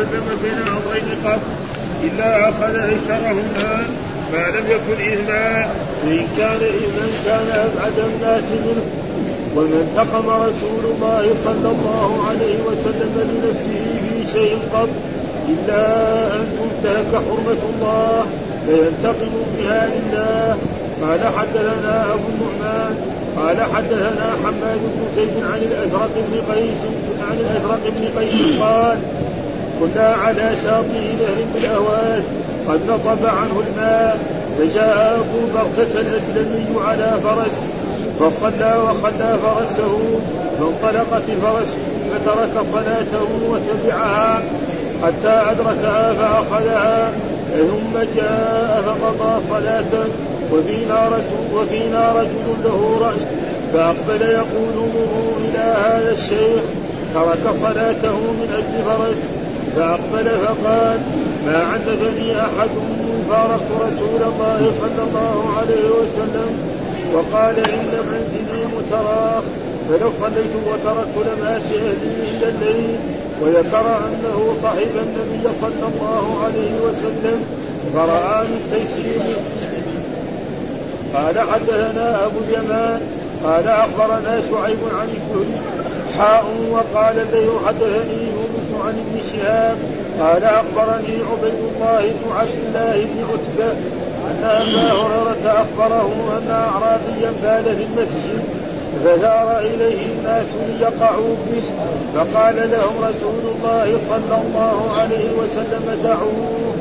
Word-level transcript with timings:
وسلم 0.00 0.38
بين 0.42 0.58
امرين 0.76 1.08
قط 1.24 1.40
إلا 2.04 2.48
أخذ 2.48 2.74
ايسرهما 2.76 3.86
ما 4.32 4.44
لم 4.56 4.64
يكن 4.74 4.98
اثما 5.12 5.68
وإن 6.06 6.26
كان 6.38 6.56
اثما 6.56 7.06
كان 7.26 7.48
أبعد 7.48 7.98
الناس 7.98 8.44
منه. 8.64 8.84
وما 9.56 9.80
انتقم 9.82 10.30
رسول 10.30 10.84
الله 10.94 11.34
صلى 11.44 11.68
الله 11.74 12.10
عليه 12.28 12.56
وسلم 12.68 13.12
لنفسه 13.28 13.84
في 14.00 14.32
شيء 14.32 14.58
قط 14.74 14.88
إلا 15.48 15.86
أن 16.36 16.46
تنتهك 16.58 17.12
حرمة 17.12 17.62
الله 17.72 18.26
فينتقم 18.66 19.32
بها 19.58 19.88
لله. 19.88 20.56
قال 21.02 21.20
حدثنا 21.38 22.04
أبو 22.14 22.28
النعمان 22.32 22.94
قال 23.36 23.56
حدثنا 23.74 24.26
حماد 24.44 24.78
بن 24.94 25.16
زيد 25.16 25.44
عن 25.52 25.58
الأزرق 25.58 26.10
بن 26.14 26.52
قيس 26.52 26.82
عن 27.30 27.36
الأزرق 27.40 27.80
بن 27.96 28.20
قيس 28.20 28.60
قال 28.60 28.98
كنا 29.80 30.14
على 30.24 30.56
شاطئ 30.64 31.02
نهر 31.20 31.44
بالاهواز 31.54 32.22
قد 32.68 32.80
نطب 32.88 33.26
عنه 33.26 33.62
الماء 33.66 34.18
فجاء 34.58 35.18
ابو 35.20 35.40
برزه 35.54 36.00
الاسلمي 36.00 36.80
على 36.86 37.10
فرس. 37.24 37.58
فصلى 38.20 38.74
وخلى 38.84 39.38
فرسه 39.42 39.98
فانطلقت 40.58 41.22
الفرس 41.28 41.74
فترك 42.10 42.64
صلاته 42.72 43.28
وتبعها. 43.50 44.42
حتى 45.02 45.50
أدركها 45.50 46.12
فأخذها 46.12 47.12
ثم 47.56 47.98
جاء 48.16 48.82
فقضى 48.86 49.42
صلاته 49.50 50.08
وفينا 50.52 51.08
رسول 51.08 51.62
وفينا 51.62 52.12
رجل 52.12 52.46
له 52.64 52.98
رأي 53.00 53.20
فأقبل 53.72 54.22
يقول 54.22 54.74
مروا 54.76 55.36
إلى 55.44 55.74
هذا 55.84 56.12
الشيخ. 56.12 56.62
ترك 57.14 57.54
صلاته 57.62 58.12
من 58.12 58.48
أجل 58.56 58.84
فرس. 58.84 59.39
فأقبل 59.76 60.26
فقال 60.44 61.00
ما 61.46 61.58
عذبني 61.72 62.40
أحد 62.40 62.70
فارقت 63.30 63.70
رسول 63.86 64.22
الله 64.30 64.72
صلى 64.80 65.02
الله 65.08 65.54
عليه 65.58 65.86
وسلم. 65.98 66.50
وقال 67.14 67.58
إن 67.58 67.92
منزلي 68.10 68.62
متراخ 68.76 69.42
فلو 69.88 70.10
صليت 70.20 70.54
وتركت 70.66 71.16
لم 71.16 71.44
آتي 71.46 71.78
أهلي 71.78 72.30
إلا 72.30 72.48
الليل. 72.48 72.96
وذكر 73.42 73.86
أنه 74.06 74.54
صحب 74.62 74.92
النبي 75.06 75.48
صلى 75.60 75.86
الله 75.92 76.44
عليه 76.44 76.72
وسلم 76.84 77.44
فرأى 77.94 78.44
من 78.44 78.60
تيسيره 78.72 79.40
قال 81.14 81.40
حدثنا 81.40 82.26
أبو 82.26 82.38
اليمان 82.48 83.00
قال 83.44 83.68
أخبرنا 83.68 84.40
شعيب 84.50 84.78
عن 85.00 85.08
الزهري 85.16 85.60
حاء 86.18 86.44
وقال 86.70 87.16
له 87.16 87.60
حدثني 87.66 88.29
عن 88.90 88.98
ابن 88.98 89.20
شهاب 89.32 89.76
قال 90.20 90.44
أخبرني 90.44 91.16
عبيد 91.30 91.60
الله 91.74 92.02
بن 92.02 92.32
عبد 92.36 92.58
الله 92.66 93.04
بن 93.04 93.24
عتبة 93.30 93.72
أن 94.30 94.44
أبا 94.44 94.92
هريرة 94.92 95.62
أخبره 95.62 96.38
أن 96.38 96.50
اعرابيا 96.50 97.32
بال 97.42 97.76
في 97.76 97.84
المسجد 97.84 98.42
فثار 99.04 99.58
إليه 99.58 100.06
الناس 100.06 100.46
ليقعوا 100.78 101.34
به 101.46 101.62
فقال 102.14 102.56
لهم 102.56 102.94
رسول 102.98 103.42
الله 103.54 103.98
صلى 104.08 104.36
الله 104.44 104.92
عليه 105.00 105.30
وسلم 105.38 105.98
دعوه 106.04 106.72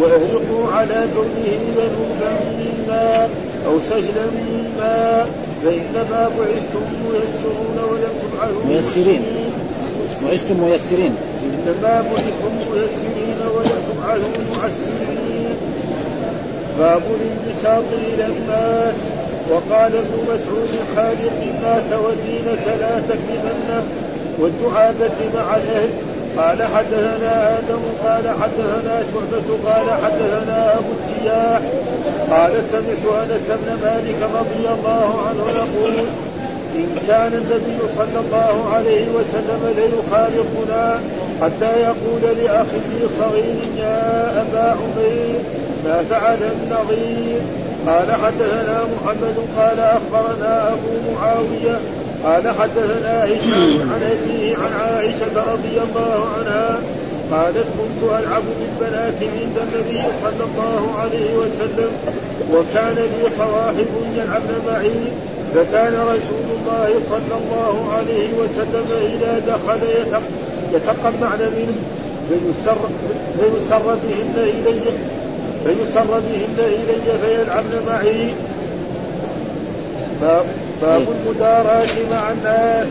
واهرقوا 0.00 0.72
على 0.72 1.06
دونه 1.14 1.58
ذنوبا 1.76 2.32
من 2.58 2.84
ماء 2.88 3.30
أو 3.66 3.80
سجلا 3.80 4.26
مما 4.32 5.26
فإنما 5.64 6.30
بعثتم 6.38 6.86
ميسرون 7.04 7.78
ولم 7.90 8.12
تبعثوا 8.22 8.66
ميسرين. 8.68 9.22
بعثتم 10.22 10.56
ميسرين. 10.64 11.14
إنما 11.44 12.04
بعثتم 12.10 12.52
ميسرين 12.72 13.38
ولم 13.54 13.78
تبعثوا 13.88 14.42
معسرين 14.52 15.56
باب 16.78 17.02
الانبساط 17.18 17.84
إلى 17.92 18.26
الناس. 18.26 18.94
وقال 19.50 19.92
ابن 19.96 20.14
مسعود 20.24 20.74
خالق 20.96 21.36
الناس 21.42 21.88
ودينك 22.04 22.64
لا 22.80 23.00
تكذبنه 23.08 23.82
والدعابة 24.38 25.18
مع 25.34 25.56
الأهل. 25.56 25.90
قال 26.36 26.62
حدثنا 26.62 27.58
آدم 27.58 27.82
قال 28.04 28.28
حدثنا 28.42 29.02
شعبة 29.12 29.48
قال 29.66 29.90
حدثنا 30.04 30.74
أبو 30.78 30.92
التياح 30.98 31.60
قال 32.30 32.52
سمعت 32.70 33.04
أنس 33.22 33.48
بن 33.48 33.68
مالك 33.82 34.20
رضي 34.40 34.64
الله 34.74 35.10
عنه 35.28 35.44
يقول 35.56 35.94
ان 36.76 36.96
كان 37.08 37.32
النبي 37.32 37.78
صلى 37.96 38.18
الله 38.24 38.74
عليه 38.74 39.06
وسلم 39.16 39.62
ليخالقنا 39.76 41.00
حتى 41.42 41.80
يقول 41.80 42.22
لاخ 42.44 42.66
لي 42.90 43.08
صغير 43.18 43.58
يا 43.78 44.30
أبا 44.42 44.76
عمير 44.80 45.40
ما 45.84 46.02
فعل 46.10 46.38
النظير؟ 46.42 47.40
قال 47.86 48.12
حدثنا 48.12 48.78
محمد. 48.94 49.36
قال 49.58 49.80
أخبرنا 49.80 50.68
أبو 50.68 50.92
معاوية. 51.14 51.78
قال 52.24 52.42
حدثنا 52.60 53.24
هشام 53.24 53.90
عن 53.90 54.02
أبيه 54.12 54.56
عن 54.56 54.72
عائشة 54.80 55.52
رضي 55.52 55.76
الله 55.86 56.26
عنها 56.36 56.80
قالت 57.32 57.66
كنت 57.78 58.10
ألعب 58.10 58.42
بالبنات 58.60 59.14
عند 59.22 59.56
النبي 59.66 60.02
صلى 60.22 60.44
الله 60.50 60.90
عليه 60.98 61.36
وسلم 61.36 61.90
وكان 62.52 62.94
لي 62.94 63.30
صواحب 63.38 63.86
يلعبن 64.16 64.54
معي 64.66 65.00
فكان 65.54 65.94
رسول 65.94 66.46
الله 66.56 66.88
صلى 67.10 67.34
الله 67.40 67.92
عليه 67.96 68.28
وسلم 68.40 68.86
إذا 69.14 69.38
دخل 69.38 69.80
يتقمعن 70.72 71.38
منه 71.38 71.76
فيسر 72.28 72.76
فيسر 73.40 73.94
بهن 73.94 74.34
إلي 74.36 74.80
فيسر 75.64 76.04
بهن 76.04 76.58
إلي 76.58 77.18
فيلعبن 77.22 77.74
معي. 77.88 78.34
باب 80.82 81.02
المداراة 81.08 81.94
مع 82.12 82.32
الناس 82.32 82.88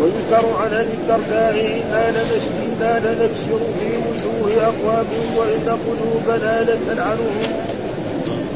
ويذكر 0.00 0.46
عن 0.60 0.74
أبي 0.74 0.92
الدرداء 0.92 1.82
ما 1.90 2.10
نشفي 2.10 2.66
ما 2.80 2.98
نبشر 2.98 3.60
في 3.80 3.88
وجوه 3.96 4.62
اقوام 4.62 5.06
وإن 5.36 5.78
قلوبنا 5.86 6.62
لتلعنهم. 6.62 7.69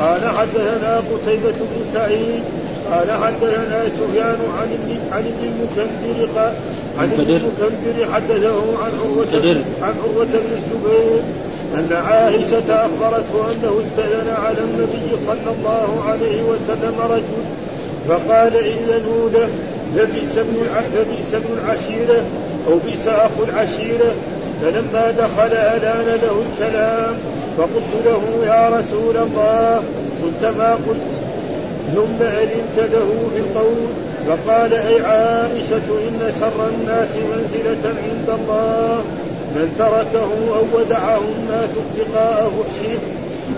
قال 0.01 0.21
حدثنا 0.39 0.97
قتيبة 0.97 1.53
بن 1.53 1.85
سعيد 1.93 2.43
قال 2.91 3.11
حدثنا 3.11 3.89
سفيان 3.89 4.39
عن 4.59 4.69
ابن 4.73 4.99
عن 5.13 5.25
ابن 5.25 5.45
المكندر 5.45 6.53
عن 6.99 7.13
ابن 7.13 7.31
المكندر 7.31 8.13
حدثه 8.13 8.85
عن 8.85 8.93
عروة 9.01 9.57
عن 9.83 9.95
عروة 10.05 10.25
بن 10.25 10.53
الزبير 10.57 11.23
أن 11.75 11.93
عائشة 11.93 12.87
أخبرته 12.87 13.53
أنه 13.53 13.81
استأذن 13.81 14.35
على 14.45 14.59
النبي 14.59 15.17
صلى 15.27 15.55
الله 15.59 16.05
عليه 16.09 16.43
وسلم 16.43 16.95
رجل 17.11 17.45
فقال 18.09 18.57
إذنوا 18.57 19.31
له 19.31 19.49
لبئس 19.97 20.39
ابن 20.39 20.57
لبئس 20.95 21.35
ابن 21.35 21.59
العشيرة 21.59 22.23
أو 22.69 22.79
بئس 22.79 23.07
أخو 23.07 23.45
العشيرة 23.45 24.13
فلما 24.63 25.11
دخل 25.11 25.53
ألان 25.53 26.19
له 26.23 26.43
الكلام 26.53 27.15
فقلت 27.59 27.93
له 28.05 28.47
يا 28.47 28.69
رسول 28.69 29.17
الله 29.17 29.83
قلت 30.23 30.45
ما 30.59 30.73
قلت؟ 30.75 31.13
ثم 31.95 32.23
ألنت 32.23 32.77
له 32.93 33.09
بالقول 33.35 33.89
فقال 34.29 34.75
أي 34.75 35.05
عائشة 35.05 35.89
إن 36.09 36.33
شر 36.41 36.69
الناس 36.69 37.09
منزلة 37.17 37.95
عند 38.09 38.29
الله 38.41 39.03
من 39.55 39.75
تركه 39.79 40.57
أو 40.57 40.79
ودعه 40.79 41.21
الناس 41.39 41.71
ابتغاء 41.85 42.51
فحشه 42.57 42.99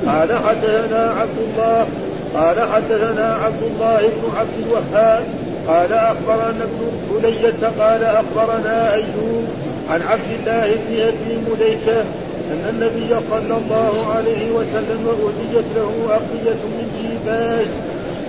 قال 0.07 0.39
حدثنا 0.39 1.15
عبد 1.21 1.39
الله. 1.39 1.87
قال 2.35 2.73
حدثنا 2.73 3.39
عبد 3.45 3.63
الله 3.63 3.99
بن 3.99 4.39
عبد 4.39 4.67
الوهاب. 4.67 5.25
قال 5.69 5.93
أخبرنا 5.93 6.65
ابن 6.65 6.91
علية 7.11 7.71
قال 7.79 8.05
أخبرنا 8.05 8.95
أيوب 8.95 9.47
عن 9.91 10.03
عبد 10.03 10.31
الله 10.39 10.67
بن 10.67 11.01
أبي 11.01 11.39
مليكة 11.51 12.05
أن 12.53 12.69
النبي 12.71 13.09
صلى 13.31 13.57
الله 13.57 14.13
عليه 14.17 14.51
وسلم 14.51 15.03
اهديت 15.09 15.65
له 15.77 15.93
أقبية 16.11 16.61
من 16.77 16.87
ديباج 16.99 17.67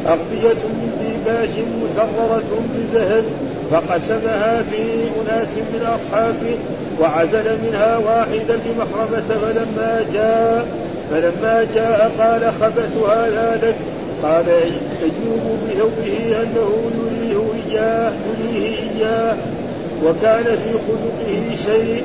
أقبية 0.06 0.62
من 0.68 0.90
ديباج 1.02 1.50
مزررة 1.82 2.62
بذهب 2.76 3.24
فقسمها 3.72 4.64
في 4.72 4.84
أناس 5.22 5.58
من 5.58 5.82
أصحابه 5.96 6.58
وعزل 7.02 7.58
منها 7.64 7.98
واحدا 7.98 8.60
لمخرمة 8.66 9.28
فلما 9.42 10.06
جاء 10.14 10.68
فلما 11.12 11.68
جاء 11.76 12.12
قال 12.20 12.54
خبت 12.62 13.10
هذا 13.10 13.60
لك؟ 13.64 13.76
قال 14.24 14.50
أيوب 14.50 15.60
بثوبه 15.70 16.36
أنه 16.44 16.92
يريه 17.00 17.42
إياه 17.68 18.12
يريه 18.40 18.78
إياه 18.80 19.36
وكان 20.06 20.44
في 20.44 20.74
خلقه 20.88 21.56
شيء 21.56 22.04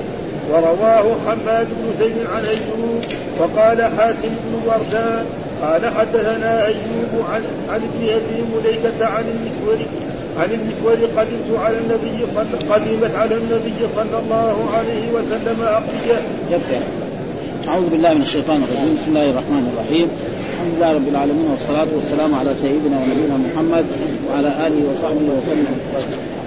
ورواه 0.51 1.07
حماد 1.27 1.67
بن 1.67 1.87
زيد 1.99 2.17
عن 2.35 2.45
أيوب 2.45 3.05
وقال 3.39 3.83
حاتم 3.83 4.33
بن 4.45 4.55
وردان 4.67 5.25
قال 5.63 5.83
حدثنا 5.97 6.67
أيوب 6.67 7.13
عن 7.33 7.43
عن 7.71 7.81
ابن 7.89 8.09
أبي 8.09 8.39
مليكة 8.55 9.07
عن 9.07 9.25
المسور 9.35 9.87
عن 10.39 10.49
المسور 10.51 11.09
قدمت 11.17 11.61
على 11.65 11.77
النبي 11.79 12.27
صلى 12.35 12.75
قدمت 12.75 13.15
على 13.17 13.35
النبي 13.35 13.81
صلى 13.97 14.19
الله 14.23 14.57
عليه 14.77 15.13
وسلم 15.13 15.63
أقضية. 15.63 16.21
أعوذ 17.69 17.89
بالله 17.91 18.15
من 18.15 18.23
الشيطان 18.23 18.63
الرجيم، 18.63 18.95
بسم 18.95 19.09
الله 19.09 19.31
الرحمن 19.31 19.65
الرحيم، 19.73 20.09
الحمد 20.53 20.73
لله 20.77 20.93
رب 20.95 21.09
العالمين 21.09 21.47
والصلاة 21.51 21.87
والسلام 21.97 22.35
على 22.35 22.55
سيدنا 22.63 22.97
ونبينا 22.99 23.37
محمد 23.47 23.85
وعلى 24.29 24.49
آله 24.67 24.81
وصحبه 24.91 25.29
وسلم. 25.39 25.77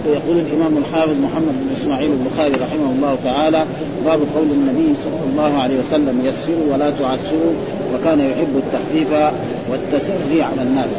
ويقول 0.07 0.38
الإمام 0.38 0.78
الحافظ 0.78 1.12
محمد 1.24 1.56
بن 1.62 1.75
إسماعيل 1.81 2.12
البخاري 2.12 2.54
رحمه 2.54 2.92
الله 2.96 3.18
تعالى 3.24 3.66
باب 4.06 4.19
قول 4.36 4.48
النبي 4.52 4.94
صلى 5.04 5.31
الله 5.31 5.62
عليه 5.62 5.75
وسلم 5.80 6.22
يسروا 6.25 6.74
ولا 6.74 6.90
تعسروا 6.90 7.54
وكان 7.94 8.19
يحب 8.19 8.54
التخفيف 8.63 9.12
والتسري 9.72 10.42
على 10.42 10.62
الناس. 10.62 10.90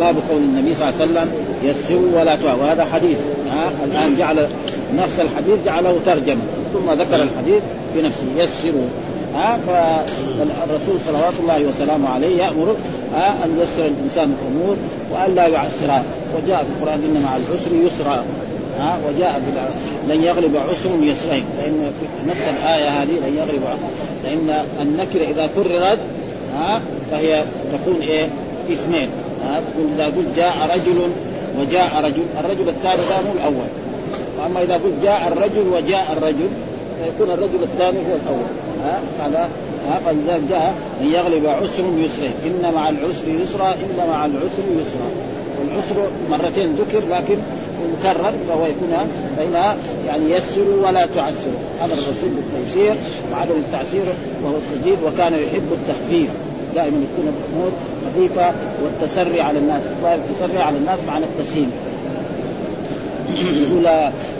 باب 0.00 0.14
قول 0.30 0.38
النبي 0.38 0.74
صلى 0.74 0.88
الله 0.88 1.00
عليه 1.00 1.10
وسلم 1.10 1.28
يسروا 1.62 2.20
ولا 2.20 2.36
تعسروا 2.36 2.62
وهذا 2.62 2.84
حديث 2.84 3.18
ها 3.50 3.70
الآن 3.84 4.16
جعل 4.18 4.46
نفس 4.96 5.20
الحديث 5.20 5.64
جعله 5.66 5.96
ترجمة 6.06 6.42
ثم 6.72 6.90
ذكر 6.90 7.22
الحديث 7.22 7.62
بنفسه 7.96 8.26
يسروا 8.36 8.88
ها 9.34 9.58
فالرسول 9.66 11.00
صلوات 11.06 11.34
الله 11.40 11.64
وسلامه 11.68 12.08
عليه 12.08 12.42
يأمر 12.42 12.76
أن 13.14 13.58
يسر 13.62 13.86
الإنسان 13.86 14.36
الأمور 14.36 14.76
وأن 15.12 15.34
لا 15.34 15.46
يعسرها 15.46 16.04
وجاء 16.36 16.64
في 16.64 16.70
القرآن 16.70 16.98
ان 16.98 17.22
مع 17.22 17.36
العسر 17.36 17.86
يسرا. 17.86 18.24
ها 18.78 18.98
وجاء 19.08 19.40
لن 20.08 20.24
يغلب 20.24 20.56
عسر 20.56 20.90
يسرين. 21.02 21.44
لأن 21.58 21.92
في 22.00 22.30
نفس 22.30 22.40
الآية 22.40 22.88
هذه 22.88 23.10
لن 23.10 23.36
يغلب 23.36 23.62
عسر. 23.66 23.88
لأن 24.24 24.64
النكره 24.80 25.24
إذا 25.30 25.48
كررت 25.54 25.98
ها 26.54 26.80
فهي 27.10 27.44
تكون 27.72 28.00
إيه؟ 28.00 28.28
اسمين 28.72 29.08
ها 29.44 29.60
تقول 29.60 29.86
إذا 29.94 30.04
قلت 30.04 30.36
جاء 30.36 30.54
رجل 30.74 30.98
وجاء 31.60 32.04
رجل 32.04 32.22
الرجل 32.40 32.68
الثاني 32.68 33.02
هذا 33.02 33.22
مو 33.26 33.32
الأول. 33.32 33.68
وأما 34.38 34.62
إذا 34.62 34.74
قلت 34.74 35.02
جاء 35.02 35.28
الرجل 35.28 35.68
وجاء 35.72 36.16
الرجل 36.16 36.48
فيكون 36.98 37.34
الرجل 37.34 37.62
الثاني 37.62 37.98
هو 37.98 38.16
الأول. 38.22 38.48
ها 38.84 39.00
هذا 39.26 39.48
فلذلك 40.06 40.42
جاء 40.50 40.74
أن 41.00 41.06
يغلب 41.12 41.46
عسر 41.46 41.84
يسرين 41.98 42.32
إن 42.46 42.74
مع 42.74 42.88
العسر 42.88 43.28
يسرا 43.42 43.68
إن 43.72 44.08
مع 44.08 44.26
العسر 44.26 44.64
يسرا. 44.80 45.08
والعسر 45.58 46.10
مرتين 46.30 46.74
ذكر 46.74 46.98
لكن 47.10 47.36
مكرر 47.98 48.32
فهو 48.48 48.66
يكون 48.66 49.08
فإنها 49.36 49.76
يعني 50.06 50.30
يسروا 50.30 50.86
ولا 50.86 51.06
تعسروا 51.06 51.62
أمر 51.84 51.92
الرسول 51.92 52.30
بالتيسير 52.36 52.94
وعدم 53.32 53.54
التعسير 53.56 54.04
وهو 54.44 54.54
التجديد 54.56 54.98
وكان 55.06 55.32
يحب 55.32 55.68
التخفيف. 55.72 56.30
دائما 56.74 56.96
يكون 56.96 57.34
الأمور 57.34 57.72
خفيفة 58.06 58.52
والتسري 58.82 59.40
على 59.40 59.58
الناس 59.58 59.82
التسري 60.04 60.58
على 60.58 60.76
الناس 60.76 60.98
معنى 61.08 61.24
التسهيل 61.24 61.68
يقول 63.36 63.86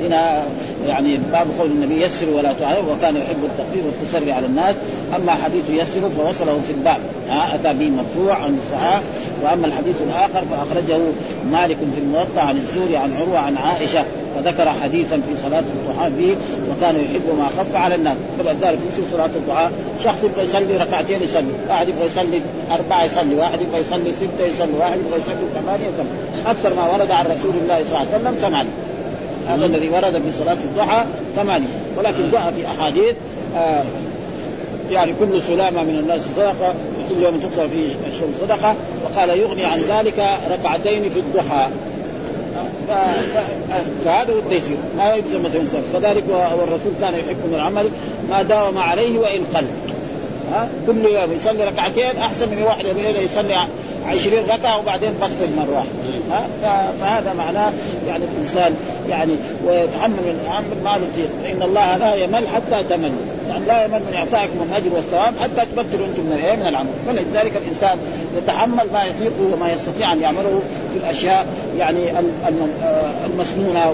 هنا 0.04 0.42
يعني 0.88 1.18
باب 1.32 1.46
قول 1.58 1.70
النبي 1.70 2.04
يسر 2.04 2.30
ولا 2.30 2.52
تعير 2.52 2.84
وكان 2.90 3.16
يحب 3.16 3.44
التخفيف 3.44 3.84
والتسري 3.86 4.32
على 4.32 4.46
الناس 4.46 4.74
أما 5.16 5.32
حديث 5.32 5.70
يسر 5.70 6.10
فوصله 6.18 6.60
في 6.66 6.72
الباب. 6.72 7.00
أتى 7.30 7.74
به 7.74 7.90
مرفوع 7.90 8.34
عن 8.34 8.58
الصحابه 8.64 9.04
وأما 9.42 9.66
الحديث 9.66 9.96
الآخر 10.02 10.46
فأخرجه 10.50 10.98
مالك 11.52 11.76
في 11.94 12.00
الموطأ 12.00 12.40
عن 12.40 12.56
الزوري 12.56 12.96
عن 12.96 13.12
عروة 13.20 13.38
عن 13.38 13.56
عائشة. 13.56 14.04
وذكر 14.37 14.69
حديثا 14.82 15.17
في 15.17 15.43
صلاة 15.43 15.62
الضحى 15.75 16.11
به 16.11 16.37
وكان 16.70 16.94
يحب 16.96 17.38
ما 17.38 17.46
خف 17.58 17.76
على 17.76 17.94
الناس. 17.94 18.17
فلذلك 18.38 18.79
في 18.96 19.02
صلاة 19.12 19.31
الضحى 19.37 19.69
شخص 20.05 20.25
يبغى 20.25 20.44
يصلي 20.44 20.76
ركعتين 20.76 21.23
يصلي 21.23 21.52
واحد 21.69 21.88
يبغى 21.88 22.06
يصلي 22.06 22.40
أربعة 22.70 23.05
يصلي 23.05 23.34
واحد 23.34 23.61
يبغى 23.61 23.81
يصلي 23.81 24.12
ستة 24.12 24.46
يصلي 24.55 24.79
واحد 24.79 24.99
يبغى 24.99 25.20
يصلي 25.20 25.46
ثمانية 25.55 25.84
يصلي. 25.84 26.50
أكثر 26.50 26.75
ما 26.75 26.88
ورد 26.93 27.11
عن 27.11 27.25
رسول 27.25 27.55
الله 27.62 27.84
صلى 27.84 27.88
الله 27.88 27.99
عليه 27.99 28.08
وسلم 28.08 28.34
ثمانية. 28.34 28.70
هذا 29.49 29.67
الذي 29.67 29.88
ورد 29.88 30.12
في 30.12 30.38
صلاة 30.38 30.56
الضحى 30.64 31.05
ثمانية. 31.37 31.67
ولكن 31.99 32.31
جاء 32.32 32.52
في 32.56 32.67
أحاديث 32.67 33.14
آه 33.56 33.82
يعني 34.90 35.12
كل 35.20 35.43
سلامة 35.43 35.82
من 35.82 35.99
الناس 35.99 36.20
صدقة 36.37 36.75
وكل 36.99 37.23
يوم 37.23 37.40
تقرأ 37.40 37.67
فيه 37.67 37.87
الشمس 38.12 38.34
صدقة 38.40 38.75
وقال 39.05 39.31
يغني 39.31 39.64
عن 39.64 39.81
ذلك 39.88 40.29
ركعتين 40.50 41.02
في 41.02 41.19
الضحى. 41.19 41.69
فهذا 44.05 44.32
هو 44.32 44.38
التيسير 44.38 44.76
ما 44.99 45.14
يلزم 45.14 45.43
مثلا 45.43 45.82
فذلك 45.93 46.25
والرسول 46.29 46.93
كان 47.00 47.14
يحب 47.14 47.55
العمل 47.55 47.88
ما 48.31 48.43
داوم 48.43 48.79
عليه 48.79 49.19
وإن 49.19 49.44
قل. 49.55 49.64
ها؟ 50.52 50.69
كل 50.87 51.05
يوم 51.05 51.32
يصلي 51.32 51.64
ركعتين 51.64 52.17
أحسن 52.17 52.49
من 52.49 52.62
واحد 52.62 52.84
يصلي 53.25 53.55
20 54.06 54.44
ركعة 54.50 54.79
وبعدين 54.79 55.12
بطل 55.12 55.50
مره 55.56 55.75
واحدة 55.75 56.46
فهذا 57.00 57.32
معناه 57.32 57.73
يعني 58.08 58.25
الإنسان 58.25 58.75
يعني 59.11 59.32
ويتحمل 59.67 60.11
من 60.11 60.40
يتحمل 60.44 60.84
ما 60.84 60.96
يطيق 60.96 61.31
فإن 61.43 61.62
الله 61.62 61.96
لا 61.96 62.14
يمل 62.14 62.49
حتى 62.49 62.82
تمل. 62.90 63.12
يعني 63.52 63.66
لا 63.66 63.84
يمل 63.84 64.00
من 64.10 64.14
اعطائكم 64.14 64.58
الأجر 64.70 64.94
والثواب 64.94 65.34
حتى 65.40 65.66
تبطلوا 65.66 66.06
أنتم 66.06 66.22
من 66.22 66.58
من 66.60 66.66
العمل. 66.69 66.90
فلذلك 67.06 67.52
الإنسان 67.56 67.99
يتحمل 68.37 68.87
ما 68.93 69.04
يطيقه 69.04 69.52
وما 69.52 69.72
يستطيع 69.72 70.12
أن 70.12 70.20
يعمله 70.20 70.62
في 70.93 70.99
الأشياء 70.99 71.46
يعني 71.78 72.10
المسنونة 73.26 73.93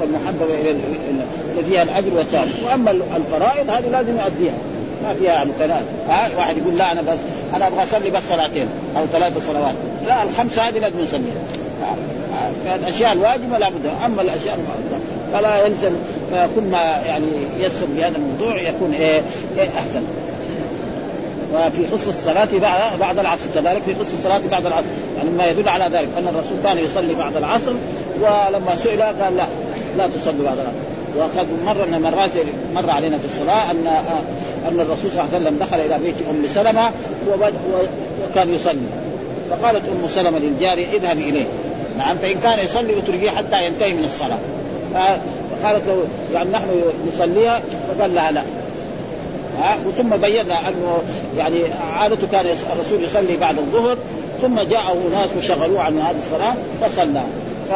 والمحببة 0.00 0.60
إلى 0.60 0.70
التي 0.70 1.70
فيها 1.70 1.82
الأجر 1.82 2.14
والثواب. 2.16 2.48
وأما 2.66 2.90
الفرائض 2.90 3.70
هذه 3.70 3.88
لازم 3.92 4.18
يؤديها. 4.18 4.54
ما 5.02 5.14
فيها 5.14 5.32
يعني 5.32 5.50
ها 6.08 6.30
واحد 6.36 6.56
يقول 6.56 6.78
لا 6.78 6.92
أنا 6.92 7.02
بس 7.02 7.18
أنا 7.56 7.66
أبغى 7.66 7.82
أصلي 7.82 8.10
بس 8.10 8.22
صلاتين 8.30 8.66
أو 8.96 9.06
ثلاث 9.12 9.46
صلوات. 9.46 9.74
لا 10.06 10.22
الخمسة 10.22 10.62
هذه 10.62 10.78
لازم 10.78 11.00
نصليها. 11.00 11.42
فالأشياء 12.64 13.12
الواجبة 13.12 13.58
لابد 13.58 13.86
أما 14.04 14.22
الأشياء 14.22 14.58
المعروفه 14.58 15.00
فلا 15.32 15.66
يلزم 15.66 15.92
فكل 16.30 16.62
ما 16.70 17.02
يعني 17.06 17.26
يسر 17.60 17.86
بهذا 17.96 18.16
الموضوع 18.16 18.62
يكون 18.62 18.92
إيه, 18.92 19.22
إيه 19.58 19.68
أحسن. 19.78 20.02
وفي 21.54 21.86
قصة 21.86 22.10
الصلاة 22.10 22.48
بعد 23.00 23.18
العصر 23.18 23.44
كذلك 23.54 23.82
في 23.82 23.94
قصة 23.94 24.14
الصلاة 24.14 24.40
بعد 24.50 24.66
العصر. 24.66 24.86
يعني 25.16 25.30
ما 25.30 25.46
يدل 25.46 25.68
على 25.68 25.84
ذلك 25.84 26.08
أن 26.18 26.28
الرسول 26.28 26.58
كان 26.64 26.78
يصلي 26.78 27.14
بعد 27.14 27.36
العصر 27.36 27.72
ولما 28.20 28.76
سئل 28.82 29.02
قال 29.02 29.36
لا 29.36 29.46
لا 29.98 30.08
تصلي 30.08 30.44
بعد 30.44 30.58
العصر. 30.58 30.90
وقد 31.18 31.46
مرنا 31.66 31.98
مرات 31.98 32.30
مر 32.74 32.90
علينا 32.90 33.18
في 33.18 33.24
الصلاة 33.24 33.70
أن 33.70 33.86
أن 34.68 34.80
الرسول 34.80 35.10
صلى 35.12 35.22
الله 35.22 35.34
عليه 35.34 35.44
وسلم 35.44 35.58
دخل 35.60 35.80
إلى 35.80 35.98
بيت 36.04 36.14
أم 36.30 36.48
سلمة 36.48 36.90
وكان 38.30 38.54
يصلي. 38.54 38.88
فقالت 39.50 39.82
أم 39.88 40.08
سلمة 40.08 40.38
للجارية 40.38 40.86
اذهبي 40.92 41.28
إليه. 41.28 41.46
نعم 41.98 42.16
فإن 42.16 42.40
كان 42.42 42.64
يصلي 42.64 42.98
اتركيه 42.98 43.30
حتى 43.30 43.66
ينتهي 43.66 43.94
من 43.94 44.04
الصلاة. 44.04 44.38
فقالت 44.94 45.82
له 45.86 46.04
يعني 46.34 46.50
نحن 46.50 46.66
نصليها. 47.14 47.62
فقال 47.98 48.14
لها 48.14 48.30
لا. 48.30 48.42
وثم 49.86 50.16
بينا 50.16 50.68
أنه 50.68 50.98
يعني 51.38 51.58
عادته 51.96 52.26
كان 52.32 52.46
الرسول 52.72 53.04
يصلي 53.04 53.36
بعد 53.36 53.58
الظهر 53.58 53.96
ثم 54.42 54.60
جاءه 54.60 54.96
ناس 55.12 55.28
وشغلوه 55.38 55.82
عن 55.82 55.98
هذه 55.98 56.16
الصلاة 56.18 56.54
فصلى. 56.80 57.22
ف... 57.70 57.72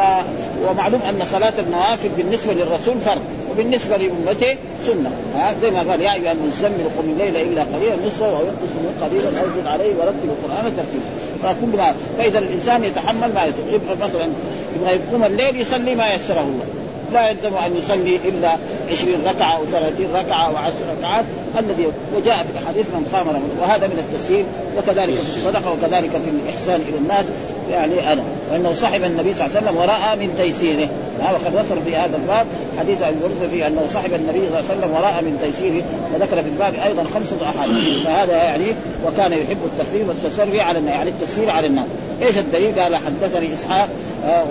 ومعلوم 0.69 1.01
أن 1.09 1.21
صلاة 1.31 1.53
النوافل 1.59 2.09
بالنسبة 2.17 2.53
للرسول 2.53 2.95
فرض 3.05 3.21
وبالنسبة 3.51 3.97
لأمته 3.97 4.55
سنة. 4.85 5.11
ها؟ 5.35 5.55
زي 5.61 5.71
ما 5.71 5.91
قال 5.91 6.01
يا 6.01 6.13
أيها 6.13 6.31
المزمل 6.31 6.89
قم 6.97 7.09
الليل 7.09 7.37
إلا 7.37 7.63
قليلا 7.73 7.95
نصفه 8.07 8.25
أو 8.25 8.41
ينقص 8.41 8.73
من 8.75 9.01
قليلا 9.01 9.41
أو 9.41 9.45
زد 9.61 9.67
عليه 9.67 9.95
ورتب 9.95 10.23
القرآن 10.23 10.73
ترتيبا 10.77 11.05
فكل 11.43 11.93
فإذا 12.17 12.39
الإنسان 12.39 12.83
يتحمل 12.83 13.33
ما 13.33 13.45
يبغى 13.45 13.95
مثلا 14.01 14.27
يبغى 14.75 14.99
يقوم 15.09 15.23
الليل 15.23 15.61
يصلي 15.61 15.95
ما 15.95 16.13
يسره 16.13 16.41
الله. 16.41 16.84
لا 17.15 17.29
يلزم 17.29 17.53
أن 17.65 17.77
يصلي 17.77 18.15
إلا 18.29 18.57
20 18.91 19.15
ركعة 19.25 19.57
أو 19.57 19.65
30 19.71 20.05
ركعة 20.15 20.47
أو 20.47 20.57
10 20.57 20.73
ركعات 20.97 21.25
الذي 21.59 21.87
وجاء 22.15 22.37
في 22.37 22.59
الحديث 22.59 22.85
من 22.85 23.09
قام 23.13 23.27
وهذا 23.61 23.87
من 23.87 23.99
التسهيل 24.03 24.45
وكذلك 24.77 25.13
في 25.13 25.35
الصدقة 25.35 25.71
وكذلك 25.71 26.11
في 26.11 26.29
الاحسان 26.29 26.81
إلى 26.89 26.97
الناس. 26.97 27.25
يعني 27.71 28.13
أنا 28.13 28.23
وأنه 28.51 28.73
صاحب 28.73 29.03
النبي 29.03 29.33
صلى 29.33 29.45
الله 29.45 29.57
عليه 29.57 29.67
وسلم 29.67 29.77
ورأى 29.77 30.15
من 30.15 30.35
تيسيره. 30.37 30.87
وقد 31.33 31.55
وصل 31.55 31.77
في 31.85 31.95
هذا 31.95 32.15
الباب 32.15 32.45
حديث 32.79 33.01
أبي 33.01 33.17
هريرة 33.17 33.49
فيه 33.51 33.67
أنه 33.67 33.81
صاحب 33.93 34.13
النبي 34.13 34.39
صلى 34.39 34.47
الله 34.47 34.69
عليه 34.69 34.79
وسلم 34.79 34.91
ورأى 34.91 35.21
من 35.21 35.33
تيسيره. 35.43 35.83
وذكر 36.13 36.43
في 36.43 36.49
الباب 36.49 36.73
أيضا 36.85 37.03
خمسة 37.13 37.35
أحاديث. 37.49 38.03
فهذا 38.03 38.33
يعني 38.33 38.65
وكان 39.05 39.31
يحب 39.31 39.57
التكريم 39.65 40.07
والتسري 40.09 40.61
على 40.61 40.85
يعني 40.85 41.09
التسهيل 41.09 41.49
على 41.49 41.67
الناس. 41.67 41.85
إيش 42.21 42.37
الدليل؟ 42.37 42.79
قال 42.79 42.95
حدثني 42.95 43.53
إسحاق 43.53 43.89
آه 44.25 44.43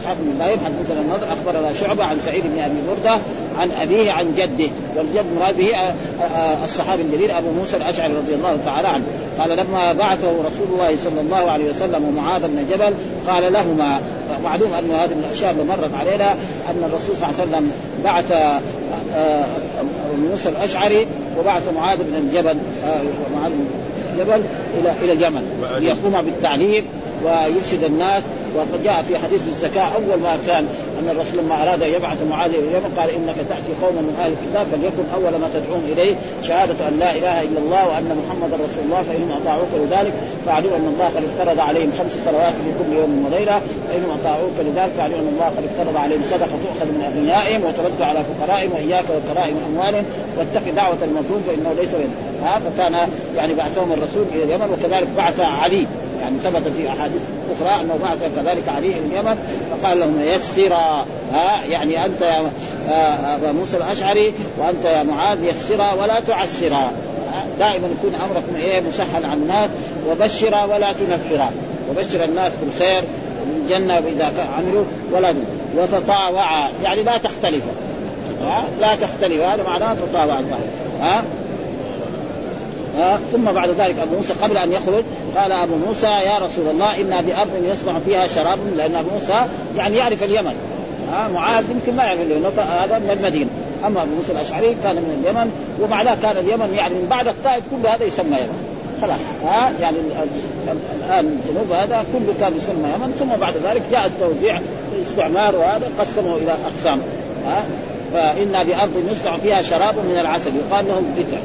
إسحاق 0.00 0.16
بن 0.20 0.32
إبراهيم 0.36 0.58
حدثنا 0.58 1.00
النضر 1.00 1.26
أخبرنا 1.32 1.72
شعبة 1.72 2.04
عن 2.04 2.18
سعيد 2.18 2.42
بن 2.44 2.62
أبي 2.62 2.74
بردة 2.88 3.18
عن 3.60 3.70
أبيه 3.80 4.12
عن 4.12 4.34
جده 4.36 4.70
والجد 4.96 5.24
مراد 5.40 5.56
به 5.56 5.76
آه، 5.76 5.94
آه، 6.22 6.64
الصحابي 6.64 7.02
الجليل 7.02 7.30
أبو 7.30 7.50
موسى 7.50 7.76
الأشعري 7.76 8.12
رضي 8.12 8.34
الله 8.34 8.58
تعالى 8.64 8.88
عنه 8.88 9.04
قال 9.38 9.50
لما 9.50 9.92
بعثه 9.92 10.30
رسول 10.30 10.66
الله 10.72 10.96
صلى 11.04 11.20
الله 11.20 11.50
عليه 11.50 11.70
وسلم 11.70 12.04
ومعاذ 12.04 12.42
بن 12.42 12.66
جبل 12.72 12.94
قال 13.28 13.52
لهما 13.52 14.00
معلوم 14.44 14.72
أن 14.72 14.90
هذه 14.90 15.12
الأشياء 15.24 15.50
اللي 15.50 15.64
مرت 15.64 15.90
علينا 16.00 16.32
أن 16.70 16.90
الرسول 16.90 17.16
صلى 17.16 17.28
الله 17.28 17.40
عليه 17.40 17.48
وسلم 17.48 17.72
بعث 18.04 18.32
أبو 20.06 20.28
موسى 20.30 20.48
الأشعري 20.48 21.06
وبعث 21.38 21.62
معاذ 21.76 21.98
بن 21.98 22.28
جبل 22.34 22.56
معاذ 23.36 23.50
بن 23.50 23.66
جبل 24.18 24.42
إلى 24.80 24.92
إلى 25.04 25.12
اليمن 25.12 25.42
ليقوم 25.80 26.22
بالتعليم 26.22 26.84
ويرشد 27.24 27.84
الناس. 27.84 28.22
وقد 28.56 28.84
جاء 28.84 29.04
في 29.08 29.18
حديث 29.18 29.40
الزكاة 29.48 29.88
أول 29.98 30.20
ما 30.22 30.38
كان 30.46 30.64
أن 30.98 31.08
الرسول 31.10 31.36
لما 31.44 31.62
أراد 31.62 31.82
أن 31.82 31.92
يبعث 31.92 32.18
معاذ 32.30 32.50
إلى 32.50 32.68
اليمن 32.68 32.90
قال 32.98 33.08
إنك 33.10 33.38
تأتي 33.48 33.72
قوما 33.82 34.00
من 34.08 34.14
أهل 34.22 34.30
الكتاب 34.36 34.66
فليكن 34.72 35.04
أول 35.16 35.32
ما 35.42 35.48
تدعون 35.54 35.82
إليه 35.92 36.14
شهادة 36.42 36.88
أن 36.88 36.94
لا 36.98 37.10
إله 37.18 37.36
إلا 37.48 37.60
الله 37.64 37.82
وأن 37.88 38.10
محمدا 38.20 38.56
رسول 38.66 38.84
الله 38.86 39.02
فإنهم 39.08 39.32
أطاعوك 39.42 39.72
لذلك. 39.82 40.12
فاعلموا 40.46 40.76
أن 40.80 40.86
الله 40.94 41.08
قد 41.16 41.22
افترض 41.30 41.58
عليهم 41.68 41.90
خمس 41.98 42.14
صلوات 42.24 42.54
في 42.64 42.70
كل 42.78 42.90
يوم 43.00 43.12
وليله 43.26 43.58
فإنهم 43.88 44.12
أطاعوك 44.20 44.56
لذلك. 44.68 44.92
فاعلموا 44.96 45.22
أن 45.24 45.30
الله 45.34 45.48
قد 45.56 45.64
افترض 45.70 45.96
عليهم 46.04 46.22
صدقة 46.32 46.56
تؤخذ 46.64 46.86
من 46.96 47.02
أغنيائهم 47.10 47.60
وترد 47.66 48.00
على 48.10 48.20
فقرائهم 48.28 48.70
وإياك 48.74 49.06
وكرائم 49.16 49.56
أموالهم. 49.68 50.04
واتق 50.36 50.64
دعوة 50.80 51.00
المظلوم 51.08 51.40
فإنه 51.46 51.70
ليس 51.80 51.92
بين 52.00 52.12
ها 52.44 52.54
فكان 52.64 52.94
يعني 53.36 53.52
بعثهم 53.60 53.88
الرسول 53.92 54.24
إلى 54.34 54.42
اليمن 54.44 54.68
وكذلك 54.72 55.08
بعث 55.16 55.40
علي. 55.40 55.86
يعني 56.20 56.38
ثبت 56.44 56.72
في 56.76 56.88
أحاديث 56.88 57.20
أخرى 57.60 57.80
أنه 57.80 57.98
بعث 58.02 58.18
كذلك 58.36 58.68
علي 58.76 58.86
إلى 58.86 58.98
اليمن 58.98 59.36
فقال 59.70 60.00
لهم 60.00 60.20
يسرا 60.20 61.06
ها 61.32 61.64
يعني 61.70 62.04
أنت 62.04 62.20
يا 62.20 62.50
ابا 63.34 63.52
موسى 63.52 63.76
الأشعري 63.76 64.34
وأنت 64.58 64.84
يا 64.84 65.02
معاذ 65.02 65.44
يسرا 65.44 65.92
ولا 65.92 66.20
تعسرا 66.20 66.92
دائما 67.58 67.88
يكون 67.98 68.14
أمركم 68.14 68.56
إيه 68.56 68.80
مسهل 68.80 69.24
على 69.24 69.34
الناس 69.34 69.70
وبشرا 70.10 70.64
ولا 70.64 70.92
تنفرا 70.92 71.50
وبشر 71.90 72.24
الناس 72.24 72.52
بالخير 72.62 73.02
الجنه 73.56 73.98
اذا 73.98 74.32
عملوا 74.58 74.84
ولا 75.12 75.34
وتطاوعا 75.76 76.70
يعني 76.84 77.02
لا 77.02 77.18
تختلفا 77.18 77.72
لا 78.80 78.94
تختلف. 78.94 79.40
هذا 79.40 79.62
معناه 79.62 79.94
تطاوعا. 79.94 80.44
ها 81.00 81.22
ثم 83.32 83.44
بعد 83.44 83.68
ذلك 83.68 83.98
أبو 83.98 84.16
موسى 84.16 84.32
قبل 84.42 84.58
أن 84.58 84.72
يخرج 84.72 85.04
قال 85.36 85.52
أبو 85.52 85.74
موسى 85.86 86.06
يا 86.06 86.38
رسول 86.38 86.68
الله 86.70 87.00
أنا 87.00 87.20
بارض 87.20 87.50
يصنع 87.64 87.98
فيها 88.06 88.26
شراب 88.26 88.58
لأن 88.76 88.94
أبو 88.94 89.10
موسى 89.10 89.46
يعني 89.76 89.96
يعرف 89.96 90.22
اليمن. 90.22 90.54
ها 91.12 91.28
معاذ 91.34 91.64
يمكن 91.70 91.96
ما 91.96 92.04
يعرف 92.04 92.20
اليمن 92.20 92.44
هذا 92.82 92.98
من 92.98 93.10
المدينة. 93.10 93.50
أما 93.86 94.02
أبو 94.02 94.10
موسى 94.18 94.32
الأشعري 94.32 94.76
كان 94.84 94.96
من 94.96 95.22
اليمن 95.22 95.50
وبعدها 95.82 96.16
كان 96.22 96.36
اليمن 96.36 96.74
يعني 96.76 96.94
من 96.94 97.06
بعد 97.10 97.28
الطائف 97.28 97.62
كل 97.70 97.88
هذا 97.88 98.04
يسمى 98.04 98.36
يمن. 98.36 98.78
خلاص 99.02 99.20
ها 99.44 99.72
يعني 99.80 99.96
الآن 101.06 101.38
الجنوب 101.46 101.72
هذا 101.72 102.04
كله 102.12 102.34
كان 102.40 102.56
يسمى 102.56 102.88
يمن 102.94 103.14
ثم 103.18 103.40
بعد 103.40 103.54
ذلك 103.64 103.82
جاء 103.92 104.06
التوزيع 104.06 104.60
الاستعمار 104.92 105.56
وهذا 105.56 105.90
قسمه 105.98 106.36
إلى 106.36 106.52
أقسام. 106.52 107.00
ها 107.46 107.64
فإنا 108.12 108.62
بأرض 108.62 109.04
يصنع 109.12 109.36
فيها 109.36 109.62
شراب 109.62 109.94
من 109.94 110.18
العسل 110.20 110.52
يقال 110.56 110.88
لهم 110.88 111.14
بدع 111.16 111.38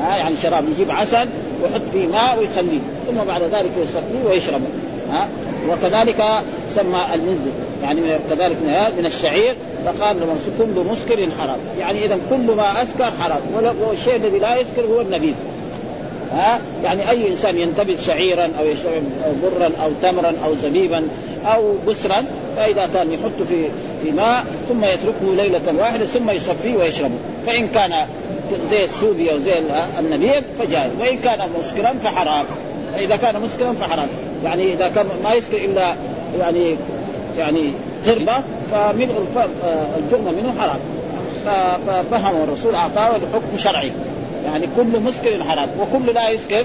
ها 0.00 0.16
يعني 0.16 0.34
شراب 0.42 0.64
يجيب 0.74 0.90
عسل 0.90 1.28
ويحط 1.62 1.82
فيه 1.92 2.06
ماء 2.06 2.38
ويخليه 2.38 2.80
ثم 3.06 3.24
بعد 3.26 3.42
ذلك 3.42 3.70
يصفيه 3.82 4.30
ويشربه 4.30 4.66
ها. 5.12 5.28
وكذلك 5.70 6.24
سمى 6.74 7.00
المنزل 7.14 7.50
يعني 7.82 8.00
كذلك 8.30 8.56
من 8.98 9.06
الشعير 9.06 9.56
فقال 9.84 10.16
كل 10.58 10.84
مسكر 10.90 11.28
حرام. 11.38 11.58
يعني 11.80 12.04
إذا 12.04 12.18
كل 12.30 12.56
ما 12.56 12.82
أسكر 12.82 13.10
حرام 13.20 13.40
والشيء 13.88 14.16
الذي 14.16 14.38
لا 14.38 14.56
يسكر 14.56 14.82
هو 14.82 15.00
النبيذ 15.00 15.34
ها. 16.32 16.60
يعني 16.84 17.10
أي 17.10 17.28
إنسان 17.28 17.58
ينتبذ 17.58 18.00
شعيرا 18.06 18.48
أو 18.58 18.64
يشرب 18.64 19.02
برا 19.42 19.70
أو 19.84 19.90
تمرا 20.02 20.32
أو 20.44 20.54
زبيبا 20.62 21.02
أو 21.46 21.74
بسرا 21.88 22.24
فإذا 22.56 22.88
كان 22.94 23.12
يحط 23.12 23.48
في 23.48 23.64
في 24.02 24.10
ماء 24.10 24.44
ثم 24.68 24.84
يتركه 24.84 25.34
ليلة 25.36 25.80
واحدة 25.80 26.04
ثم 26.04 26.30
يصفيه 26.30 26.76
ويشربه. 26.76 27.14
فإن 27.46 27.68
كان 27.68 27.92
زي 28.70 28.84
السودي 28.84 29.32
أو 29.32 29.38
زي 29.38 29.52
النبيذ 29.98 30.42
فجائز 30.58 30.90
وإن 31.00 31.18
كان 31.18 31.38
مسكرا 31.60 31.94
فحرام. 32.04 32.44
إذا 32.98 33.16
كان 33.16 33.40
مسكرا 33.40 33.72
فحرام. 33.72 34.08
يعني 34.44 34.72
إذا 34.72 34.88
كان 34.88 35.06
ما 35.24 35.34
يسكر 35.34 35.56
إلا 35.56 35.94
يعني 36.40 36.76
يعني 37.38 37.72
قربة 38.06 38.32
فملء 38.72 39.26
الجرم 39.98 40.24
منه 40.24 40.54
حرام. 40.60 40.78
ففهم 41.86 42.42
الرسول 42.42 42.74
أعطاه 42.74 43.16
الحكم 43.16 43.58
شرعي. 43.58 43.92
يعني 44.44 44.66
كل 44.76 45.00
مسكر 45.00 45.44
حرام 45.44 45.68
وكل 45.80 46.14
لا 46.14 46.30
يسكر 46.30 46.64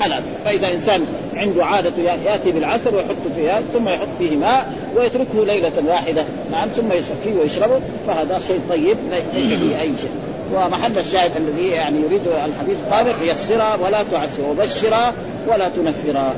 حلال. 0.00 0.22
فإذا 0.44 0.68
إنسان 0.72 1.06
عنده 1.36 1.64
عادة 1.64 2.02
يأتي 2.26 2.50
بالعسل 2.50 2.94
ويحط 2.94 3.16
فيها 3.36 3.62
ثم 3.74 3.88
يحط 3.88 4.08
فيه 4.18 4.36
ماء 4.36 4.72
ويتركه 4.96 5.44
ليلة 5.46 5.72
واحدة. 5.88 6.24
نعم 6.52 6.68
ثم 6.68 6.92
يصفيه 6.92 7.40
ويشربه 7.40 7.80
فهذا 8.06 8.40
شيء 8.48 8.60
طيب 8.70 8.96
ليس 9.10 9.58
فيه 9.58 9.80
أي 9.80 9.90
شيء. 10.00 10.10
ومحل 10.54 10.98
الشاهد 10.98 11.30
الذي 11.36 11.68
يعني 11.68 11.98
يريد 11.98 12.20
الحديث 12.26 12.76
قال 12.90 13.06
يسرا 13.28 13.74
ولا 13.74 14.02
تعسرا 14.12 14.46
وبشرا 14.50 15.12
ولا 15.48 15.68
تنفرا 15.68 16.34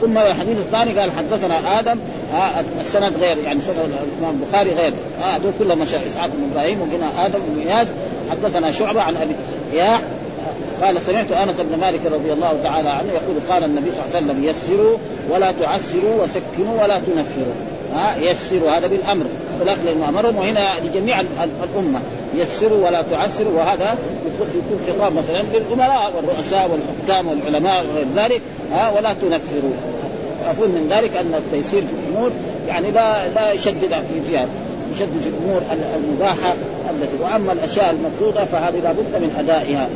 ثم 0.00 0.18
الحديث 0.18 0.58
الثاني 0.58 1.00
قال 1.00 1.10
حدثنا 1.12 1.78
آدم 1.78 1.98
السند 2.80 3.12
غير 3.20 3.38
يعني 3.38 3.60
سند 3.60 3.76
الإمام 3.78 4.40
البخاري 4.42 4.70
غير. 4.70 4.92
هذول 5.22 5.52
كلهم 5.58 5.82
إسحاق 5.82 6.26
بن 6.26 6.50
إبراهيم 6.52 6.80
وقلنا 6.80 7.26
آدم 7.26 7.38
بن 7.48 7.68
إياس. 7.68 7.86
حدثنا 8.30 8.72
شعبة 8.72 9.02
عن 9.02 9.16
أبي 9.16 9.34
يا 9.72 10.00
قال 10.82 11.02
سمعت 11.06 11.32
أنس 11.32 11.56
بن 11.58 11.80
مالك 11.80 12.00
رضي 12.06 12.32
الله 12.32 12.60
تعالى 12.62 12.88
عنه 12.88 13.12
يقول 13.12 13.36
قال 13.50 13.64
النبي 13.64 13.90
صلى 13.90 14.02
الله 14.04 14.16
عليه 14.16 14.26
وسلم 14.26 14.44
يسروا 14.44 14.98
ولا 15.30 15.52
تعسروا 15.52 16.22
وسكنوا 16.22 16.82
ولا 16.82 16.98
تنفروا. 16.98 17.77
يسروا 18.20 18.70
هذا 18.70 18.86
بالأمر. 18.86 19.24
ولكن 19.60 20.02
أمرهم 20.08 20.36
وهنا 20.36 20.68
لجميع 20.84 21.20
الأمة. 21.20 22.00
يسروا 22.34 22.86
ولا 22.86 23.02
تعسروا 23.10 23.52
وهذا 23.52 23.98
يكون 24.26 24.80
خطاب 24.88 25.12
مثلا 25.12 25.42
للأمراء 25.42 26.12
والرؤساء 26.16 26.70
والحكام 26.70 27.28
والعلماء 27.28 27.84
وغير 27.86 28.06
ذلك 28.16 28.40
ولا 28.96 29.12
تنفروا. 29.12 29.72
أقول 30.46 30.68
من 30.68 30.86
ذلك 30.90 31.16
أن 31.16 31.34
التيسير 31.34 31.80
في 31.80 31.92
الأمور 32.08 32.30
يعني 32.68 32.90
لا 32.90 33.28
لا 33.28 33.52
يشدد 33.52 33.94
فيها. 34.30 34.46
يشدد 34.94 35.20
في 35.22 35.28
الأمور 35.28 35.62
المباحة 35.96 36.54
التي 36.90 37.22
وأما 37.22 37.52
الأشياء 37.52 37.90
المفروضة 37.90 38.44
فهذه 38.44 38.80
لابد 38.84 39.12
من 39.14 39.36
أدائها. 39.38 39.88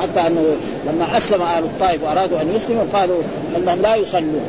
حتى 0.00 0.26
أنه 0.26 0.56
لما 0.86 1.16
أسلم 1.16 1.42
أهل 1.42 1.62
الطائف 1.62 2.04
وأرادوا 2.04 2.40
أن 2.40 2.54
يسلموا 2.56 2.84
قالوا 2.92 3.22
إنهم 3.56 3.82
لا 3.82 3.96
يصلون. 3.96 4.40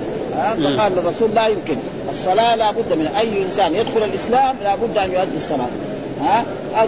فقال 0.64 0.92
الرسول 0.98 1.30
لا 1.36 1.48
يمكن. 1.48 1.76
الصلاة 2.22 2.56
لابد 2.56 2.94
من 2.94 3.08
أي 3.20 3.44
إنسان 3.44 3.76
يدخل 3.76 4.04
الإسلام 4.04 4.56
لابد 4.64 4.98
أن 4.98 5.12
يؤدي 5.12 5.38
الصلاة. 5.38 5.68
ها؟ 6.22 6.46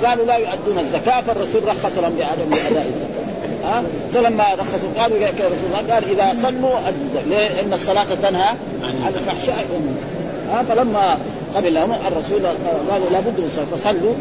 قالوا 0.08 0.26
لا 0.26 0.36
يؤدون 0.36 0.80
الزكاة 0.80 1.22
فالرسول 1.22 1.68
رخص 1.68 1.98
لهم 1.98 2.16
بعدم 2.18 2.54
أداء 2.72 2.86
الزكاة. 2.88 3.24
ها؟ 3.66 3.84
فلما 4.14 4.44
رخصوا 4.44 4.90
قالوا 5.00 5.18
يا 5.18 5.28
رسول 5.30 5.70
الله 5.70 5.94
قال 5.94 6.04
إذا 6.12 6.42
صلوا 6.42 6.80
أدوا. 6.88 7.22
ليه؟ 7.30 7.62
إن 7.62 7.74
الصلاة 7.74 8.06
تنهى 8.24 8.50
عن 8.84 9.14
الفحشاء 9.16 9.66
ها؟ 10.52 10.64
فلما 10.64 11.18
قبل 11.56 11.74
لهم 11.74 11.92
الرسول 11.92 12.46
قالوا 12.92 13.10
لابد 13.12 13.40
من 13.40 13.46
الصلاة 13.46 13.66
فصلوا. 13.78 14.14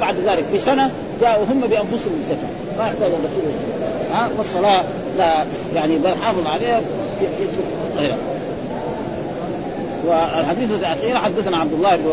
بعد 0.00 0.14
ذلك 0.26 0.44
بسنة 0.54 0.90
جاءوا 1.20 1.44
هم 1.44 1.60
بأنفسهم 1.60 2.12
الزكاة. 2.20 2.78
ما 2.78 2.86
يحتاج 2.86 3.10
الرسول 3.10 3.52
ها؟ 4.14 4.30
والصلاة 4.38 4.84
لا 5.18 5.44
يعني 5.74 5.98
بل 5.98 6.14
حافظ 6.24 6.46
عليها 6.46 6.80
والحديث 10.06 10.70
الأخير 10.70 11.16
حدثنا 11.16 11.56
عبد 11.56 11.72
الله 11.72 11.96
بن 11.96 12.12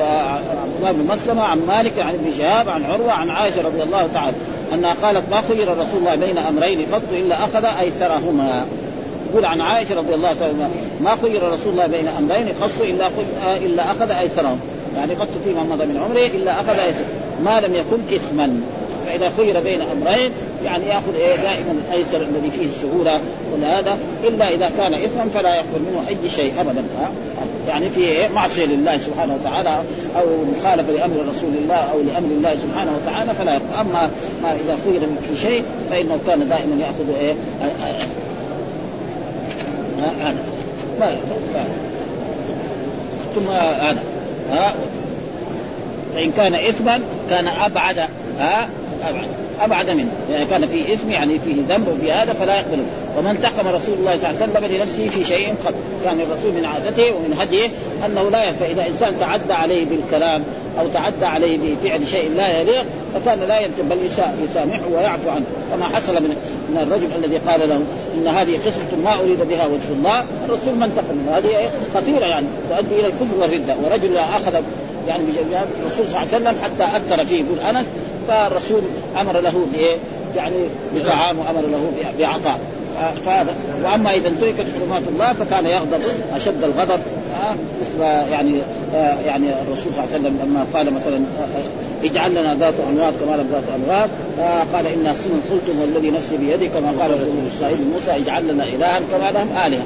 عبد 0.62 0.76
الله 0.80 0.92
بن 0.92 1.08
مسلمة 1.14 1.44
عن 1.44 1.62
مالك 1.68 2.00
عن 2.00 2.14
ابن 2.14 2.32
شهاب 2.38 2.70
عن 2.70 2.84
عروة 2.84 3.12
عن 3.12 3.30
عائشة 3.30 3.62
رضي 3.62 3.84
الله 3.84 4.08
تعالى 4.14 4.36
أنها 4.74 4.96
قالت 5.02 5.24
ما 5.32 5.42
خير 5.48 5.72
رسول 5.72 6.00
الله 6.00 6.16
بين 6.16 6.38
أمرين 6.38 6.86
قط 6.94 7.02
إلا 7.12 7.36
أخذ 7.36 7.66
أيسرهما. 7.82 8.66
يقول 9.32 9.46
عن 9.46 9.62
عائشة 9.62 9.96
رضي 9.96 10.14
الله 10.14 10.34
تعالى 10.40 10.54
ما 11.04 11.16
خير 11.22 11.44
رسول 11.44 11.72
الله 11.74 11.88
بين 11.88 12.08
أمرين 12.08 12.48
قط 12.62 12.72
إلا 12.82 13.08
إلا 13.58 13.84
أخذ 13.92 14.12
ايسرهما 14.12 14.58
يعني 14.96 15.14
قط 15.14 15.28
فيما 15.46 15.64
مضى 15.64 15.86
من 15.86 15.98
عمره 15.98 16.28
إلا 16.28 16.52
أخذ 16.52 16.80
أيسر. 16.80 17.04
ما 17.46 17.60
لم 17.60 17.76
يكن 17.76 18.16
إثما. 18.16 18.62
فإذا 19.06 19.32
خير 19.38 19.60
بين 19.60 19.82
أمرين 19.82 20.32
يعني 20.66 20.86
يأخذ 20.86 21.16
إيه؟ 21.16 21.36
دائما 21.36 21.76
الأيسر 21.88 22.22
الذي 22.22 22.52
فيه 22.52 22.66
السهوله 22.66 23.20
ولا 23.54 23.80
هذا 23.80 23.98
إلا 24.24 24.50
إذا 24.50 24.72
كان 24.78 24.94
إثما 24.94 25.26
فلا 25.34 25.56
يقبل 25.56 25.80
منه 25.80 26.08
أي 26.10 26.30
شيء 26.30 26.54
ابدا. 26.60 26.84
يعني 27.68 27.90
في 27.90 28.30
معصية 28.36 28.66
لله 28.66 28.98
سبحانه 28.98 29.36
وتعالى 29.42 29.84
أو 30.16 30.26
مخالفة 30.58 30.94
لأمر 30.94 31.16
رسول 31.16 31.50
الله 31.64 31.76
أو 31.76 32.02
لأمر 32.02 32.28
الله 32.32 32.56
سبحانه 32.56 32.92
وتعالى 33.02 33.34
فلا 33.34 33.54
يقبل 33.54 33.74
أما 33.82 34.10
ما 34.44 34.52
إذا 34.52 34.78
خير 34.86 35.00
في 35.00 35.42
شيء 35.42 35.64
فإنه 35.90 36.20
كان 36.28 36.50
دائما 36.50 36.76
يأخذ 36.80 37.20
إيه؟ 37.20 37.34
هذا 40.22 40.36
ما 41.00 41.16
ثم 43.36 43.50
هذا 43.50 44.04
فإن 46.16 46.32
كان 46.32 46.56
إثما 46.56 47.00
كان 47.30 47.48
أبعد 47.48 47.98
ها 48.40 48.70
أبعد. 49.04 49.28
أبعد 49.64 49.90
منه. 49.90 50.12
يعني 50.32 50.46
كان 50.46 50.68
فيه 50.68 50.94
إثم 50.94 51.10
يعني 51.10 51.40
فيه 51.40 51.56
ذنب 51.70 51.88
وفي 51.88 52.12
هذا 52.12 52.34
فلا 52.34 52.56
يقبله. 52.56 52.84
ومن 53.18 53.28
انتقم 53.28 53.68
رسول 53.68 53.96
الله 54.00 54.18
صلى 54.18 54.30
الله 54.30 54.42
عليه 54.42 54.52
وسلم 54.52 54.66
لنفسه 54.66 55.10
في 55.10 55.24
شيء 55.24 55.56
قد 55.66 55.76
كان 56.06 56.20
الرسول 56.20 56.54
من 56.54 56.66
عادته 56.66 57.12
ومن 57.16 57.38
هديه 57.40 57.68
أنه 58.06 58.30
لا 58.30 58.50
ينفع. 58.50 58.66
إذا 58.66 58.88
إنسان 58.88 59.14
تعدى 59.20 59.54
عليه 59.54 59.86
بالكلام 59.86 60.44
أو 60.80 60.88
تعدى 60.94 61.26
عليه 61.26 61.58
بفعل 61.58 62.08
شيء 62.08 62.32
لا 62.38 62.62
يليق 62.62 62.86
فكان 63.16 63.40
لا 63.40 63.60
ينتبه 63.60 63.96
بل 63.96 63.98
يسامحه 64.50 64.82
ويعفو 64.94 65.30
عنه. 65.30 65.46
كما 65.72 65.86
حصل 65.86 66.14
من 66.14 66.36
من 66.70 66.78
الرجل 66.78 67.08
الذي 67.24 67.38
قال 67.38 67.70
له 67.70 67.82
إن 68.16 68.28
هذه 68.28 68.60
قصة 68.66 68.98
ما 69.04 69.14
أريد 69.24 69.40
بها 69.50 69.66
وجه 69.66 69.90
الله 69.98 70.26
الرسول 70.46 70.74
ما 70.80 70.86
انتقم 70.86 71.18
هذه 71.34 71.70
خطيرة 71.96 72.26
يعني 72.26 72.46
تؤدي 72.70 72.96
إلى 73.00 73.08
الكفر 73.08 73.38
والردة. 73.40 73.76
ورجل 73.84 74.18
أخذ 74.18 74.54
يعني 75.08 75.24
الرسول 75.82 76.08
صلى 76.08 76.08
الله 76.08 76.18
عليه 76.18 76.28
وسلم 76.28 76.56
حتى 76.64 76.98
أثر 76.98 77.26
فيه. 77.26 77.44
يقول 77.44 77.60
أنس 77.60 77.86
فالرسول 78.28 78.82
أمر 79.22 79.40
له 79.40 79.66
بإيه؟ 79.74 79.98
يعني 80.36 80.56
بطعام 80.96 81.40
وأمر 81.40 81.62
له 81.62 81.92
بعطاء. 82.20 82.60
فهذا. 83.26 83.56
وأما 83.84 84.14
إذا 84.14 84.28
انتهكت 84.28 84.66
حرمات 84.80 85.02
الله 85.08 85.34
فكان 85.34 85.66
يغضب 85.66 86.02
أشد 86.36 86.64
الغضب. 86.64 87.00
مثل 87.82 88.04
يعني 88.32 88.54
آه، 88.96 89.16
يعني 89.26 89.46
الرسول 89.62 89.94
صلى 89.94 90.04
الله 90.04 90.14
عليه 90.14 90.20
وسلم 90.20 90.40
لما 90.44 90.66
قال 90.74 90.94
مثلا 90.94 91.16
آه، 91.16 91.42
آه، 91.42 92.06
اجعل 92.06 92.32
لنا 92.32 92.56
ذات 92.56 92.74
انواط 92.90 93.14
كما 93.14 93.36
لم 93.36 93.48
ذات 93.52 93.64
انواط 93.76 94.10
قال 94.74 94.88
إن 94.88 95.16
سن 95.16 95.30
قلتم 95.52 95.82
والذي 95.82 96.12
نفسي 96.12 96.38
بيدي 96.38 96.68
كما 96.68 96.94
قال 97.02 97.12
بنو 97.12 97.48
اسرائيل 97.58 97.78
موسى 97.94 98.12
اجعل 98.12 98.48
لنا 98.48 98.64
الها 98.64 99.00
كما 99.12 99.32
لهم 99.32 99.48
آلهة. 99.68 99.84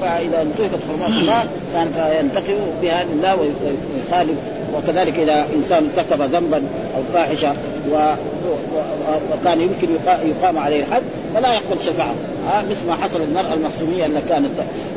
فإذا 0.00 0.42
انتهكت 0.42 0.80
حرمات 0.88 1.22
الله 1.22 1.44
كان 1.74 1.86
ينتقم 2.20 2.54
بها 2.82 3.04
لله 3.04 3.36
ويخالف 3.36 4.38
وكذلك 4.76 5.18
إذا 5.18 5.46
إنسان 5.56 5.88
ارتكب 5.96 6.22
ذنبا 6.22 6.62
أو 6.96 7.02
فاحشة 7.12 7.54
وكان 9.32 9.60
يمكن 9.60 9.88
يقام 10.06 10.58
عليه 10.58 10.80
الحد 10.80 11.02
فلا 11.34 11.54
يقبل 11.54 11.80
شفاعة. 11.86 12.14
ها 12.48 12.64
مثل 12.70 12.86
ما 12.86 12.96
حصل 12.96 13.22
المراه 13.22 13.54
المخزومية 13.54 14.06
اللي 14.06 14.20
كانت 14.28 14.50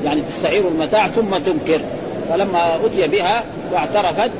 يعني 0.05 0.21
تستعير 0.29 0.67
المتاع 0.67 1.07
ثم 1.07 1.29
تنكر. 1.29 1.79
فلما 2.29 2.75
أتي 2.85 3.07
بها 3.07 3.43
واعترفت 3.73 4.31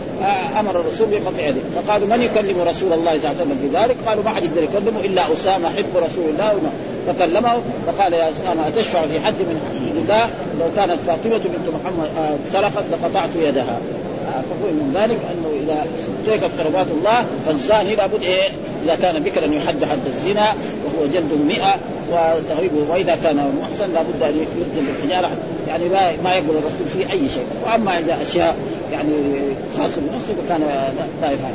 أمر 0.60 0.80
الرسول 0.80 1.08
بقطع 1.08 1.48
يده 1.48 1.62
فقالوا 1.76 2.08
من 2.08 2.22
يكلم 2.22 2.62
رسول 2.62 2.94
الله 2.94 3.12
صلى 3.12 3.16
الله 3.16 3.30
عليه 3.30 3.42
وسلم 3.42 3.58
في 3.62 3.78
ذلك؟ 3.78 3.96
قالوا 4.08 4.24
ما 4.24 4.30
حد 4.30 4.44
يقدر 4.44 4.64
يكلمه 4.64 5.00
إلا 5.06 5.34
أسامة 5.34 5.70
حب 5.70 5.98
رسول 6.06 6.26
الله. 6.30 6.60
فكلمه 7.08 7.54
فقال 7.88 8.14
يا 8.14 8.30
أسامة 8.30 8.68
أتشفع 8.68 9.08
في 9.08 9.20
حد 9.20 9.34
من 9.34 9.62
حدود 9.70 10.04
الله؟ 10.04 10.30
لو 10.60 10.66
كانت 10.76 11.00
فاطمة 11.08 11.38
بنت 11.38 11.68
محمد 11.76 12.10
آه، 12.20 12.36
سرقت 12.52 12.84
لقطعت 12.92 13.30
يدها. 13.36 13.80
فهو 14.32 14.72
من 14.72 14.92
ذلك 14.96 15.18
أنه 15.32 15.50
إذا 15.64 15.86
انتهكت 16.20 16.52
حرمات 16.60 16.88
الله 16.92 17.26
فالزاني 17.46 17.96
لابد 17.96 18.22
إيه؟ 18.22 18.50
إذا 18.86 18.96
كان 18.96 19.24
بكرا 19.24 19.46
يحد 19.46 19.86
حد 19.86 20.00
الزنا 20.08 20.54
وهو 20.86 21.08
جلده 21.14 21.36
100 21.48 21.76
وتغريبه 22.12 22.76
وإذا 22.90 23.18
كان 23.24 23.60
محسن 23.62 23.94
لابد 23.94 24.24
أن 24.24 24.38
يرجم 24.38 24.86
بالحجارة. 24.88 25.32
يعني 25.68 25.90
ما 25.90 26.12
ما 26.24 26.34
يقبل 26.36 26.50
الرسول 26.50 26.88
فيه 26.94 27.12
أي 27.12 27.30
شيء. 27.30 27.46
وأما 27.66 28.00
إذا 28.00 28.18
أشياء 28.22 28.56
يعني 28.92 29.14
خاصة 29.78 30.02
بنفسه 30.02 30.34
فكان 30.48 30.62
لا 31.22 31.32
يفعل 31.32 31.54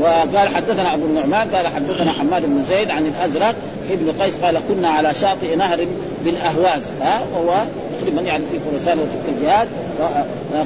وقال 0.00 0.48
حدثنا 0.56 0.94
أبو 0.94 1.04
النعمان 1.06 1.48
قال 1.54 1.66
حدثنا 1.66 2.12
حماد 2.12 2.42
بن 2.42 2.64
زيد 2.68 2.90
عن 2.90 3.06
الأزرق 3.06 3.54
ابن 3.90 4.22
قيس 4.22 4.34
قال 4.42 4.58
كنا 4.68 4.88
على 4.88 5.14
شاطئ 5.14 5.56
نهر 5.56 5.86
بالأهواز. 6.24 6.82
ها 7.02 7.20
وهو 7.34 7.54
تقريبا 8.00 8.22
يعني 8.22 8.44
في 8.52 8.58
خراسان 8.70 8.98
وتلك 8.98 9.38
الجهات 9.38 9.68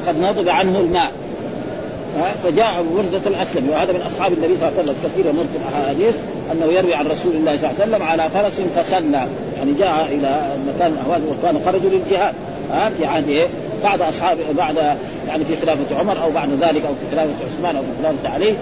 قد 0.07 0.21
نضب 0.21 0.49
عنه 0.49 0.81
الماء. 0.81 1.13
فجاء 2.45 2.85
ورده 2.93 3.21
الاسلمي 3.27 3.69
وهذا 3.69 3.93
من 3.93 4.01
أصحاب 4.01 4.33
النبي 4.33 4.55
صلى 4.61 4.69
الله 4.69 4.79
عليه 4.79 4.83
وسلم 4.83 4.97
كثير 5.05 5.33
من 5.33 5.49
في 5.53 5.59
الأحاديث 5.59 6.15
أنه 6.53 6.73
يروي 6.73 6.95
عن 6.95 7.07
رسول 7.07 7.33
الله 7.33 7.57
صلى 7.57 7.71
الله 7.71 7.81
عليه 7.81 7.93
وسلم 7.93 8.03
على 8.03 8.29
فرس 8.35 8.61
فصلى 8.77 9.27
يعني 9.57 9.73
جاء 9.79 10.07
إلى 10.11 10.41
مكان 10.75 10.93
الاهواز 10.93 11.23
وكان 11.23 11.61
خرجوا 11.67 11.91
للجهاد. 11.91 12.35
ها 12.71 12.91
في 12.99 13.07
عهده 13.07 13.47
بعد 13.85 14.01
اصحاب 14.01 14.39
بعد 14.57 14.77
يعني 15.29 15.45
في 15.45 15.57
خلافة 15.63 15.99
عمر 16.01 16.23
أو 16.23 16.31
بعد 16.31 16.49
ذلك 16.61 16.83
أو 16.87 16.95
في 16.95 17.17
خلافة 17.17 17.33
عثمان 17.45 17.77
أو 17.77 17.83
في 17.83 18.03
خلافة 18.03 18.35
علي. 18.35 18.55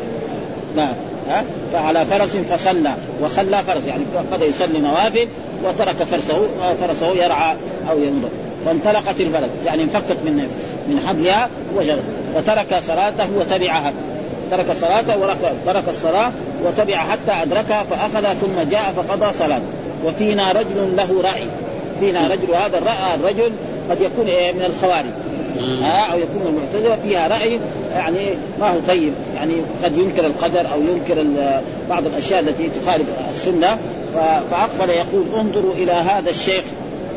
نعم. 0.76 0.92
ها 1.28 1.44
فعلى 1.72 2.04
فرس 2.06 2.36
فصلى 2.36 2.94
وخلى 3.22 3.62
فرس 3.66 3.84
يعني 3.86 4.02
بدا 4.32 4.46
يصلي 4.46 4.78
نوافل 4.78 5.28
وترك 5.64 5.96
فرسه 6.10 6.46
فرسه 6.80 7.12
يرعى 7.12 7.56
أو 7.90 7.98
ينظر. 7.98 8.28
فانطلقت 8.66 9.20
البلد. 9.20 9.50
يعني 9.66 9.82
انفكت 9.82 10.16
من 10.24 10.48
من 10.88 11.00
حبلها 11.08 11.48
وجرت 11.76 12.02
وترك 12.36 12.80
صلاته 12.86 13.26
وتبعها. 13.38 13.92
ترك 14.50 14.66
صلاته 14.80 15.14
ترك 15.66 15.84
الصلاة 15.88 16.30
وتبع 16.64 16.96
حتى 16.96 17.42
أدركها 17.42 17.84
فأخذ 17.90 18.26
ثم 18.40 18.70
جاء 18.70 18.94
فقضى 18.96 19.32
صلاته. 19.38 19.64
وفينا 20.04 20.52
رجل 20.52 20.96
له 20.96 21.22
رأي. 21.22 21.44
فينا 22.00 22.28
رجل 22.28 22.54
هذا 22.54 22.78
الرأى 22.78 23.14
الرجل 23.20 23.52
قد 23.90 24.00
يكون 24.00 24.26
إيه 24.26 24.52
من 24.52 24.62
الخوارج. 24.62 25.12
ها 25.82 26.12
أو 26.12 26.18
يكون 26.18 26.42
المعتزلة. 26.46 26.98
فيها 27.08 27.28
رأي 27.28 27.58
يعني 27.94 28.28
ما 28.60 28.70
هو 28.70 28.78
طيب. 28.88 29.12
يعني 29.36 29.54
قد 29.84 29.98
ينكر 29.98 30.26
القدر 30.26 30.60
أو 30.60 30.80
ينكر 30.80 31.24
بعض 31.90 32.06
الأشياء 32.06 32.40
التي 32.40 32.70
تخالف 32.84 33.06
السنة. 33.34 33.78
فأقبل 34.50 34.90
يقول 34.90 35.24
انظروا 35.40 35.74
إلى 35.74 35.92
هذا 35.92 36.30
الشيخ 36.30 36.64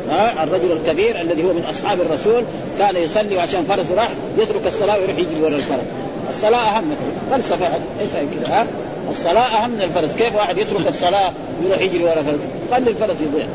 ها 0.10 0.44
الرجل 0.44 0.72
الكبير 0.72 1.22
الذي 1.22 1.44
هو 1.44 1.54
من 1.54 1.66
أصحاب 1.70 2.02
الرسول 2.02 2.44
كان 2.80 2.96
يصلي 2.96 3.36
وعشان 3.36 3.64
فرسه 3.64 3.96
راح 3.96 4.10
يترك 4.38 4.68
الصلاة 4.68 4.98
ويروح 4.98 5.18
يجري 5.18 5.42
ورا 5.42 5.56
الفرس. 5.56 5.88
الصلاة 6.30 6.78
أهم 6.78 6.84
مثلا 6.92 7.38
فلسفة 7.38 7.70
ليس 8.00 8.12
كذا 8.12 8.68
الصلاة 9.10 9.64
أهم 9.64 9.72
من 9.72 9.82
الفرس 9.82 10.16
كيف 10.16 10.36
واحد 10.36 10.58
يترك 10.58 10.88
الصلاة 10.88 11.32
ويروح 11.64 11.82
يجري 11.82 12.04
ورا 12.04 12.20
الفرس؟ 12.20 12.40
خلي 12.72 12.90
الفرس 12.90 13.16
يضيع. 13.22 13.46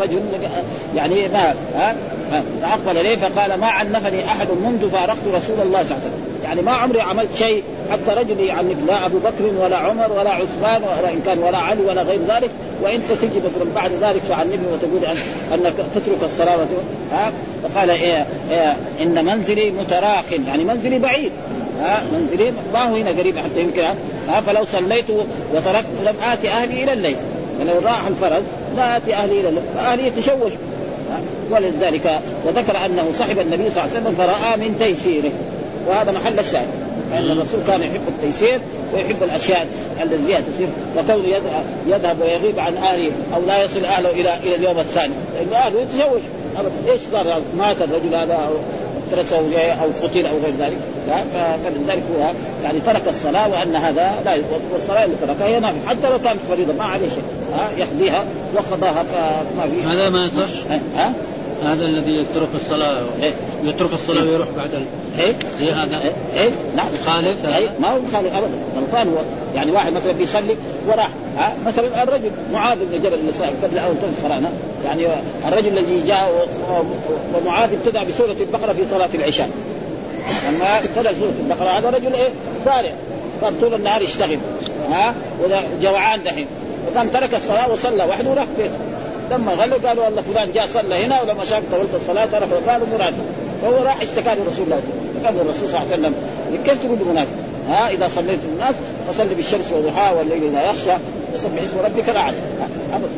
رجل 0.00 0.20
يعني 0.96 1.28
ما 1.28 1.54
ها؟ 1.74 1.94
فاقبل 2.62 3.00
إليه 3.00 3.16
فقال 3.16 3.54
ما 3.54 3.66
عنفني 3.66 4.24
أحد 4.24 4.48
منذ 4.50 4.90
فارقت 4.90 5.26
رسول 5.26 5.60
الله 5.60 5.82
صلى 5.82 5.96
الله 5.96 6.04
عليه 6.04 6.06
وسلم. 6.06 6.28
يعني 6.44 6.62
ما 6.62 6.72
عمري 6.72 7.00
عملت 7.00 7.36
شيء 7.36 7.62
حتى 7.92 8.20
رجل 8.20 8.40
يعنف 8.40 8.76
لا 8.86 9.06
أبو 9.06 9.18
بكر 9.18 9.64
ولا 9.64 9.76
عمر 9.76 10.12
ولا 10.12 10.30
عثمان 10.30 10.82
ولا 10.82 11.10
إن 11.10 11.20
كان 11.26 11.38
ولا 11.38 11.58
علي 11.58 11.82
ولا 11.82 12.02
غير 12.02 12.20
ذلك 12.28 12.50
وانت 12.82 13.12
تجي 13.22 13.40
مثلا 13.44 13.64
بعد 13.74 13.90
ذلك 14.00 14.22
تعنفني 14.28 14.66
وتقول 14.72 15.16
أنك 15.54 15.74
تترك 15.94 16.22
الصلاة 16.22 16.66
ها؟ 17.12 17.32
فقال 17.62 17.90
إيه 17.90 18.26
إيه 18.50 18.76
إن 19.02 19.24
منزلي 19.24 19.70
متراخ 19.70 20.24
يعني 20.46 20.64
منزلي 20.64 20.98
بعيد 20.98 21.32
ها؟ 21.80 22.02
منزلي 22.12 22.52
ما 22.74 22.82
هو 22.82 22.96
هنا 22.96 23.10
قريب 23.10 23.38
حتى 23.38 23.60
يمكن 23.60 23.82
ها؟ 24.28 24.40
فلو 24.40 24.64
صليت 24.64 25.10
وتركت 25.54 25.86
لم 26.06 26.14
آتي 26.32 26.48
أهلي 26.48 26.84
إلى 26.84 26.92
الليل. 26.92 27.16
ولو 27.60 27.80
راح 27.84 28.06
الفرس 28.06 28.42
لا 28.78 28.96
اتي 28.96 29.14
أهلي 29.14 29.40
إلى 29.40 29.60
فاهلي 29.76 30.06
يتشوش. 30.06 30.52
ولذلك 31.50 32.20
وذكر 32.46 32.76
أنه 32.86 33.04
صحب 33.18 33.38
النبي 33.38 33.70
صلى 33.70 33.84
الله 33.84 33.94
عليه 33.94 34.00
وسلم 34.00 34.14
فراى 34.18 34.56
من 34.56 34.76
تيسيره. 34.78 35.30
وهذا 35.88 36.12
محل 36.12 36.38
الشاهد. 36.38 36.68
لأن 37.12 37.30
الرسول 37.30 37.60
كان 37.66 37.80
يحب 37.80 38.00
التيسير 38.08 38.60
ويحب 38.94 39.22
الأشياء 39.22 39.66
التي 40.02 40.26
فيها 40.26 40.40
تسير 40.40 40.68
وكونه 40.96 41.28
يذهب 41.86 42.16
ويغيب 42.20 42.58
عن 42.58 42.76
اهله 42.76 43.10
أو 43.34 43.40
لا 43.46 43.64
يصل 43.64 43.84
أهله 43.84 44.10
إلى 44.10 44.36
إلى 44.36 44.54
اليوم 44.54 44.78
الثاني. 44.78 45.12
لأنه 45.34 45.56
أهله 45.56 45.80
يتزوج 45.80 46.20
إيش 46.88 47.00
صار؟ 47.12 47.42
مات 47.58 47.76
الرجل 47.76 48.14
هذا 48.14 48.34
أو 48.34 48.54
ترك 49.10 49.32
أو 49.82 49.88
قتل 50.02 50.26
أو 50.26 50.36
غير 50.44 50.54
ذلك؟ 50.58 50.78
فلذلك 51.64 52.02
هو 52.16 52.30
يعني 52.64 52.80
ترك 52.80 53.08
الصلاة 53.08 53.48
وأن 53.48 53.76
هذا 53.76 54.12
لا 54.24 54.36
والصلاة 54.72 55.04
اللي 55.04 55.16
تركها 55.20 55.46
هي 55.46 55.60
نافله 55.60 55.80
حتى 55.88 56.10
لو 56.10 56.18
كانت 56.18 56.40
فريضة 56.48 56.72
ما 56.72 56.84
عليه 56.84 57.08
شيء. 57.08 57.22
ها 57.56 57.68
يقضيها 57.78 58.24
وقضاها 58.54 59.04
ما 59.56 59.62
في. 59.62 59.88
هذا 59.88 60.10
ما 60.10 60.24
يصح؟ 60.26 60.72
ها؟ 60.96 61.12
هذا 61.64 61.84
الذي 61.84 62.16
يترك 62.16 62.48
الصلاة 62.54 62.96
إيه؟ 63.22 63.32
يترك 63.64 63.90
الصلاة 63.92 64.22
إيه؟ 64.22 64.28
ويروح 64.30 64.48
بعد 64.56 64.74
ال... 64.74 64.84
إيه؟ 65.20 65.34
زي 65.60 65.72
هذا. 65.72 66.00
إيه؟ 66.02 66.40
إيه؟ 66.42 66.50
نعم. 66.76 66.86
مخالف 67.00 67.56
إيه؟ 67.56 67.68
ما 67.80 67.90
هو 67.90 67.98
مخالف 67.98 68.34
أبدا. 68.34 68.50
غلطان 68.76 69.08
هو 69.08 69.18
يعني 69.54 69.72
واحد 69.72 69.92
مثلا 69.92 70.12
بيصلي 70.12 70.56
وراح 70.88 71.10
ها؟ 71.38 71.52
مثلا 71.66 72.02
الرجل 72.02 72.30
معاذ 72.52 72.78
بن 72.78 72.98
جبل 72.98 73.14
اللي 73.14 73.32
قبل 73.62 73.78
أول 73.78 73.94
قرانا 74.24 74.50
يعني 74.84 75.06
الرجل 75.48 75.78
الذي 75.78 76.02
جاء 76.06 76.48
ومعاذ 77.34 77.70
ابتدأ 77.72 78.04
بسورة 78.04 78.36
البقرة 78.40 78.72
في 78.72 78.82
صلاة 78.90 79.10
العشاء. 79.14 79.50
لما 80.48 80.78
ابتدأ 80.78 81.12
سورة 81.12 81.34
البقرة 81.40 81.68
هذا 81.68 81.90
رجل 81.90 82.14
إيه؟ 82.14 82.28
سارع 82.64 82.92
كان 83.40 83.54
طول 83.60 83.74
النهار 83.74 84.02
يشتغل. 84.02 84.38
ها؟ 84.90 85.14
جوعان 85.82 86.22
دحين. 86.22 86.46
وكان 86.90 87.12
ترك 87.12 87.34
الصلاة 87.34 87.72
وصلى 87.72 88.04
وحده 88.04 88.30
وراح 88.30 88.46
بيته. 88.58 88.74
لما 89.30 89.52
غلوا 89.52 89.78
قالوا 89.86 90.04
والله 90.04 90.22
فلان 90.22 90.52
جاء 90.52 90.66
صلى 90.66 91.04
هنا 91.04 91.22
ولما 91.22 91.44
شاف 91.44 91.62
طولت 91.72 91.94
الصلاة 91.94 92.26
ترك 92.26 92.48
قالوا 92.68 92.86
مراد. 92.98 93.14
فهو 93.62 93.84
راح 93.84 94.00
اشتكى 94.00 94.34
لرسول 94.34 94.64
الله. 94.64 94.80
قال 95.24 95.34
الرسول 95.40 95.68
صلى 95.68 95.80
الله 95.80 95.92
عليه 95.92 96.02
وسلم 96.02 96.14
كيف 96.64 96.82
تقول 96.82 96.98
منافق 97.10 97.30
ها؟ 97.70 97.88
إذا 97.90 98.08
صليت 98.08 98.40
الناس 98.52 98.74
فصلي 99.08 99.34
بالشمس 99.34 99.72
وضحاها 99.72 100.12
والليل 100.12 100.42
إذا 100.44 100.70
يخشى 100.70 100.92
وسبح 101.34 101.62
اسم 101.62 101.78
ربك 101.84 102.08
الأعلى. 102.08 102.36
ابدا 102.94 103.08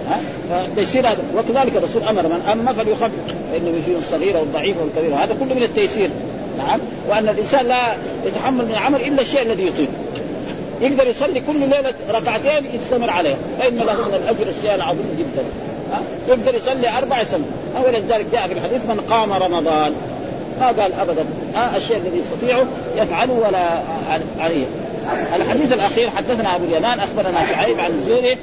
هذا. 1.08 1.18
وكذلك 1.36 1.76
الرسول 1.76 2.02
أمر 2.02 2.22
من 2.22 2.48
أما 2.52 2.72
فليخفف 2.72 3.10
فإنه 3.52 3.72
فيه 3.86 3.96
الصغير 3.96 4.36
والضعيف 4.36 4.76
والكبير 4.80 5.12
وهذا 5.12 5.34
كله 5.40 5.54
من 5.54 5.62
التيسير. 5.62 6.10
نعم 6.66 6.80
وأن 7.08 7.28
الإنسان 7.28 7.66
لا 7.66 7.82
يتحمل 8.26 8.64
من 8.64 8.70
العمل 8.70 9.00
إلا 9.00 9.20
الشيء 9.20 9.42
الذي 9.42 9.66
يطيق 9.66 9.88
يقدر 10.80 11.06
يصلي 11.06 11.40
كل 11.40 11.60
ليلة 11.60 11.94
ركعتين 12.10 12.66
يستمر 12.74 13.10
عليها. 13.10 13.36
فإن 13.58 13.76
له 13.76 14.08
من 14.08 14.14
الأجر 14.14 14.50
الشيء 14.58 14.74
العظيم 14.74 15.16
جدا. 15.18 15.44
يقدر 16.28 16.54
يصلي 16.54 16.98
أربع 16.98 17.24
سنين 17.24 17.44
ولذلك 17.86 18.26
جاء 18.32 18.46
في 18.46 18.52
الحديث 18.52 18.80
من 18.88 19.00
قام 19.10 19.32
رمضان. 19.32 19.92
ما 20.60 20.66
قال 20.66 20.92
ابدا؟ 20.92 21.24
آه 21.56 21.76
الشيء 21.76 21.96
الذي 21.96 22.18
يستطيعه 22.18 22.64
يفعله 22.96 23.32
ولا 23.32 23.80
عليه. 24.40 24.64
الحديث 25.36 25.72
الأخير 25.72 26.10
حدثنا 26.10 26.56
أبو 26.56 26.64
اليمان 26.64 27.00
أخبرنا 27.00 27.46
شعيب 27.46 27.80
عن 27.80 27.90
الزهري 27.90 28.36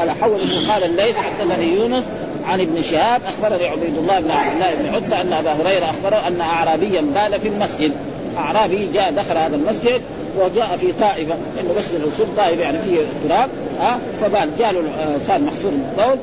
على 0.00 0.14
حول 0.14 0.38
قال 0.70 0.84
الليث 0.84 1.16
حدثني 1.16 1.74
يونس 1.74 2.04
عن 2.48 2.60
ابن 2.60 2.82
شهاب 2.82 3.20
أخبرني 3.26 3.66
عبيد 3.68 3.98
الله 3.98 4.20
بن 4.20 4.30
عبد 4.30 4.52
الله 4.54 4.74
بن 4.74 4.94
عتبة 4.94 5.20
أن 5.20 5.32
أبا 5.32 5.52
هريرة 5.52 5.84
أخبره 5.84 6.28
أن 6.28 6.40
اعرابيا 6.40 7.00
بال 7.00 7.40
في 7.40 7.48
المسجد. 7.48 7.92
أعرابي 8.38 8.88
جاء 8.94 9.12
دخل 9.12 9.36
هذا 9.36 9.56
المسجد 9.56 10.00
وجاء 10.38 10.78
في 10.80 10.92
طائفة 10.92 11.34
انه 11.60 11.74
مسجد 11.78 11.94
الرسول 11.94 12.26
طائفة 12.36 12.62
يعني 12.62 12.78
فيه 12.78 13.00
تراب 13.28 13.48
ها 13.80 13.98
فبال 14.20 14.50
جاء 14.58 14.72
له 14.72 14.82
صار 15.26 15.40
محصور 15.40 15.72
البول 15.72 16.18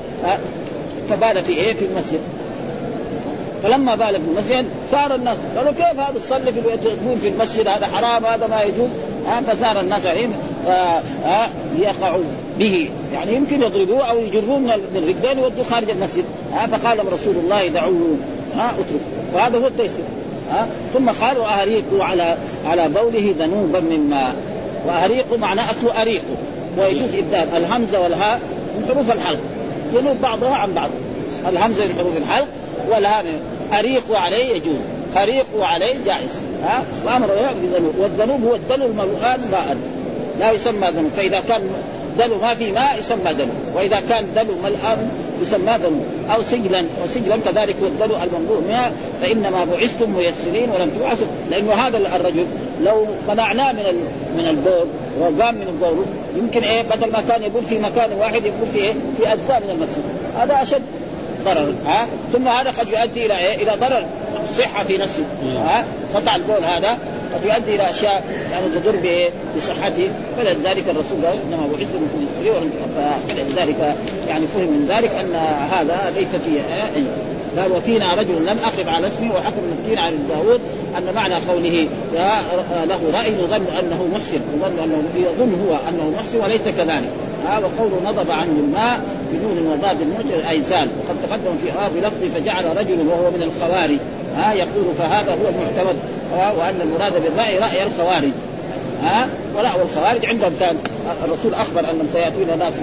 فبال 1.09 1.43
في 1.43 1.53
إيه؟ 1.53 1.73
في 1.73 1.85
المسجد. 1.85 2.19
فلما 3.63 3.95
بال 3.95 4.21
في 4.21 4.27
المسجد 4.27 4.65
صار 4.91 5.15
الناس 5.15 5.37
قالوا 5.57 5.71
كيف 5.71 5.99
هذا 5.99 6.19
تصلي 6.25 6.51
في 6.51 6.61
في 7.21 7.27
المسجد 7.27 7.67
هذا 7.67 7.87
حرام 7.87 8.25
هذا 8.25 8.47
ما 8.47 8.61
يجوز 8.61 8.89
ها 9.27 9.41
فصار 9.41 9.79
الناس 9.79 10.05
عليهم 10.05 10.33
ليقعوا 11.77 12.23
به. 12.59 12.89
يعني 13.13 13.33
يمكن 13.33 13.61
يضربوه 13.61 14.09
أو 14.09 14.19
يجروه 14.19 14.59
من 14.59 14.71
الرجال 14.95 15.39
يودوه 15.39 15.63
خارج 15.63 15.89
المسجد. 15.89 16.23
ها 16.53 16.67
فقال 16.67 17.13
رسول 17.13 17.35
الله 17.35 17.67
دعوه. 17.67 18.17
ها 18.57 18.69
اترك 18.69 19.01
وهذا 19.33 19.57
هو 19.57 19.67
التيسير. 19.67 20.03
ها 20.51 20.67
ثم 20.93 21.09
قال 21.09 21.37
واهريقوا 21.37 22.03
على 22.03 22.37
على 22.65 22.89
بوله 22.89 23.35
ذنوبا 23.39 23.79
من 23.79 24.09
ماء 24.09 24.35
واهريقوا 24.87 25.37
معناه 25.37 25.71
اصله 25.71 26.01
أريق. 26.01 26.21
ويجوز 26.77 27.09
إبدال 27.15 27.47
الهمزة 27.57 27.99
والهاء 27.99 28.39
من 28.77 28.85
حروف 28.93 29.11
الحلق. 29.11 29.39
ينوب 29.93 30.21
بعضها 30.21 30.55
عن 30.55 30.73
بعض. 30.73 30.89
الهمزة 31.49 31.85
من 31.85 31.95
حروف 31.99 32.17
الحلق 32.17 32.47
والهاء 32.89 33.23
من 33.23 33.39
أريق 33.79 34.03
عليه 34.11 34.55
يجوز. 34.55 34.81
أريق 35.17 35.45
عليه 35.61 35.95
جائز. 36.05 36.39
ها 36.63 36.83
وأمر 37.05 37.27
بالذنوب 37.27 37.95
والذنوب 37.99 38.45
هو 38.45 38.55
الدلو 38.55 38.85
الملؤان 38.85 39.39
ماء 39.51 39.77
لا 40.39 40.51
يسمى 40.51 40.87
ذنوب 40.87 41.11
فإذا 41.17 41.39
كان 41.39 41.61
دلو 42.19 42.37
ما 42.41 42.55
في 42.55 42.71
ماء 42.71 42.99
يسمى 42.99 43.33
دلو. 43.33 43.47
وإذا 43.75 44.01
كان 44.09 44.25
دلو 44.35 44.53
ملآن 44.63 45.09
يسمى 45.41 45.73
ذنوب 45.83 46.05
أو 46.35 46.43
سجلا 46.43 46.85
وسجلا 47.03 47.37
كذلك 47.37 47.75
هو 47.81 47.87
الدلو 47.87 48.15
المملوء 48.15 48.63
ماء 48.67 48.91
فإنما 49.21 49.65
بعثتم 49.71 50.09
ميسرين 50.09 50.69
ولم 50.69 50.89
تبعثوا. 50.99 51.27
لأنه 51.51 51.73
هذا 51.73 51.97
الرجل 51.97 52.45
لو 52.83 53.05
منعناه 53.29 53.71
من 53.71 53.83
من 54.37 54.47
البول 54.47 54.87
وقام 55.19 55.55
من 55.55 55.67
البول 55.67 56.05
يمكن 56.37 56.63
إيه 56.63 56.81
بدل 56.81 57.11
ما 57.11 57.23
كان 57.27 57.41
يقول 57.43 57.63
في 57.69 57.79
مكان 57.79 58.09
واحد 58.19 58.45
يقول 58.45 58.67
في 58.73 58.79
إيه 58.79 58.93
في 59.17 59.33
أجزاء 59.33 59.61
من 59.65 59.69
المسجد. 59.69 60.03
هذا 60.39 60.61
أشد 60.61 60.81
ضرر 61.45 61.73
ها؟ 61.85 62.07
ثم 62.33 62.47
هذا 62.47 62.71
قد 62.71 62.87
يؤدي 62.87 63.25
إلى 63.25 63.37
إيه؟ 63.37 63.55
إلى 63.63 63.71
ضرر 63.81 64.05
صحة 64.57 64.83
في 64.83 64.97
نفسه 64.97 65.23
ها؟ 65.57 65.85
قطع 66.15 66.35
البول 66.35 66.63
هذا. 66.63 66.97
قد 67.33 67.45
يؤدي 67.45 67.75
إلى 67.75 67.89
أشياء 67.89 68.23
يعني 68.51 68.65
تضر 68.75 69.29
بصحته 69.57 70.09
فلذلك 70.37 70.83
الرسول 70.89 71.25
قال 71.25 71.37
إنما 71.47 71.67
بعثت 71.71 71.95
من 71.95 72.11
فلذلك 73.29 73.95
يعني 74.27 74.45
فهم 74.47 74.67
من 74.67 74.85
ذلك 74.89 75.11
أن 75.11 75.35
هذا 75.71 76.13
ليس 76.15 76.27
فيه 76.45 76.61
قال 77.57 77.71
وفينا 77.71 78.13
رجل 78.13 78.45
لم 78.45 78.57
أقف 78.63 78.87
على 78.87 79.07
اسمه 79.07 79.35
وحكم 79.35 79.57
المسكين 79.63 79.99
عن 79.99 80.27
داود 80.29 80.61
أن 80.97 81.13
معنى 81.15 81.35
قوله 81.35 81.87
له 82.85 82.99
رأي 83.13 83.33
يظن 83.33 83.65
أنه 83.79 84.07
محسن 84.15 84.41
يظن 84.55 84.79
أنه 84.83 85.03
يظن 85.15 85.67
هو 85.67 85.75
أنه 85.89 86.13
محسن 86.17 86.39
وليس 86.43 86.61
كذلك. 86.77 87.09
ها 87.47 87.59
وقوله 87.59 88.01
نضب 88.05 88.31
عنه 88.31 88.51
الماء 88.59 89.01
بدون 89.33 89.67
وضاد 89.67 90.01
المعجل 90.01 90.45
أي 90.49 90.61
زال. 90.61 90.87
وقد 90.99 91.15
تقدم 91.29 91.57
في 91.63 91.71
آه 91.71 91.87
بلفظ 91.95 92.35
فجعل 92.35 92.77
رجل 92.77 93.07
وهو 93.07 93.31
من 93.31 93.51
الخوارج. 93.51 93.97
ها 94.37 94.53
يقول 94.53 94.85
فهذا 94.97 95.31
هو 95.31 95.49
المعتمد 95.49 95.95
وأن 96.59 96.81
المراد 96.81 97.13
بالرأي 97.23 97.57
رأي 97.57 97.83
الخوارج 97.83 98.31
ها 99.03 99.27
ولا 99.55 99.69
والخوارج 99.75 100.25
عندهم 100.25 100.53
كان 100.59 100.77
الرسول 101.25 101.53
أخبر 101.53 101.79
أنهم 101.79 102.07
سيأتون 102.13 102.59
ناس 102.59 102.73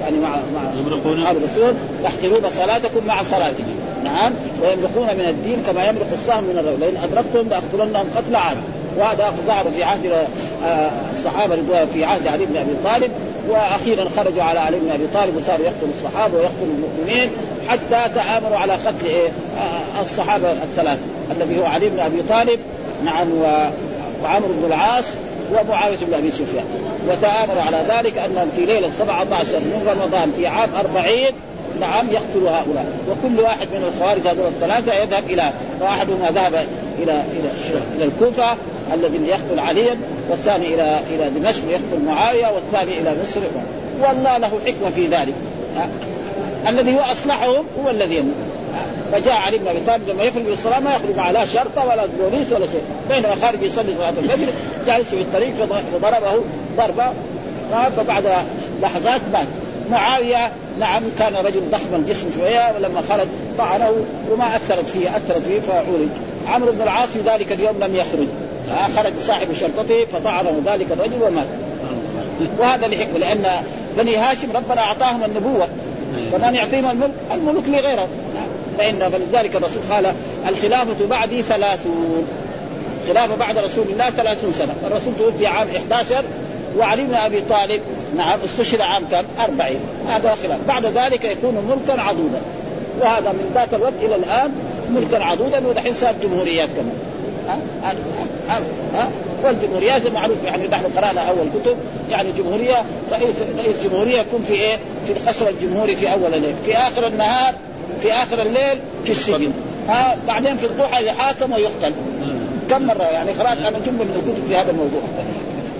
يعني 0.00 0.16
مع 0.18 0.28
مع 0.28 0.70
أصحاب 1.12 1.36
الرسول 1.36 1.74
تحقرون 2.04 2.50
صلاتكم 2.50 3.06
مع 3.06 3.22
صلاتهم. 3.22 3.76
نعم 4.04 4.32
ويملكون 4.62 5.06
من 5.06 5.26
الدين 5.28 5.62
كما 5.66 5.88
يملك 5.88 6.06
السهم 6.12 6.44
من 6.44 6.58
الرجل. 6.58 6.80
لأن 6.80 6.96
أدركتم 7.04 7.48
لأقتلنهم 7.48 8.06
قتل 8.16 8.36
عام 8.36 8.56
وهذا 8.98 9.32
ظهر 9.46 9.64
في 9.76 9.84
عهد 9.84 10.12
الصحابة 11.16 11.56
في 11.94 12.04
عهد 12.04 12.26
علي 12.26 12.46
بن 12.46 12.56
أبي 12.56 12.70
طالب 12.84 13.10
وأخيرا 13.48 14.08
خرجوا 14.16 14.42
على 14.42 14.58
علي 14.58 14.78
بن 14.78 14.90
أبي 14.90 15.06
طالب 15.14 15.36
وصاروا 15.36 15.66
يقتلوا 15.66 15.92
الصحابة 15.98 16.34
ويقتلوا 16.36 16.74
المؤمنين. 16.74 17.30
حتى 17.68 18.14
تآمروا 18.14 18.58
على 18.58 18.72
قتل 18.72 19.06
إيه؟ 19.06 19.28
الصحابة 20.00 20.52
الثلاث 20.52 20.98
الذي 21.30 21.60
هو 21.60 21.64
علي 21.64 21.88
بن 21.88 22.00
أبي 22.00 22.22
طالب 22.28 22.60
نعم 23.04 23.28
وعمرو 24.22 24.48
بن 24.48 24.64
العاص 24.66 25.04
ومعاوية 25.52 25.96
بن 25.96 26.14
أبي 26.14 26.30
سفيان. 26.30 26.64
وتآمروا 27.08 27.62
على 27.62 27.84
ذلك 27.88 28.18
أنهم 28.18 28.50
في 28.56 28.66
ليلة 28.66 28.90
17 28.98 29.58
من 29.58 29.86
رمضان 29.88 30.32
في 30.36 30.46
عام 30.46 30.68
40 30.80 31.06
نعم 31.80 32.06
يقتل 32.10 32.46
هؤلاء. 32.46 32.86
وكل 33.10 33.40
واحد 33.40 33.68
من 33.72 33.92
الخوارج 33.94 34.26
هذول 34.26 34.46
الثلاثة 34.46 34.94
يذهب 34.94 35.24
إلى 35.30 35.52
وأحدهما 35.80 36.30
ذهب 36.30 36.54
إلى 37.02 37.22
إلى 37.32 37.50
إلى 37.96 38.04
الكوفة 38.04 38.56
الذي 38.94 39.18
يقتل 39.28 39.58
عليا 39.58 39.96
والثاني 40.30 40.74
إلى 40.74 41.00
إلى 41.14 41.30
دمشق 41.30 41.62
يقتل 41.70 42.04
معاوية 42.06 42.46
والثاني 42.46 43.00
إلى 43.00 43.14
مصر. 43.22 43.40
والله 44.00 44.38
له 44.38 44.50
حكمة 44.66 44.90
في 44.94 45.06
ذلك. 45.06 45.34
الذي 46.68 46.94
هو 46.94 47.00
اصلحهم 47.00 47.64
هو 47.84 47.90
الذي 47.90 48.16
يموت. 48.16 48.34
فجاء 49.12 49.34
علي 49.34 49.58
بن 49.58 49.68
أبي 49.68 49.78
طالب 49.86 50.08
لما 50.08 50.22
يخرج 50.22 50.42
للصلاه 50.42 50.80
ما 50.80 50.90
يخرج 50.90 51.16
مع 51.16 51.30
لا 51.30 51.44
شرطه 51.44 51.86
ولا 51.86 52.06
بوليس 52.06 52.52
ولا 52.52 52.66
شيء. 52.66 52.82
بينما 53.08 53.34
خارج 53.42 53.62
يصلي 53.62 53.94
صلاة 53.94 54.10
الفجر 54.22 54.46
جالس 54.86 55.08
في 55.08 55.20
الطريق 55.20 55.54
فضربه 55.92 56.42
ضربة 56.76 57.12
فبعد 57.96 58.24
لحظات 58.82 59.20
مات. 59.32 59.46
معاوية 59.90 60.52
نعم 60.80 61.02
كان 61.18 61.34
رجل 61.34 61.60
ضخم 61.70 61.94
الجسم 61.94 62.26
شوية 62.38 62.74
ولما 62.76 63.02
خرج 63.08 63.26
طعنه 63.58 63.90
وما 64.30 64.56
أثرت 64.56 64.88
فيه 64.88 65.16
أثرت 65.16 65.42
فيه 65.42 65.60
فعولج 65.60 66.08
عمرو 66.48 66.72
بن 66.72 66.82
العاص 66.82 67.08
في 67.08 67.20
ذلك 67.26 67.52
اليوم 67.52 67.76
لم 67.80 67.96
يخرج. 67.96 68.26
خرج 68.96 69.12
صاحب 69.26 69.52
شرطته 69.52 70.04
فطعنه 70.12 70.62
ذلك 70.66 70.86
الرجل 70.90 71.22
ومات. 71.22 71.46
وهذا 72.58 72.86
لحكمة 72.86 73.18
لأن 73.18 73.46
بني 73.98 74.16
هاشم 74.16 74.48
ربنا 74.54 74.80
أعطاهم 74.80 75.24
النبوة. 75.24 75.68
فمن 76.32 76.54
يعطيهم 76.54 76.90
الملك 76.90 77.12
الملك 77.34 77.68
لغيره. 77.68 78.08
فإن 78.78 79.10
فلذلك 79.10 79.56
الرسول 79.56 79.82
قال 79.90 80.12
الخلافة 80.48 81.06
بعدي 81.06 81.42
ثلاثون. 81.42 82.26
خلافة 83.08 83.36
بعد 83.36 83.58
رسول 83.58 83.86
الله 83.88 84.10
ثلاثون 84.10 84.52
سنة. 84.52 84.74
الرسول 84.86 85.12
توفي 85.18 85.46
عام 85.46 85.68
11 85.76 86.24
وعلي 86.78 87.04
بن 87.04 87.14
أبي 87.14 87.40
طالب 87.40 87.80
نعم 88.16 88.38
استشهد 88.44 88.80
عام 88.80 89.02
كم؟ 89.10 89.24
40 89.38 89.76
هذا 90.08 90.36
خلاف. 90.42 90.58
بعد 90.68 90.86
ذلك 90.86 91.24
يكون 91.24 91.54
ملكا 91.54 92.02
عضودا. 92.02 92.40
وهذا 93.00 93.32
من 93.32 93.50
ذاك 93.54 93.74
الوقت 93.74 93.94
إلى 94.02 94.14
الآن 94.14 94.50
ملكا 94.94 95.24
عضودا 95.24 95.66
ودحين 95.68 95.94
صار 95.94 96.14
جمهوريات 96.22 96.68
كمان. 96.68 96.98
ها؟ 97.48 97.58
ها؟ 98.48 98.60
ها, 98.94 99.08
ها؟ 99.44 99.46
والجمهوريات 99.46 100.06
معروف 100.06 100.36
يعني 100.44 100.68
نحن 100.68 100.84
قرانا 100.96 101.20
اول 101.20 101.48
كتب 101.62 101.76
يعني 102.10 102.28
جمهورية 102.38 102.84
رئيس 103.12 103.34
رئيس 103.58 103.76
جمهورية 103.84 104.20
يكون 104.20 104.44
في 104.48 104.54
إيه؟ 104.54 104.78
في 105.06 105.12
القصر 105.12 105.48
الجمهوري 105.48 105.96
في 105.96 106.12
أول 106.12 106.34
الليل، 106.34 106.54
في 106.64 106.76
آخر 106.76 107.06
النهار 107.06 107.54
في 108.02 108.12
آخر 108.12 108.42
الليل 108.42 108.78
في 109.04 109.12
السجن. 109.12 109.52
ها 109.88 110.16
بعدين 110.26 110.56
في 110.56 110.66
الضحى 110.66 111.06
يحاكم 111.06 111.52
ويقتل. 111.52 111.92
كم 112.70 112.82
مرة 112.86 113.02
يعني 113.02 113.30
قرأت 113.32 113.58
أنا 113.58 113.78
جملة 113.86 114.04
من 114.04 114.22
الكتب 114.26 114.48
في 114.48 114.56
هذا 114.56 114.70
الموضوع؟ 114.70 115.00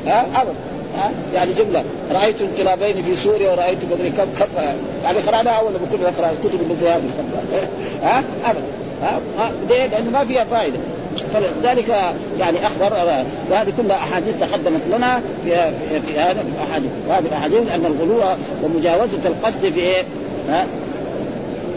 ها 0.06 0.26
ابدا 0.42 0.54
ها 0.96 1.10
يعني 1.34 1.52
جملة. 1.52 1.84
رأيت 2.12 2.36
انقلابين 2.40 3.02
في 3.02 3.16
سوريا 3.16 3.50
ورأيت 3.52 3.78
مدري 3.92 4.10
كم 4.10 4.24
كم 4.38 4.46
يعني 5.04 5.18
قرأناها 5.18 5.54
أول 5.54 5.72
ما 5.72 5.78
كنا 5.92 6.10
نقرأ 6.10 6.30
الكتب 6.30 6.60
اللي 6.62 6.74
في 6.80 6.88
هذه 6.88 7.02
ها 8.02 8.22
ابدا 8.44 8.64
ها 9.02 9.20
ليه؟ 9.68 9.86
لأنه 9.86 10.10
ما 10.10 10.24
فيها 10.24 10.44
فائدة. 10.44 10.78
فلذلك 11.34 11.88
يعني 12.38 12.66
أخبر 12.66 12.92
وهذه 13.50 13.72
كلها 13.76 13.96
أحاديث 13.96 14.34
تقدمت 14.40 14.80
لنا 14.90 15.20
في 15.44 15.70
في 16.06 16.18
هذا 16.18 16.44
الأحاديث. 16.54 16.90
وهذه 17.08 17.26
الأحاديث 17.26 17.72
أن 17.74 17.86
الغلو 17.86 18.22
ومجاوزة 18.62 19.18
القصد 19.24 19.72
في 19.74 19.80
إيه؟ 19.80 20.02
ها؟ 20.48 20.66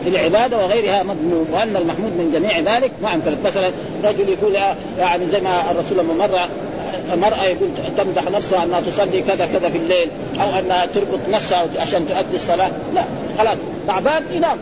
في 0.03 0.09
العبادة 0.09 0.57
وغيرها 0.57 1.03
مذموم 1.03 1.47
وأن 1.53 1.75
المحمود 1.75 2.11
من 2.11 2.31
جميع 2.33 2.59
ذلك 2.59 2.91
ما 3.03 3.13
امكنت 3.13 3.37
مثلا 3.45 3.71
رجل 4.03 4.29
يقول 4.29 4.55
يعني 4.99 5.25
زي 5.31 5.41
ما 5.41 5.71
الرسول 5.71 5.97
لما 5.97 6.13
مر 6.13 6.39
مرأة 7.15 7.43
يقول 7.43 7.69
تمدح 7.97 8.31
نفسها 8.31 8.63
أنها 8.63 8.81
تصلي 8.81 9.21
كذا 9.21 9.45
كذا 9.45 9.69
في 9.69 9.77
الليل 9.77 10.09
أو 10.41 10.59
أنها 10.59 10.85
تربط 10.85 11.19
نفسها 11.31 11.65
عشان 11.79 12.07
تؤدي 12.07 12.35
الصلاة. 12.35 12.71
لا 12.95 13.03
خلاص 13.37 13.57
تعبان 13.87 14.23
ينام. 14.33 14.57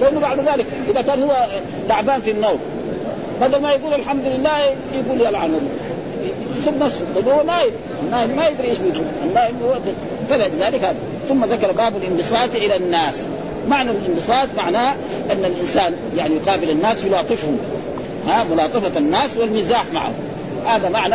لأنه 0.00 0.20
بعد 0.20 0.38
ذلك 0.38 0.66
إذا 0.90 1.02
كان 1.02 1.22
هو 1.22 1.46
تعبان 1.88 2.20
في 2.20 2.30
النوم 2.30 2.58
بدل 3.40 3.60
ما 3.62 3.72
يقول 3.72 3.94
الحمد 3.94 4.24
لله 4.24 4.58
يقول 4.94 5.20
يلعن 5.20 5.60
يسب 6.58 6.82
نفسه 6.82 7.00
لأنه 7.16 7.30
هو 7.30 7.42
نايم 7.42 7.70
النايم 8.02 8.36
ما 8.36 8.48
يدري 8.48 8.68
إيش 8.68 8.78
بيقول. 8.78 9.06
النايم 9.24 9.56
هو 9.62 9.74
فلذلك 10.30 10.84
هذا 10.84 10.96
ثم 11.28 11.44
ذكر 11.44 11.72
باب 11.72 11.96
الانبساط 11.96 12.54
إلى 12.54 12.76
الناس. 12.76 13.24
معنى 13.68 13.90
الانبساط 13.90 14.48
معناه 14.56 14.94
أن 15.30 15.44
الإنسان 15.44 15.94
يعني 16.16 16.34
يقابل 16.34 16.70
الناس 16.70 17.04
يلاطفهم. 17.04 17.58
ها 18.28 18.44
ملاطفة 18.44 18.98
الناس 18.98 19.36
والمزاح 19.36 19.84
معهم. 19.94 20.14
هذا 20.66 20.88
معنى 20.88 21.14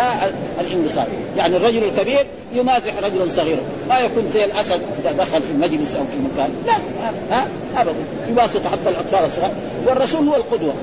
الانبساط. 0.61 1.07
يعني 1.37 1.57
الرجل 1.57 1.83
الكبير 1.83 2.25
يمازح 2.53 2.93
رجلا 3.03 3.29
صغيرا. 3.29 3.61
ما 3.89 3.99
يكون 3.99 4.29
زي 4.33 4.45
الأسد 4.45 4.81
إذا 5.03 5.11
دخل 5.11 5.41
في 5.41 5.51
المجلس 5.51 5.95
أو 5.95 6.03
في 6.03 6.17
مكان. 6.33 6.49
لا 6.65 6.73
ها 7.31 7.47
ابدا. 7.77 7.95
يباسط 8.29 8.61
حتى 8.67 8.89
الأطفال 8.89 9.25
الصغار. 9.25 9.51
والرسول 9.87 10.27
هو 10.27 10.35
القدوة. 10.35 10.73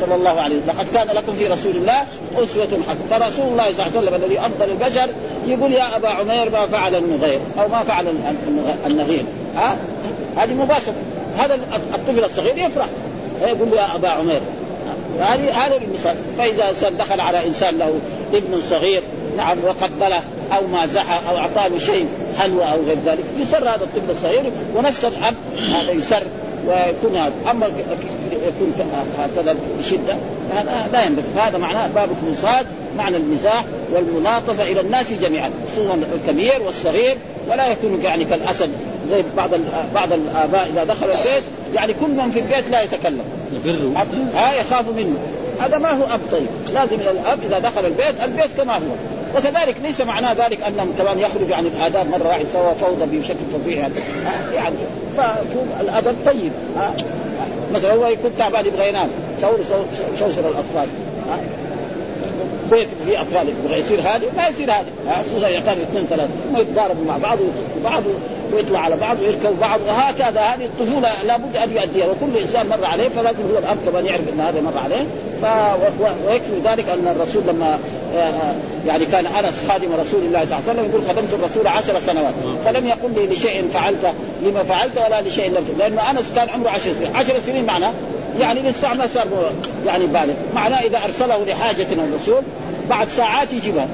صلى 0.00 0.14
الله 0.14 0.40
عليه 0.40 0.56
وسلم. 0.56 0.68
لقد 0.68 0.86
كان 0.94 1.16
لكم 1.16 1.36
في 1.36 1.46
رسول 1.46 1.76
الله 1.76 2.06
أسوة 2.36 2.68
حسنة. 2.88 3.18
فرسول 3.18 3.46
الله 3.48 3.64
صلى 3.64 3.86
الله 3.86 3.90
عليه 3.96 3.98
وسلم 3.98 4.14
الذي 4.14 4.38
أفضل 4.38 4.70
البشر 4.70 5.08
يقول 5.46 5.72
يا 5.72 5.96
أبا 5.96 6.08
عمير 6.08 6.50
ما 6.50 6.66
فعل 6.66 6.94
النغير 6.94 7.40
أو 7.58 7.68
ما 7.68 7.82
فعل 7.82 8.04
النغير. 8.86 9.24
ها؟ 9.56 9.76
هذه 10.36 10.54
مباشرة. 10.54 10.94
هذا 11.38 11.54
الطفل 11.94 12.24
الصغير 12.24 12.58
يفرح. 12.58 12.86
يقول 13.42 13.72
يا 13.72 13.94
أبا 13.94 14.08
عمير. 14.08 14.40
هذه 15.20 15.66
هذا 15.66 15.76
المثال. 15.76 16.16
فإذا 16.38 16.90
دخل 16.98 17.20
على 17.20 17.46
إنسان 17.46 17.78
له 17.78 17.94
ابن 18.34 18.62
صغير 18.70 19.02
نعم 19.36 19.58
وقبله 19.64 20.20
أو 20.52 20.66
مازحه 20.66 21.20
أو 21.30 21.36
أعطاه 21.36 21.78
شيء 21.78 22.06
حلوى 22.38 22.64
أو 22.64 22.78
غير 22.86 22.96
ذلك 23.06 23.24
يسر 23.40 23.68
هذا 23.68 23.80
الطفل 23.84 24.10
الصغير 24.10 24.42
ونفس 24.76 25.04
الأب 25.04 25.34
هذا 25.74 25.92
يسر. 25.92 26.22
ويكون 26.68 27.16
هذا 27.16 27.32
أما 27.50 27.66
يكون 28.32 28.72
هكذا 29.18 29.56
بشدة 29.78 30.16
هذا 30.54 30.88
لا 30.92 31.04
ينبغي. 31.04 31.24
هذا 31.36 31.58
معناه 31.58 31.86
باب 31.86 32.08
الانصات 32.22 32.66
معنى 32.98 33.16
المزاح 33.16 33.64
والملاطفة 33.92 34.62
إلى 34.62 34.80
الناس 34.80 35.12
جميعا 35.12 35.50
خصوصا 35.72 35.98
الكبير 36.14 36.62
والصغير. 36.62 37.16
ولا 37.50 37.68
يكون 37.68 38.00
يعني 38.04 38.24
كالأسد 38.24 38.70
زي 39.10 39.22
بعض 39.36 39.50
بعض 39.94 40.12
الآباء 40.12 40.68
إذا 40.72 40.84
دخل 40.84 41.06
البيت 41.06 41.44
يعني 41.74 41.92
كل 41.92 42.08
من 42.08 42.30
في 42.30 42.40
البيت 42.40 42.70
لا 42.70 42.82
يتكلم. 42.82 43.24
ها 44.34 44.52
يخاف 44.52 44.88
منه. 44.88 45.16
هذا 45.60 45.78
ما 45.78 45.90
هو 45.90 46.04
أب 46.04 46.20
طيب. 46.32 46.46
لازم 46.74 46.96
الأب 47.00 47.38
إذا 47.48 47.58
دخل 47.58 47.86
البيت 47.86 48.24
البيت 48.24 48.50
كما 48.56 48.74
هو. 48.74 48.80
وكذلك 49.36 49.76
ليس 49.82 50.00
معناه 50.00 50.32
ذلك 50.32 50.62
انهم 50.62 50.94
كمان 50.98 51.18
يخرجوا 51.18 51.56
عن 51.56 51.66
الآداب 51.66 52.06
مرة 52.10 52.28
واحد 52.28 52.46
سوى 52.52 52.74
فوضى 52.80 53.18
بشكل 53.18 53.44
فظيع. 53.52 53.76
يعني, 53.76 53.94
يعني 54.54 54.76
فشوف 55.16 55.80
الأدب 55.80 56.16
طيب. 56.26 56.52
مثلا 57.74 57.92
هو 57.92 58.06
يكون 58.06 58.30
تعبان 58.38 58.66
يبغى 58.66 58.88
ينام. 58.88 59.08
شوشر 60.18 60.48
الأطفال. 60.48 60.88
بيت 62.70 62.88
في 63.06 63.20
أطفال 63.20 63.48
يبغى 63.48 63.80
يصير 63.80 64.00
هذه 64.00 64.24
ما 64.36 64.48
يصير 64.48 64.70
هذه. 64.70 64.86
خصوصا 65.28 65.48
يعتبر 65.48 65.82
اثنين 65.82 66.06
ثلاثة. 66.06 66.30
هم 66.50 66.60
يتضاربوا 66.60 67.04
مع 67.04 67.16
بعض 67.18 67.38
بعض 67.84 68.02
ويطلع 68.52 68.80
على 68.80 68.96
بعض 68.96 69.20
ويركبوا 69.20 69.60
بعض. 69.60 69.80
وهكذا 69.88 70.40
هذه 70.40 70.64
الطفولة 70.64 71.08
لابد 71.22 71.56
أن 71.56 71.76
يؤديها. 71.76 72.06
وكل 72.06 72.38
إنسان 72.40 72.68
مر 72.68 72.84
عليه 72.84 73.08
فلازم 73.08 73.42
هو 73.52 73.58
الاب 73.58 73.76
كمان 73.86 74.06
يعرف 74.06 74.28
إن 74.32 74.40
هذا 74.40 74.60
مر 74.60 74.78
عليه. 74.84 75.06
ف 75.42 75.46
ويكفي 76.28 76.60
ذلك 76.64 76.88
أن 76.88 77.14
الرسول 77.16 77.42
لما 77.48 77.78
آه، 78.16 78.18
آه، 78.18 78.54
يعني 78.86 79.04
كان 79.06 79.26
أنس 79.26 79.54
خادم 79.68 79.88
رسول 80.00 80.20
الله 80.20 80.44
صلى 80.44 80.58
الله 80.58 80.62
عليه 80.68 80.72
وسلم 80.72 80.90
يقول 80.90 81.02
خدمت 81.08 81.34
الرسول 81.34 81.66
عشر 81.66 82.00
سنوات. 82.06 82.34
فلم 82.64 82.86
يقل 82.86 83.10
لي 83.16 83.34
لشيء 83.34 83.68
فعلته 83.74 84.12
لما 84.42 84.62
فعلت 84.62 84.98
ولا 85.06 85.20
لشيء 85.20 85.50
لم 85.50 85.64
لأنه 85.78 86.10
أنس 86.10 86.24
كان 86.36 86.48
عمره 86.48 86.70
عشر 86.70 86.92
سنين. 86.98 87.16
عشر 87.16 87.34
سنين 87.46 87.64
معناه 87.64 87.92
يعني 88.40 88.60
لسه 88.62 88.94
ما 88.94 89.06
صار 89.06 89.26
يعني 89.86 90.06
بالغ. 90.06 90.34
معناه 90.54 90.80
إذا 90.80 90.98
أرسله 91.04 91.44
لحاجة 91.44 91.86
الرسول 91.92 92.42
بعد 92.90 93.08
ساعات 93.08 93.52
يجيبها 93.52 93.88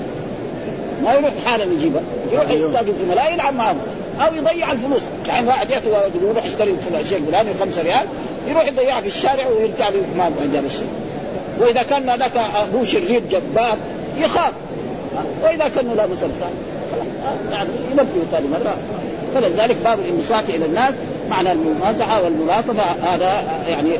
ما 1.04 1.14
يروح 1.14 1.32
حالا 1.46 1.64
يجيبها 1.64 2.02
يروح 2.32 2.50
يلاقي 2.50 2.90
الزملاء 2.90 3.32
يلعب 3.32 3.54
معهم 3.54 3.78
أو 4.20 4.34
يضيع 4.34 4.72
الفلوس. 4.72 5.02
يعني 5.28 5.48
واحد 5.48 5.70
يعطي 5.70 5.88
يروح 6.22 6.44
يشتري 6.44 6.76
الشيء 7.00 7.18
الفلاني 7.18 7.54
5 7.60 7.82
ريال 7.82 8.06
يروح 8.48 8.66
يضيعها 8.66 9.00
في 9.00 9.08
الشارع 9.08 9.46
ويرجع 9.46 9.88
له 9.88 10.02
ما 10.16 10.32
جاب 10.52 10.64
الشيء. 10.64 10.88
وإذا 11.60 11.82
كان 11.82 12.08
هذاك 12.08 12.36
ابوه 12.36 12.84
شرير 12.84 13.22
جبار 13.30 13.76
يخاف. 14.18 14.52
وإذا 15.42 15.68
كان 15.68 15.96
لا 15.96 16.06
مسلسل. 16.06 16.52
يعني 17.50 17.68
ينبه 17.90 18.04
ثاني 18.32 18.48
مرة. 18.48 18.76
فلذلك 19.34 19.76
باب 19.84 19.98
الانبساط 19.98 20.44
إلى 20.48 20.66
الناس. 20.66 20.94
معنى 21.30 21.52
الممازحه 21.52 22.22
والملاطفه 22.22 22.82
هذا 23.02 23.42
يعني 23.68 23.90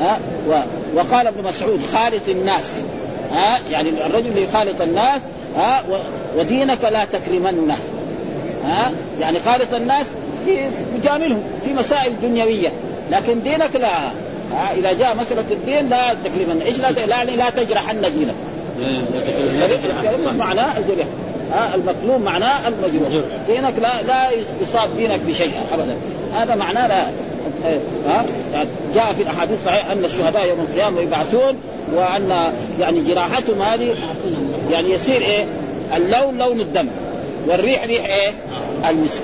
ها؟ 0.00 0.18
وقال 0.96 1.26
ابن 1.26 1.48
مسعود 1.48 1.80
خالط 1.94 2.28
الناس. 2.28 2.82
ها؟ 3.32 3.58
يعني 3.70 3.88
الرجل 4.06 4.26
اللي 4.26 4.44
يخالط 4.44 4.80
الناس 4.80 5.20
ها؟ 5.56 5.82
ودينك 6.36 6.84
لا 6.84 7.04
تكرمنه. 7.04 7.78
ها؟ 8.64 8.90
يعني 9.20 9.38
خالط 9.38 9.74
الناس 9.74 10.06
يجاملهم 10.96 11.42
في 11.64 11.72
مسائل 11.72 12.12
دنيوية. 12.22 12.72
لكن 13.10 13.42
دينك 13.42 13.76
لا. 13.76 14.08
ها؟ 14.54 14.72
إذا 14.78 14.92
جاء 14.92 15.16
مسألة 15.16 15.44
الدين 15.50 15.88
لا 15.88 16.14
تكرمن 16.24 16.62
إيش 16.66 16.78
لا 16.78 16.90
يعني 16.90 17.36
لا 17.36 17.50
تجرحن 17.50 18.00
دينك. 18.00 18.34
معناه 20.38 20.78
الجرح. 20.78 21.06
ها 21.52 21.74
المكلوم 21.74 22.22
معناه 22.22 22.68
المجروح. 22.68 23.22
دينك 23.46 23.74
لا 23.82 24.02
لا 24.06 24.30
يصاب 24.62 24.88
دينك 24.96 25.20
بشيء 25.20 25.52
ابدا. 25.72 25.96
هذا 26.34 26.54
معناه 26.54 26.86
لا 26.86 27.10
ها 28.08 28.24
يعني 28.52 28.68
جاء 28.94 29.12
في 29.12 29.22
الأحاديث 29.22 29.58
الصحيحه 29.58 29.92
أن 29.92 30.04
الشهداء 30.04 30.48
يوم 30.48 30.60
القيامة 30.60 31.00
يبعثون 31.00 31.54
وأن 31.94 32.52
يعني 32.80 33.00
جراحتهم 33.00 33.62
هذه 33.62 33.94
يعني 34.70 34.90
يصير 34.90 35.22
إيه؟ 35.22 35.44
اللون 35.96 36.38
لون 36.38 36.60
الدم. 36.60 36.88
والريح 37.46 37.84
ريح 37.84 38.04
إيه؟ 38.04 38.32
المسك. 38.90 39.22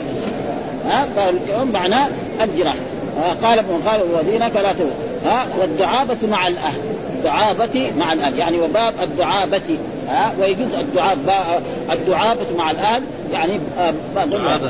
ها 0.88 1.08
فاليوم 1.16 1.70
معناه 1.70 2.08
الجراح. 2.42 2.74
قال 3.42 3.58
ابن 3.58 3.80
قال 3.86 4.00
ودينك 4.14 4.56
لا 4.56 4.72
تقول 4.72 4.90
ها 5.24 5.46
والدعابة 5.60 6.26
مع 6.28 6.48
الأهل. 6.48 6.80
الدعابة 7.14 7.92
مع 7.98 8.12
الأهل. 8.12 8.38
يعني 8.38 8.60
وباب 8.60 8.94
الدعابة 9.02 9.78
ها 10.08 10.34
ويجوز 10.40 10.74
الدعاب 10.80 11.18
الدعابة 11.92 12.56
مع 12.58 12.70
الأهل 12.70 13.02
يعني 13.32 13.52
آه، 13.78 13.94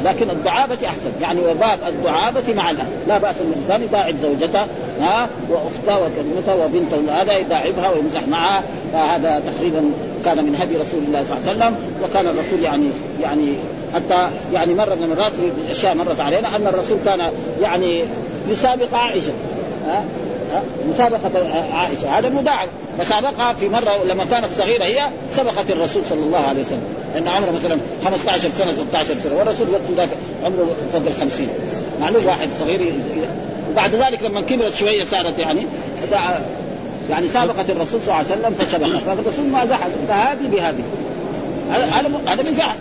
لكن 0.05 0.31
الدعابة 0.31 0.79
أحسن. 0.87 1.11
يعني 1.23 1.41
وباب 1.41 1.79
الدعابة 1.89 2.55
مع 2.55 2.71
الأهل 2.71 2.89
لا 3.09 3.19
بأس 3.19 3.35
الإنسان 3.41 3.83
يداعب 3.83 4.15
زوجته 4.23 4.67
ها 5.01 5.29
وأخته 5.51 6.07
وكلمته 6.07 6.65
وبنته 6.65 7.23
هذا 7.23 7.39
يداعبها 7.39 7.91
ويمزح 7.91 8.29
معها. 8.29 8.63
فهذا 8.93 9.43
تقريبا 9.47 9.91
كان 10.25 10.45
من 10.45 10.57
هدي 10.57 10.77
رسول 10.77 11.01
الله 11.07 11.25
صلى 11.29 11.39
الله 11.39 11.49
عليه 11.49 11.59
وسلم 11.59 11.77
وكان 12.05 12.27
الرسول 12.27 12.63
يعني 12.63 12.87
يعني 13.23 13.55
حتى 13.95 14.29
يعني 14.53 14.75
مرة 14.75 14.95
من 14.95 15.03
المرات 15.03 15.33
في 15.33 15.73
اشياء 15.73 15.95
مرت 15.95 16.21
علينا 16.21 16.57
أن 16.57 16.67
الرسول 16.67 16.99
كان 17.05 17.31
يعني 17.63 18.05
يسابق 18.49 18.95
عائشة 18.95 19.33
ها 19.87 20.05
مسابقة 20.95 21.31
عائشة. 21.75 22.19
هذا 22.19 22.29
مداعب 22.29 22.69
فسابقها 22.99 23.53
في 23.53 23.69
مرة 23.69 24.05
لما 24.09 24.25
كانت 24.31 24.49
صغيرة 24.59 24.85
هي 24.85 25.05
سبقت 25.37 25.71
الرسول 25.71 26.03
صلى 26.11 26.21
الله 26.21 26.39
عليه 26.49 26.61
وسلم. 26.61 26.85
لأن 27.15 27.29
عمره 27.29 27.51
مثلا 27.51 27.79
15 28.05 28.49
سنة 28.59 28.73
16 28.73 29.21
سنة. 29.21 29.39
والرسول 29.39 29.69
وقت 29.71 29.97
ذاك 29.97 30.09
عمره 30.45 30.67
فوق 30.93 31.03
ال 31.07 31.15
50 31.21 31.49
معلوم 32.01 32.27
واحد 32.27 32.49
صغير 32.61 32.93
وبعد 33.71 33.95
ذلك 33.95 34.23
لما 34.23 34.41
كبرت 34.41 34.75
شوية 34.75 35.05
صارت 35.05 35.39
يعني 35.39 35.67
يعني 37.11 37.29
سابقت 37.29 37.71
الرسول 37.71 38.03
صلى 38.03 38.15
الله 38.15 38.15
عليه 38.15 38.27
وسلم 38.29 38.55
فسبقها 38.59 39.15
فالرسول 39.15 39.45
ما 39.45 39.67
زحف 39.67 39.91
فهذه 40.09 40.49
بهذه. 40.53 40.83
هذا 41.71 42.13
هذا 42.27 42.51
مزاح 42.51 42.77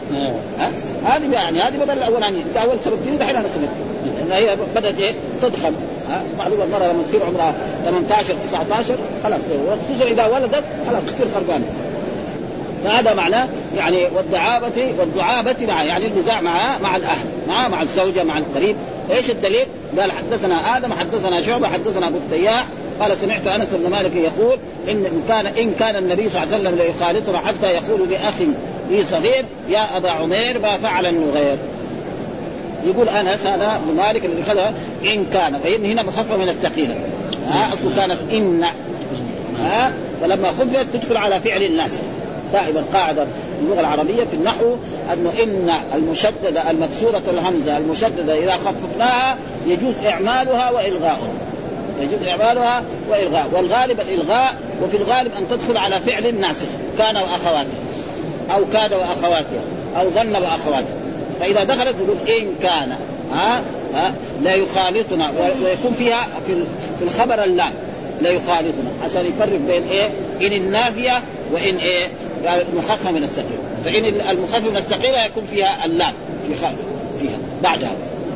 هذه 1.06 1.34
يعني 1.34 1.62
هذه 1.62 1.78
بدل 1.78 1.92
الاولاني 1.92 2.38
أنت 2.38 2.58
أول 2.58 2.78
دين 3.06 3.18
دحين 3.18 3.36
أنا 3.36 3.48
سبب 4.22 4.32
هي 4.32 4.58
بدأت 4.76 5.00
إيه؟ 5.00 5.12
تدخل 5.42 5.74
معلوم 6.38 6.62
المراه 6.62 6.94
لما 6.94 7.04
تصير 7.08 7.24
عمرها 7.24 7.54
18 7.86 8.34
19 8.48 8.96
خلاص. 9.24 9.40
وخصوصا 9.68 10.12
إذا 10.12 10.26
ولدت 10.26 10.64
خلاص 10.88 11.04
تصير 11.08 11.26
خربانة. 11.36 11.66
فهذا 12.84 13.14
معناه 13.14 13.48
يعني 13.78 14.06
والدعابة 14.16 14.94
والدعابة 15.00 15.56
مع 15.68 15.84
يعني 15.84 16.06
النزاع 16.06 16.42
مع 16.42 16.78
مع 16.78 16.96
الأهل 16.96 17.26
مع 17.48 17.68
مع 17.68 17.82
الزوجة 17.82 18.24
مع 18.24 18.38
القريب. 18.38 18.76
إيش 19.12 19.30
الدليل؟ 19.30 19.68
قال 20.00 20.12
حدثنا 20.12 20.78
آدم 20.78 20.94
حدثنا 20.94 21.42
شعبة 21.42 21.68
حدثنا 21.68 22.08
أبو 22.08 22.18
التياح 22.18 22.66
قال 23.00 23.18
سمعت 23.18 23.48
أنس 23.48 23.68
بن 23.72 23.90
مالك 23.90 24.12
يقول 24.16 24.58
ان 24.90 25.24
كان 25.28 25.48
إن 25.48 25.74
كان 25.80 25.96
النبي 25.96 26.30
صلى 26.30 26.44
الله 26.44 26.56
عليه 26.56 26.70
وسلم 26.70 26.76
ليخالطنا 26.76 27.38
حتى 27.38 27.68
يقول 27.68 28.10
لأخ 28.10 28.34
لي 28.90 29.04
صغير 29.04 29.46
يا 29.70 29.98
أبا 29.98 30.10
عمير 30.10 30.60
ما 30.60 30.78
فعل 30.78 31.06
النغير. 31.06 31.58
يقول 32.86 33.10
أنس 33.10 33.46
هذا 33.46 33.82
مالك 33.98 34.26
الذي 34.26 34.44
خذها 34.44 34.74
إن 35.04 35.26
كان 35.34 35.60
فإن 35.64 35.86
هنا 35.86 36.04
مخففه 36.04 36.38
من 36.38 36.50
الثقيله 36.50 36.96
ها 37.48 37.74
أصل 37.74 37.96
كانت 37.96 38.18
إن. 38.32 38.64
ها 39.64 39.94
فلما 40.22 40.48
خففت 40.48 40.86
تدخل 40.94 41.18
على 41.18 41.40
فعل 41.40 41.64
الناس. 41.64 41.92
دائما 42.54 42.84
قاعدة 42.94 43.26
اللغة 43.62 43.80
العربية 43.80 44.24
في 44.24 44.34
النحو 44.34 44.76
أنه 45.14 45.32
إن 45.44 45.70
المشددة 45.96 46.72
المكسورة 46.72 47.22
الهمزة 47.28 47.78
المشددة 47.78 48.38
إذا 48.38 48.52
خففناها 48.52 49.38
يجوز 49.68 49.96
إعمالها 50.06 50.72
والغاؤها 50.72 51.34
يجوز 52.02 52.28
إعمالها 52.28 52.84
وإلغاء. 53.10 53.50
والغالب 53.54 54.00
الالغاء 54.00 54.56
وفي 54.84 54.98
الغالب 54.98 55.32
أن 55.38 55.46
تدخل 55.50 55.78
على 55.78 55.96
فعل 56.08 56.40
ناسخ 56.40 56.66
كان 56.98 57.16
واخواته 57.16 57.78
أو 58.56 58.62
كاد 58.74 58.94
واخواته 58.94 59.60
أو 60.00 60.10
ظن 60.10 60.36
واخواته 60.36 61.03
فإذا 61.44 61.64
دخلت 61.64 61.96
تقول 61.96 62.18
إن 62.38 62.48
كان 62.62 62.96
ها 63.34 63.62
ها 63.96 64.14
لا 64.44 64.56
يخالطنا 64.56 65.32
ويكون 65.64 65.94
فيها 65.98 66.28
في 66.48 67.04
الخبر 67.04 67.44
اللام 67.44 67.74
لا 68.22 68.30
يخالطنا 68.30 68.90
عشان 69.04 69.26
يفرق 69.26 69.60
بين 69.68 69.84
إيه؟ 69.92 70.10
إن 70.48 70.54
النافية 70.54 71.24
وإن 71.52 71.78
إيه؟ 71.78 72.08
قال 72.48 72.66
مخففه 72.76 73.12
من 73.12 73.24
الثقيل 73.24 73.58
فإن 73.86 74.06
المخفف 74.30 74.70
من 74.72 74.78
الثقيلة 74.78 75.26
يكون 75.26 75.46
فيها 75.46 75.86
اللام 75.86 76.14
في 76.48 76.56
فيها 77.22 77.38
بعدها. 77.64 77.92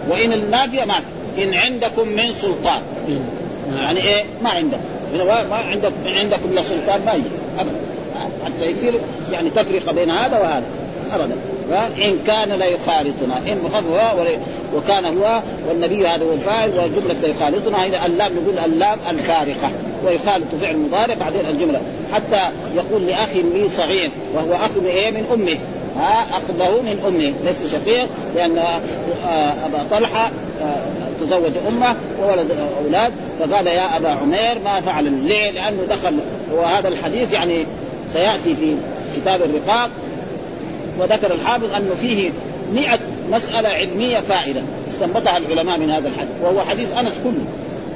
وإن 0.10 0.34
النافية 0.34 0.86
ما. 0.86 1.02
إن 1.44 1.54
عندكم 1.54 2.08
من 2.08 2.34
سلطان. 2.34 2.82
يعني 3.82 4.02
إيه؟ 4.02 4.24
ما 4.44 4.50
عندكم 4.50 4.82
ما 5.50 5.56
عندكم 5.56 5.94
إن 6.06 6.14
عندكم 6.14 6.54
لا 6.54 6.64
سلطان 6.64 7.06
ما 7.06 7.14
يجي. 7.14 7.26
ابدا. 7.60 7.76
حتى 8.46 8.66
يصير 8.66 8.94
يعني 9.32 9.50
تفرقة 9.50 9.92
بين 9.92 10.10
هذا 10.10 10.40
وهذا. 10.40 10.66
ابدا. 11.14 11.36
وان 11.70 12.20
كان 12.28 12.50
لا 12.50 12.66
يخالطنا. 12.66 13.38
إن 13.48 13.62
هو 13.92 14.26
وكان 14.76 15.06
هو 15.06 15.42
والنبي 15.70 16.08
هذا 16.08 16.26
هو 16.26 16.34
الفاعل 16.34 16.70
وجمله 16.70 17.16
لا 17.22 17.28
يخالطنا. 17.28 17.86
هنا 17.86 18.06
اللام 18.06 18.32
نقول 18.34 18.60
اللام 18.66 19.00
الفارقة 19.10 19.72
ويخالط 20.06 20.46
فعل 20.62 20.78
مضارع 20.78 21.16
بعدين 21.16 21.42
الجملة. 21.50 21.82
حتى 22.14 22.42
يقول 22.76 23.06
لاخ 23.08 23.30
لي 23.36 23.70
صغير 23.78 24.10
وهو 24.34 24.54
أخ 24.54 24.72
إيه؟ 24.86 25.12
من 25.12 25.26
امه 25.34 25.58
ها 26.00 26.26
اخذه 26.30 26.82
من 26.82 27.00
امه 27.08 27.34
ليس 27.46 27.72
شقيق 27.72 28.08
لأن 28.36 28.58
آه، 28.58 29.54
أبا 29.66 29.86
طلحة 29.92 30.32
آه، 30.62 30.76
تزوج 31.22 31.52
أمه 31.68 31.96
وولد 32.22 32.48
أولاد. 32.84 33.14
فقال 33.40 33.68
يا 33.68 33.98
أبا 33.98 34.10
عمير 34.10 34.60
ما 34.66 34.82
فعل. 34.82 35.14
ليه؟ 35.28 35.52
لأنه 35.52 35.84
دخل. 35.90 36.20
وهذا 36.54 36.88
الحديث 36.88 37.34
يعني 37.34 37.66
سيأتي 38.14 38.56
في 38.56 38.76
كتاب 39.16 39.42
الرقاق. 39.42 39.90
وذكر 41.00 41.34
الحافظ 41.34 41.74
أنه 41.76 41.96
فيه 42.02 42.32
مئة 42.74 43.00
مسألة 43.32 43.70
علمية 43.70 44.20
فائدة. 44.20 44.62
استنبطها 44.90 45.38
العلماء 45.38 45.80
من 45.80 45.92
هذا 45.92 46.08
الحديث 46.08 46.32
وهو 46.44 46.62
حديث 46.62 46.98
أنس 46.98 47.14
كله. 47.24 47.46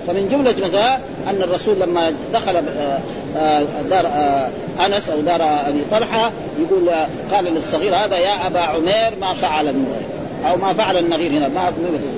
فمن 0.08 0.30
جملة 0.32 0.68
مثلا 0.68 0.96
أن 1.28 1.42
الرسول 1.44 1.80
لما 1.80 2.14
دخل 2.34 2.56
آه، 2.56 3.00
آه، 3.38 3.64
دار 3.90 4.06
آه، 4.08 4.50
أنس 4.86 5.10
أو 5.10 5.22
دار 5.22 5.42
أبي 5.42 5.80
طلحة 5.92 6.32
يقول 6.60 6.90
قال 7.34 7.46
للصغير 7.46 7.96
هذا 7.96 8.18
يا 8.18 8.48
أبا 8.48 8.60
عمير 8.60 9.20
ما 9.22 9.34
فعل 9.34 9.68
النغير. 9.68 10.02
أو 10.50 10.58
ما 10.58 10.74
فعل 10.74 10.98
النغير 10.98 11.32
هنا 11.32 11.48
ما 11.48 11.74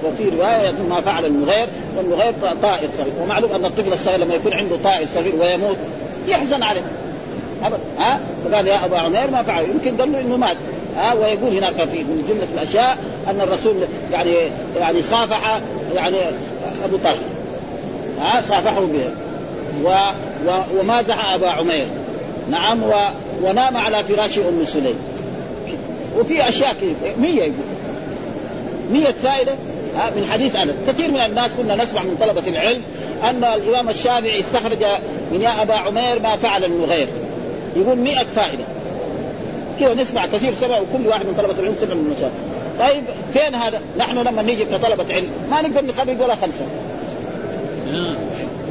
وفي 0.05 0.29
رواية 0.37 0.73
ما 0.89 1.01
فعل 1.01 1.25
النغير 1.25 1.67
والنغير 1.97 2.33
طائر 2.61 2.89
صغير. 2.97 3.13
ومعلوم 3.21 3.51
أن 3.51 3.65
الطفل 3.65 3.93
الصغير 3.93 4.19
لما 4.19 4.33
يكون 4.33 4.53
عنده 4.53 4.75
طائر 4.83 5.07
صغير 5.15 5.35
ويموت 5.35 5.77
يحزن 6.27 6.63
عليه. 6.63 6.81
ابدا 7.63 7.79
ها؟ 7.99 8.19
فقال 8.45 8.67
يا 8.67 8.85
أبا 8.85 8.97
عمير 8.99 9.31
ما 9.31 9.43
فعل. 9.43 9.63
يمكن 9.63 10.01
قال 10.01 10.11
له 10.11 10.19
إنه 10.21 10.37
مات. 10.37 10.57
ها؟ 10.97 11.13
ويقول 11.13 11.57
هناك 11.57 11.75
في 11.75 12.03
من 12.03 12.25
جملة 12.29 12.47
الأشياء 12.53 12.97
أن 13.29 13.41
الرسول 13.41 13.75
يعني 14.13 14.33
يعني 14.79 15.01
صافح 15.01 15.59
يعني 15.95 16.17
أبو 16.85 16.97
طلحه 16.97 17.15
ها؟ 18.21 18.41
صافحه 18.41 18.79
به. 18.79 19.05
و 19.83 19.89
و 20.47 20.79
ومازح 20.79 21.33
أبا 21.33 21.49
عمير. 21.49 21.87
نعم 22.51 22.83
و 22.83 22.93
ونام 23.41 23.77
على 23.77 24.03
فراش 24.03 24.37
أم 24.37 24.65
سليم. 24.65 24.95
وفي 26.19 26.49
أشياء 26.49 26.73
كثير 26.73 26.95
100 27.21 27.33
يقول. 27.33 27.53
100 28.91 29.11
فائدة. 29.23 29.53
من 30.15 30.27
حديث 30.31 30.55
أنس. 30.55 30.73
كثير 30.87 31.11
من 31.11 31.19
الناس 31.19 31.51
كنا 31.57 31.83
نسمع 31.83 32.01
من 32.01 32.17
طلبة 32.21 32.47
العلم 32.47 32.81
أن 33.23 33.43
الإمام 33.43 33.89
الشافعي 33.89 34.39
استخرج 34.39 34.85
من 35.31 35.41
يا 35.41 35.61
أبا 35.61 35.73
عمير 35.73 36.19
ما 36.19 36.35
فعل 36.35 36.63
النغير 36.63 37.07
يقول 37.75 37.97
100 37.97 38.15
فائدة. 38.35 38.63
كذا 39.79 39.93
نسمع 39.93 40.25
كثير 40.25 40.53
سمع 40.61 40.79
وكل 40.79 41.07
واحد 41.07 41.25
من 41.25 41.33
طلبة 41.37 41.59
العلم 41.59 41.75
سمع 41.81 41.93
من 41.93 42.05
المشايخ. 42.05 42.33
طيب 42.79 43.03
فين 43.33 43.55
هذا؟ 43.55 43.81
نحن 43.97 44.17
لما 44.17 44.41
نيجي 44.41 44.65
كطلبة 44.65 45.13
علم 45.13 45.29
ما 45.51 45.61
نقدر 45.61 45.85
نخرج 45.85 46.21
ولا 46.21 46.35
خمسة. 46.35 46.65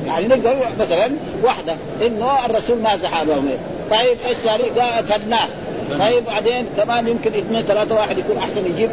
يعني 0.06 0.28
نقدر 0.28 0.56
مثلا 0.80 1.10
واحدة. 1.42 1.74
إنه 2.06 2.46
الرسول 2.46 2.78
مازح 2.78 3.20
ابا 3.20 3.34
عمير 3.34 3.58
طيب 3.90 4.18
إيش؟ 4.28 4.36
قال 4.48 4.60
كناه 5.08 5.48
طيب 5.98 6.24
بعدين 6.24 6.66
كمان 6.76 7.08
يمكن 7.08 7.30
اثنين 7.34 7.62
ثلاثة 7.62 7.94
واحد 7.94 8.18
يكون 8.18 8.36
أحسن 8.36 8.66
يجيب 8.66 8.90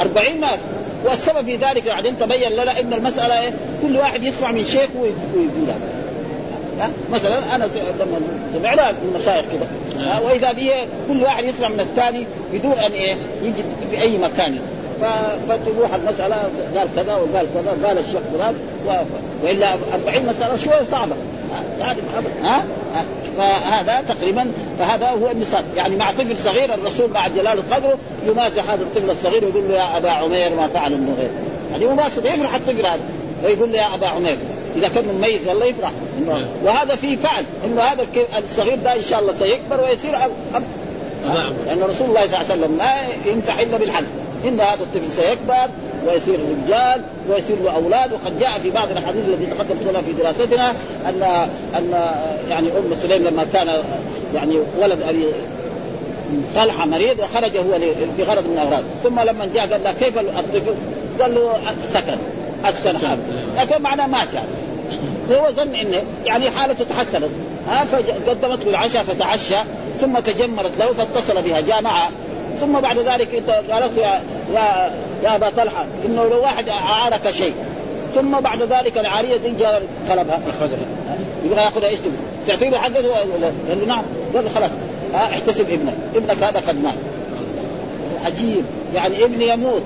40 0.00 0.40
ما 0.40 0.48
والسبب 1.04 1.44
في 1.44 1.56
ذلك 1.56 1.86
بعدين 1.86 2.18
تبين 2.18 2.52
لنا 2.52 2.80
إن 2.80 2.92
المسألة 2.92 3.40
إيه؟ 3.40 3.50
كل 3.82 3.96
واحد 3.96 4.22
يسمع 4.22 4.52
من 4.52 4.64
شيخ 4.64 4.88
ويقول 4.96 5.68
هذا 5.68 5.91
ها؟ 6.82 6.90
مثلا 7.12 7.54
أنا 7.54 7.68
سمعنا 8.54 8.92
من 8.92 9.14
المشايخ 9.14 9.44
كده 9.52 9.66
ها؟ 10.04 10.20
وإذا 10.20 10.52
به 10.52 10.70
كل 11.08 11.22
واحد 11.22 11.44
يسمع 11.44 11.68
من 11.68 11.80
الثاني 11.80 12.26
بدون 12.52 12.72
أن 12.72 12.92
إيه 12.92 13.16
يجي 13.42 13.62
في 13.90 14.02
أي 14.02 14.18
مكان 14.18 14.58
فتروح 15.48 15.94
المسألة 15.94 16.36
قال 16.76 16.88
كذا 16.96 17.14
وقال 17.14 17.46
كذا 17.54 17.88
قال 17.88 17.98
الشيخ 17.98 18.20
فلان 18.34 18.54
وإلا 19.42 19.66
40 20.08 20.26
مسألة 20.26 20.56
شوية 20.64 20.84
صعبة 20.90 21.14
ها؟ 21.52 21.84
يعني 21.86 21.98
ها؟ 22.42 22.64
ها؟ 22.94 23.04
فهذا 23.38 24.02
تقريبا 24.08 24.52
فهذا 24.78 25.08
هو 25.10 25.30
النصاب 25.30 25.64
يعني 25.76 25.96
مع 25.96 26.10
طفل 26.10 26.36
صغير 26.44 26.74
الرسول 26.74 27.10
مع 27.10 27.28
جلال 27.28 27.70
قدره 27.70 27.98
يمازح 28.26 28.70
هذا 28.70 28.82
الطفل 28.82 29.10
الصغير 29.10 29.44
ويقول 29.44 29.68
له 29.68 29.74
يا 29.74 29.96
أبا 29.96 30.10
عمير 30.10 30.54
ما 30.54 30.66
فعل 30.66 30.92
النغير 30.92 31.30
يعني 31.72 31.86
مباشر 31.86 32.26
يفرح 32.26 32.54
الطفل 32.54 32.86
هذا 32.86 33.00
ويقول 33.44 33.72
له 33.72 33.78
يا 33.78 33.94
أبا 33.94 34.06
عمير 34.06 34.36
إذا 34.76 34.88
كان 34.88 35.04
مميز 35.14 35.48
والله 35.48 35.66
يفرح. 35.66 35.90
إنه 36.18 36.46
وهذا 36.64 36.94
في 36.94 37.16
فعل. 37.16 37.44
إنه 37.64 37.80
هذا 37.80 38.06
الصغير 38.38 38.78
ده 38.84 38.94
إن 38.94 39.02
شاء 39.02 39.20
الله 39.20 39.32
سيكبر 39.32 39.80
ويصير 39.84 40.24
أب 40.24 40.30
أب 40.54 40.62
نعم. 41.26 41.52
لأن 41.66 41.82
رسول 41.82 42.08
الله 42.08 42.20
صلى 42.26 42.40
الله 42.40 42.50
عليه 42.50 42.54
وسلم 42.54 42.78
ما 42.78 42.92
يمسح 43.32 43.58
إلا 43.58 43.76
بالحق 43.76 44.02
إن 44.44 44.60
هذا 44.60 44.80
الطفل 44.80 45.22
سيكبر 45.22 45.68
ويصير 46.06 46.34
رجال 46.34 47.02
ويصير 47.30 47.56
له 47.64 47.74
أولاد. 47.74 48.12
وقد 48.12 48.38
جاء 48.40 48.58
في 48.62 48.70
بعض 48.70 48.90
الأحاديث 48.90 49.24
التي 49.28 49.46
تقدمت 49.46 49.90
لنا 49.90 50.00
في 50.00 50.12
دراستنا 50.12 50.70
ان 51.08 51.22
ان 51.76 51.92
يعني 52.50 52.68
أم 52.68 52.96
سليم 53.02 53.24
لما 53.24 53.46
كان 53.52 53.68
يعني 54.34 54.58
ولد 54.80 55.02
أبي 55.02 55.24
طلحة 56.54 56.86
مريض 56.86 57.18
وخرج 57.18 57.56
هو 57.56 57.78
بغرض 58.18 58.46
من 58.46 58.52
الأغراض. 58.62 58.82
ثم 59.04 59.20
لما 59.20 59.48
جاء 59.54 59.66
قال 59.66 59.84
له 59.84 59.92
كيف 60.00 60.18
الطفل؟ 60.18 60.74
قال 61.20 61.34
له 61.34 61.52
سكن 61.94 62.16
اسكن 62.64 62.98
حاله 62.98 63.18
سكن 63.56 63.82
معناه 63.82 64.06
مات 64.06 64.28
يعني 64.34 64.46
فهو 65.28 65.50
ظن 65.52 65.74
إنه 65.74 66.02
يعني 66.24 66.50
حالته 66.50 66.84
تحسنت. 66.84 67.30
ها 67.68 67.84
فقدمت 67.84 68.64
له 68.64 68.70
العشاء 68.70 69.02
فتعشى 69.02 69.56
ثم 70.00 70.18
تجمرت 70.18 70.78
له 70.78 70.92
فاتصل 70.92 71.42
بها 71.42 71.60
جاء 71.60 71.82
معها. 71.82 72.10
ثم 72.60 72.72
بعد 72.80 72.98
ذلك 72.98 73.34
انت 73.34 73.50
قالت 73.50 73.98
له 73.98 74.02
يا 74.02 74.20
يا 74.54 74.92
يا 75.24 75.36
أبا 75.36 75.50
طلحة 75.50 75.84
إنه 76.06 76.24
لو 76.24 76.42
واحد 76.42 76.68
أعارك 76.68 77.30
شيء. 77.30 77.54
ثم 78.14 78.40
بعد 78.40 78.62
ذلك 78.62 78.98
العارية 78.98 79.36
دي 79.36 79.50
جاء 79.60 79.82
طلبها. 80.08 80.40
أخذها. 80.48 80.86
يبغى 81.44 81.60
يأخذها 81.60 81.88
إيش 81.88 81.98
تبغى؟ 81.98 82.16
تعطي 82.46 82.70
له 82.70 82.78
حقه؟ 82.78 82.94
قال 82.94 83.80
له 83.80 83.86
نعم. 83.86 84.02
قال 84.34 84.44
له 84.44 84.50
خلاص. 84.54 84.70
ها 85.14 85.24
احتسب 85.32 85.70
ابنك. 85.70 85.94
ابنك 86.14 86.42
هذا 86.42 86.62
قد 86.68 86.82
مات. 86.82 86.94
عجيب. 88.26 88.64
يعني 88.94 89.24
ابني 89.24 89.48
يموت. 89.48 89.82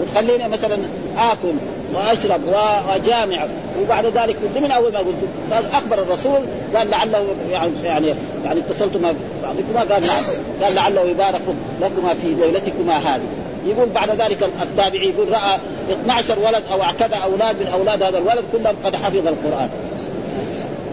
وتخليني 0.00 0.48
مثلا 0.48 0.78
آكل. 1.18 1.54
وأشرب 1.94 2.40
وأجامع. 2.46 3.46
وبعد 3.82 4.06
ذلك 4.06 4.36
من 4.56 4.70
أول 4.70 4.92
ما 4.92 4.98
قلت؟ 4.98 5.16
أخبر 5.72 6.02
الرسول 6.02 6.40
قال 6.76 6.90
لعله 6.90 7.26
يعني 7.50 7.72
يعني 7.84 8.14
يعني 8.44 8.60
اتصلت 8.60 8.96
مع 8.96 9.12
بعضكما؟ 9.42 9.94
قال 9.94 10.06
نعم. 10.06 10.24
قال 10.62 10.74
لعله 10.74 11.00
يبارك 11.00 11.42
لكما 11.80 12.14
في 12.14 12.34
ليلتكما 12.34 12.96
هذه. 12.96 13.22
يقول 13.66 13.88
بعد 13.88 14.10
ذلك 14.10 14.48
التابعي 14.62 15.08
يقول 15.08 15.28
رأى 15.32 15.58
12 15.90 16.38
ولد 16.38 16.62
أو 16.72 16.78
كذا 16.98 17.16
أولاد 17.16 17.56
من 17.60 17.66
أولاد 17.74 18.02
هذا 18.02 18.18
الولد 18.18 18.44
كلهم 18.52 18.76
قد 18.84 18.96
حفظ 18.96 19.26
القرآن. 19.26 19.68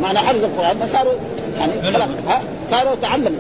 معنى 0.02 0.20
حفظ 0.20 0.44
القرآن 0.44 0.78
فصاروا 0.78 1.14
يعني 1.60 1.94
خلاص 1.94 2.10
ها 2.28 2.42
صاروا 2.72 2.96
تعلم. 3.02 3.38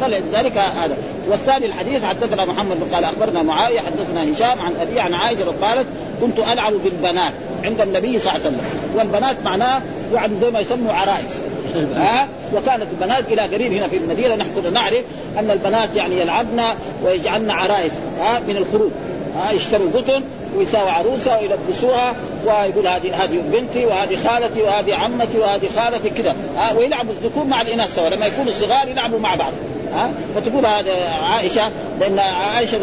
فلذلك 0.00 0.58
هذا. 0.58 0.96
والثاني 1.30 1.66
الحديث 1.66 2.04
حدثنا 2.04 2.44
محمد 2.44 2.76
بن 2.80 2.94
قال 2.94 3.04
أخبرنا 3.04 3.42
معاوية 3.42 3.80
حدثنا 3.80 4.32
هشام 4.32 4.60
عن 4.60 4.72
أبي 4.80 5.00
عن 5.00 5.14
عائشة 5.14 5.54
قالت 5.62 5.86
كنت 6.20 6.38
ألعب 6.38 6.72
بالبنات 6.72 7.32
عند 7.64 7.80
النبي 7.80 8.18
صلى 8.18 8.32
الله 8.32 8.32
عليه 8.32 8.40
وسلم. 8.40 8.60
والبنات 8.96 9.36
معناه 9.44 9.82
يعني 10.14 10.32
زي 10.40 10.50
ما 10.50 10.60
يسموا 10.60 10.92
عرائس. 10.92 11.40
ها 11.96 12.28
وكانت 12.54 12.86
البنات 12.92 13.24
إلى 13.28 13.42
قريب 13.42 13.72
هنا 13.72 13.88
في 13.88 13.96
المدينة. 13.96 14.34
نحن 14.34 14.72
نعرف 14.72 15.04
أن 15.38 15.50
البنات 15.50 15.88
يعني 15.96 16.20
يلعبن 16.20 16.62
ويجعلن 17.04 17.50
عرائس 17.50 17.92
ها 18.20 18.38
من 18.48 18.56
الخروج. 18.56 18.90
ها 19.36 19.52
يشتروا 19.52 19.90
قطن 19.94 20.22
ويساووا 20.56 20.90
عروسه 20.90 21.38
ويلبسوها 21.38 22.14
ويقول 22.44 22.86
هذه 22.86 23.24
هذه 23.24 23.42
بنتي 23.52 23.86
وهذه 23.86 24.18
خالتي 24.28 24.62
وهذه 24.62 24.94
عمتي 24.94 25.38
وهذه 25.38 25.68
خالتي 25.76 26.10
كذا. 26.10 26.36
ها 26.56 26.72
ويلعبوا 26.72 27.12
الذكور 27.12 27.44
مع 27.44 27.60
الإناث 27.60 27.94
سوا. 27.94 28.08
لما 28.08 28.26
يكونوا 28.26 28.52
صغار 28.52 28.88
يلعبوا 28.88 29.18
مع 29.18 29.34
بعض. 29.34 29.52
ها 29.94 30.10
فتقول 30.34 30.66
هذا 30.66 31.10
عائشة 31.22 31.70
لأن 32.00 32.18
عائشة 32.18 32.78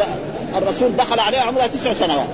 الرسول 0.57 0.95
دخل 0.97 1.19
عليها 1.19 1.41
عمرها 1.41 1.67
تسع 1.67 1.93
سنوات. 1.93 2.27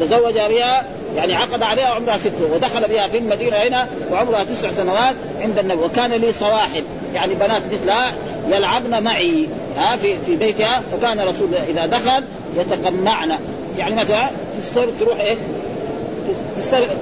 تزوج 0.00 0.34
بها 0.34 0.84
يعني 1.16 1.34
عقد 1.34 1.62
عليها 1.62 1.86
عمرها 1.86 2.18
ست 2.18 2.32
ودخل 2.52 2.88
بها 2.88 3.08
في 3.08 3.18
المدينة 3.18 3.56
هنا 3.56 3.86
وعمرها 4.12 4.44
تسع 4.44 4.68
سنوات 4.76 5.14
عند 5.40 5.58
النبي. 5.58 5.82
وكان 5.82 6.10
لي 6.10 6.32
صواحب. 6.32 6.84
يعني 7.14 7.34
بنات 7.34 7.62
مثلها 7.72 8.12
يلعبن 8.48 9.02
معي 9.02 9.48
ها 9.78 9.96
في 9.96 10.16
في 10.26 10.36
بيتها. 10.36 10.82
فكان 10.92 11.20
رسول 11.20 11.48
إذا 11.68 11.86
دخل 11.86 12.24
يتقمعن 12.56 13.38
يعني 13.78 13.94
مثلا 13.94 14.30
تستر 14.62 14.88
تروح 15.00 15.20
إيه؟ 15.20 15.36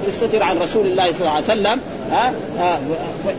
تستتر 0.07 0.43
عن 0.43 0.57
رسول 0.57 0.85
الله 0.85 1.11
صلى 1.11 1.19
الله 1.19 1.31
عليه 1.31 1.45
وسلم 1.45 1.79
ها؟ 2.11 2.33
آه 2.59 2.79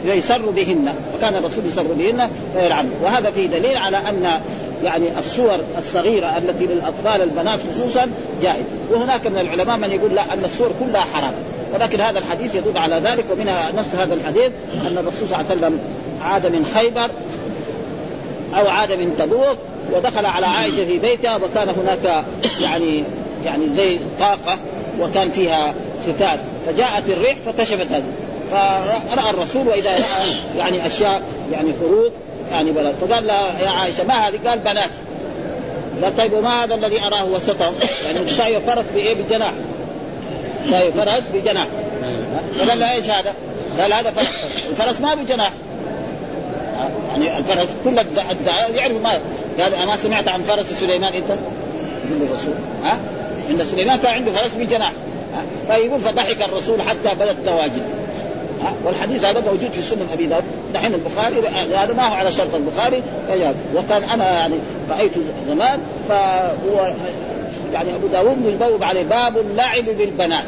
فيسر 0.04 0.50
بهن 0.50 0.92
وكان 1.16 1.36
الرسول 1.36 1.66
يسر 1.66 1.82
بهن 1.82 2.30
فيلعن 2.54 2.90
وهذا 3.02 3.30
فيه 3.30 3.46
دليل 3.46 3.76
على 3.76 3.96
أن 3.96 4.40
يعني 4.84 5.18
الصور 5.18 5.58
الصغيرة 5.78 6.38
التي 6.38 6.66
للأطفال 6.66 7.22
البنات 7.22 7.60
خصوصا 7.74 8.06
جائز 8.42 8.64
وهناك 8.90 9.26
من 9.26 9.38
العلماء 9.38 9.76
من 9.76 9.90
يقول 9.90 10.14
لا 10.14 10.22
أن 10.22 10.44
الصور 10.44 10.70
كلها 10.80 11.00
حرام. 11.00 11.32
ولكن 11.74 12.00
هذا 12.00 12.18
الحديث 12.18 12.54
يدل 12.54 12.78
على 12.78 13.00
ذلك 13.04 13.24
ومنها 13.32 13.72
نص 13.76 13.94
هذا 13.98 14.14
الحديث 14.14 14.52
أن 14.74 14.98
الرسول 14.98 15.28
صلى 15.28 15.40
الله 15.40 15.50
عليه 15.50 15.60
وسلم 15.60 15.80
عاد 16.22 16.46
من 16.46 16.72
خيبر 16.74 17.10
أو 18.60 18.68
عاد 18.68 18.92
من 18.92 19.14
تبوك 19.18 19.58
ودخل 19.92 20.26
على 20.26 20.46
عائشة 20.46 20.84
في 20.84 20.98
بيتها 20.98 21.36
وكان 21.36 21.68
هناك 21.68 22.24
يعني 22.60 23.04
يعني 23.44 23.68
زي 23.76 23.98
طاقة 24.20 24.58
وكان 25.00 25.30
فيها 25.30 25.74
ستات 26.02 26.38
فجاءت 26.66 27.02
الريح 27.08 27.36
فكشفت 27.46 27.86
هذه 27.92 28.04
فرأى 28.50 29.30
الرسول 29.30 29.68
وإذا 29.68 29.90
رأى 29.90 30.36
يعني 30.56 30.86
أشياء 30.86 31.22
يعني 31.52 31.72
خروج 31.80 32.10
يعني 32.52 32.70
بلد 32.70 32.94
فقال 33.00 33.26
لها 33.26 33.60
يا 33.64 33.70
عائشة 33.70 34.04
ما 34.04 34.14
هذه؟ 34.14 34.38
قال 34.46 34.58
بنات 34.58 34.90
قال 36.02 36.16
طيب 36.16 36.32
وما 36.32 36.64
هذا 36.64 36.74
الذي 36.74 37.00
أراه 37.00 37.24
وسطهم؟ 37.24 37.74
يعني 38.04 38.36
ساوي 38.36 38.60
فرس 38.60 38.86
بإيه؟ 38.94 39.14
بجناح 39.14 39.52
ساوي 40.70 40.92
فرس 40.92 41.22
بجناح 41.34 41.66
فقال 42.58 42.78
لها 42.78 42.92
إيش 42.92 43.10
هذا؟ 43.10 43.34
قال 43.80 43.92
هذا 43.92 44.10
فرس 44.10 44.28
الفرس 44.70 45.00
ما 45.00 45.14
بجناح 45.14 45.52
يعني 47.10 47.38
الفرس 47.38 47.68
كل 47.84 47.98
الدعاء 48.30 48.74
يعرف 48.74 49.02
ما 49.02 49.10
قال 49.60 49.86
ما 49.86 49.96
سمعت 49.96 50.28
عن 50.28 50.42
فرس 50.42 50.66
سليمان 50.72 51.12
أنت؟ 51.12 51.30
يقول 52.10 52.22
الرسول 52.22 52.54
ها؟ 52.84 52.98
إن 53.50 53.64
سليمان 53.70 53.98
كان 53.98 54.14
عنده 54.14 54.32
فرس 54.32 54.50
بجناح 54.58 54.92
فيقول 55.68 56.00
فضحك 56.00 56.42
الرسول 56.42 56.82
حتى 56.82 57.14
بدت 57.20 57.36
دواجن 57.46 57.82
والحديث 58.84 59.24
هذا 59.24 59.40
موجود 59.40 59.70
في 59.72 59.82
سنن 59.82 60.06
أبي 60.12 60.26
داود 60.26 60.44
دحين 60.74 60.94
البخاري 60.94 61.36
هذا 61.76 61.94
ما 61.96 62.08
هو 62.08 62.14
على 62.14 62.32
شرط 62.32 62.54
البخاري. 62.54 63.02
وكان 63.74 64.02
أنا 64.02 64.30
يعني 64.30 64.54
رايته 64.90 65.20
زمان 65.48 65.80
فهو 66.08 66.92
يعني 67.72 67.94
أبو 67.94 68.06
داود 68.06 68.38
يبوب 68.46 68.82
عليه 68.82 69.02
باب 69.02 69.38
اللعب 69.38 69.84
بالبنات. 69.84 70.44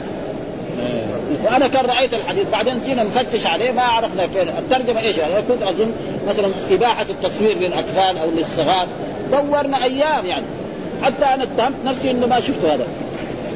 وأنا 1.44 1.68
كان 1.68 1.84
رأيت 1.86 2.14
الحديث 2.14 2.44
بعدين 2.52 2.80
جينا 2.86 3.02
نفتش 3.02 3.46
عليه 3.46 3.70
ما 3.70 3.82
عرفنا 3.82 4.26
فين 4.26 4.48
الترجمة 4.58 5.00
إيش؟ 5.00 5.16
يعني 5.16 5.34
كنت 5.48 5.62
أظن 5.62 5.92
مثلا 6.28 6.48
إباحة 6.70 7.06
التصوير 7.10 7.58
للأطفال 7.58 8.18
أو 8.18 8.30
للصغار. 8.36 8.86
دورنا 9.32 9.84
أيام 9.84 10.26
يعني. 10.26 10.44
حتى 11.02 11.24
أنا 11.24 11.44
اتهمت 11.44 11.76
نفسي 11.84 12.10
إنه 12.10 12.26
ما 12.26 12.40
شفت 12.40 12.64
هذا. 12.64 12.86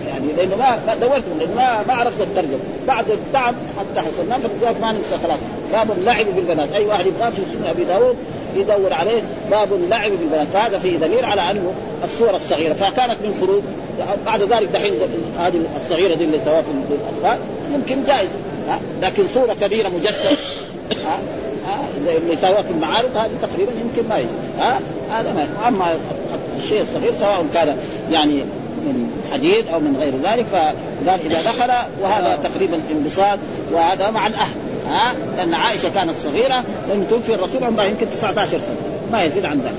يعني 0.09 0.27
لأنه 0.37 0.57
ما 0.57 0.95
دورت 0.95 1.23
لأنه 1.39 1.55
ما 1.57 1.85
ما 1.89 1.95
عرفت 1.95 2.21
الترجمه 2.21 2.59
بعد 2.87 3.11
التعب 3.11 3.55
حتى 3.79 4.01
حصلنا 4.01 4.39
فلذلك 4.39 4.81
ما 4.81 4.93
ننسى 4.93 5.19
خلاص. 5.23 5.39
باب 5.73 5.99
اللعب 5.99 6.27
بالبنات. 6.37 6.73
أي 6.75 6.87
واحد 6.87 7.07
يبغى 7.07 7.31
في 7.31 7.43
سنة 7.59 7.71
أبي 7.71 7.85
داود 7.85 8.17
يدور 8.57 8.93
عليه 8.93 9.23
باب 9.51 9.73
اللعب 9.73 10.11
بالبنات. 10.11 10.47
فهذا 10.53 10.79
فيه 10.79 10.97
دليل 10.97 11.25
على 11.25 11.51
أنه 11.51 11.73
الصور 12.05 12.37
الصغيرة. 12.37 12.75
فكانت 12.75 13.19
من 13.23 13.39
خروج. 13.41 13.63
بعد 14.27 14.43
ذلك 14.43 14.69
دحين 14.69 14.93
هذه 15.39 15.61
الصغيرة 15.85 16.15
دي 16.15 16.25
اللي 16.25 16.41
سواء 16.45 16.63
في 16.63 16.95
الأطفال 16.95 17.39
يمكن 17.75 18.05
جائز. 18.07 18.29
لكن 19.03 19.25
صورة 19.35 19.57
كبيرة 19.61 19.89
مجسد 19.89 20.37
اللي 22.07 22.37
سواء 22.41 22.63
في 22.63 22.71
المعارض 22.71 23.17
هذه 23.17 23.31
تقريبا 23.43 23.73
يمكن 23.73 24.09
ما 24.09 24.25
ها؟ 24.59 24.81
هذا 25.11 25.33
ما 25.33 25.69
أما 25.69 25.95
الشيء 26.59 26.83
الصغير 26.83 27.13
سواء 27.21 27.47
كان 27.55 27.77
يعني 28.13 28.43
من 28.85 29.11
حديد 29.33 29.69
أو 29.75 29.81
من 29.81 29.97
غير 30.01 30.13
ذلك 30.33 30.47
فقال 30.47 31.21
إذا 31.27 31.43
دخل 31.43 31.73
وهذا 32.03 32.39
تقريبا 32.45 32.81
انبساط 32.91 33.39
وهذا 33.73 34.11
مع 34.11 34.27
الأهل 34.27 34.55
ها؟ 34.91 35.15
لأن 35.37 35.55
عائشة 35.55 35.89
كانت 35.89 36.15
صغيرة 36.23 36.65
لم 36.95 37.07
توفي 37.11 37.35
الرسول 37.35 37.65
عمرها 37.65 37.85
يمكن 37.85 38.07
19 38.11 38.51
سنة 38.51 38.77
ما 39.13 39.25
يزيد 39.25 39.45
عن 39.45 39.61
ذلك. 39.61 39.75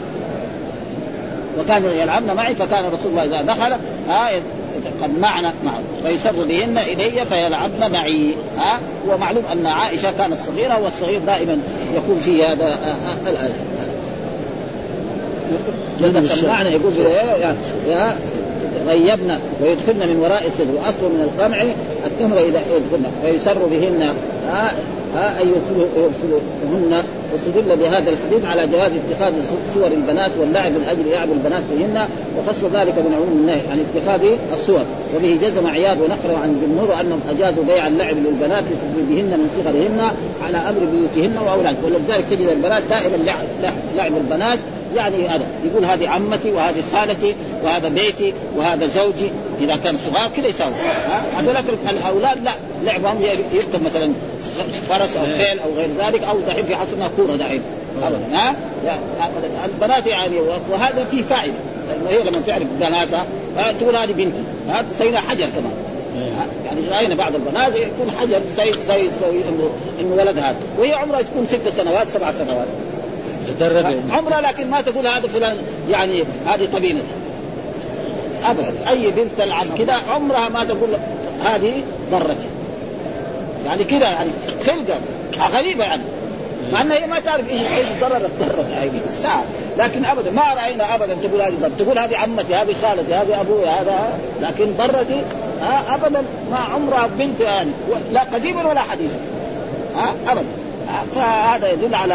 وكان 1.60 1.84
يلعبن 1.84 2.34
معي 2.34 2.56
فكان 2.56 2.86
رسول 2.86 3.12
الله 3.12 3.24
إذا 3.24 3.42
دخل 3.42 3.72
ها 4.10 4.30
قد 5.04 5.20
معنا 5.20 5.54
معه. 5.66 5.82
فيسر 6.04 6.32
بهن 6.32 6.78
إلي 6.78 7.26
فيلعبن 7.26 7.92
معي 7.92 8.36
ها؟ 8.58 8.80
ومعلوم 9.08 9.44
أن 9.52 9.66
عائشة 9.66 10.12
كانت 10.12 10.38
صغيرة 10.48 10.80
والصغير 10.84 11.20
دائما 11.20 11.58
يكون 11.96 12.20
فيه 12.20 12.52
هذا 12.52 12.80
الايه 16.00 16.48
معنى 16.48 16.70
يقول 16.70 16.94
يعني 17.90 18.16
غيبن 18.88 19.38
ويدخلن 19.62 20.08
من 20.10 20.20
وراء 20.22 20.44
الصدر 20.48 20.72
وأصل 20.76 21.14
من 21.14 21.30
القمع 21.30 21.64
التمر 22.06 22.38
إذا 22.38 22.62
يدخلن 22.76 23.06
فيسر 23.24 23.58
بهن 23.72 24.14
ها 24.50 24.72
ها 25.16 25.40
اي 25.40 25.48
يرسلهن 25.48 27.04
واستدل 27.34 27.76
بهذا 27.76 28.10
الحديث 28.10 28.46
على 28.46 28.68
جواز 28.68 28.92
اتخاذ 28.92 29.34
صور 29.74 29.88
البنات 29.88 30.32
واللعب 30.40 30.72
من 30.72 30.86
أجل 30.90 31.12
لعب 31.12 31.28
البنات 31.32 31.64
بهن 31.72 32.08
وخص 32.38 32.64
ذلك 32.64 32.94
من 32.98 33.14
عموم 33.16 33.38
النهي 33.42 33.62
عن 33.72 33.86
اتخاذ 33.86 34.22
الصور. 34.54 34.84
وبه 35.16 35.38
جزم 35.42 35.68
عياض 35.68 35.98
ونقل 35.98 36.36
عن 36.44 36.50
الجمهور 36.56 37.02
أنهم 37.02 37.20
أجازوا 37.30 37.64
بيع 37.64 37.88
اللعب 37.88 38.16
للبنات 38.16 38.64
بهن 39.10 39.32
من 39.40 39.50
صغرهن 39.58 40.12
على 40.46 40.58
أمر 40.58 40.80
بيوتهن 40.92 41.38
واولاد 41.38 41.76
ولذلك 41.84 42.26
تجد 42.32 42.48
البنات 42.50 42.84
دائما 42.90 43.18
لعب, 43.26 43.74
لعب 43.98 44.12
البنات 44.18 44.60
يعني 44.96 45.28
هذا 45.28 45.46
يقول 45.66 45.86
هذه 45.86 46.10
عمتي 46.10 46.52
وهذه 46.52 46.84
خالتي 46.94 47.36
وهذا 47.64 47.90
بيتي 47.90 48.34
وهذا 48.58 48.88
زوجي. 48.88 49.30
إذا 49.62 49.76
كان 49.76 49.98
صغار 49.98 50.30
كذا 50.38 50.48
يساوي. 50.48 50.74
هذول 51.38 51.56
الأولاد 51.90 52.44
لا 52.44 52.52
لعبهم 52.84 53.22
يركب 53.54 53.84
مثلا 53.86 54.12
فرس 54.90 55.18
أو 55.18 55.26
خيل 55.26 55.60
أو 55.60 55.74
غير 55.78 55.90
ذلك 56.00 56.24
أو 56.24 56.40
دحين 56.48 56.66
في 56.66 56.74
عصرنا 56.74 57.10
كورة 57.18 57.36
دحين. 57.36 57.62
ابدا 58.04 58.38
ها؟ 58.38 58.56
البنات 59.66 60.08
يعني 60.08 60.36
وهذا 60.70 61.06
فيه 61.12 61.24
فائدة. 61.24 61.54
لأنه 61.88 62.10
هي 62.10 62.30
لما 62.30 62.42
تعرف 62.48 62.64
بناتها 62.80 63.26
تقول 63.80 63.96
هذه 63.96 64.12
بنتي. 64.12 64.44
ها 64.70 64.86
تسوي 64.92 65.18
حجر 65.18 65.46
كمان. 65.46 65.74
يعني 66.66 66.80
راينا 66.92 67.16
بعض 67.16 67.36
البنات 67.36 67.76
يكون 67.76 68.12
حجر 68.20 68.42
زي 68.58 68.72
زي 68.72 69.10
زي 69.22 69.42
انه 69.50 69.70
إنه 70.00 70.16
ولد 70.16 70.38
هذا. 70.38 70.56
وهي 70.80 70.94
عمرها 70.94 71.22
تكون 71.22 71.46
ست 71.46 71.78
سنوات 71.78 72.10
سبع 72.10 72.32
سنوات. 72.32 72.68
عمرها 74.12 74.42
لكن 74.42 74.70
ما 74.70 74.82
تقول 74.82 75.08
هذا 75.08 75.28
فلان 75.28 75.58
يعني 75.90 76.24
هذه 76.48 76.68
طبينتي 76.74 77.04
ابدا 78.46 78.74
أي 78.90 79.12
بنت 79.12 79.32
تلعب 79.38 79.66
كذا 79.78 79.94
عمرها 80.10 80.50
ما 80.50 80.64
تقول 80.64 80.90
هذه 81.44 81.74
ضرتي. 82.12 82.48
يعني 83.66 83.84
كذا 83.84 84.06
يعني 84.06 84.30
خلقه 84.66 85.00
غريبة 85.58 85.84
يعني. 85.84 86.02
مع 86.72 86.82
إنها 86.82 86.98
هي 86.98 87.08
ما 87.08 87.20
تعرف 87.20 87.50
إيش 87.50 87.62
إيش 87.62 87.88
ضرر 88.02 88.26
الضرر 88.26 88.66
يعني 88.70 89.00
ساعة 89.22 89.44
لكن 89.78 90.06
ابدا 90.06 90.32
ما 90.32 90.44
رأينا 90.54 90.96
ابدا 90.96 91.14
تقول 91.24 91.42
هذه 91.42 91.54
ضرر. 91.62 91.72
تقول 91.78 92.00
هذه 92.00 92.18
عمتي 92.18 92.56
هذه 92.56 92.76
خالتي 92.82 93.14
هذه 93.14 93.42
أبوي 93.42 93.66
هذا 93.66 94.20
لكن 94.42 94.74
ضرتي 94.78 95.22
ها 95.62 95.96
ابدا 95.96 96.24
ما 96.52 96.58
عمرها 96.58 97.10
بنت 97.20 97.42
يعني. 97.42 97.72
لا 98.14 98.22
قديما 98.22 98.68
ولا 98.68 98.82
حديثا. 98.82 99.20
ها 99.96 100.14
ابدا. 100.28 100.65
فهذا 101.16 101.72
يدل 101.72 101.96
على 101.96 102.14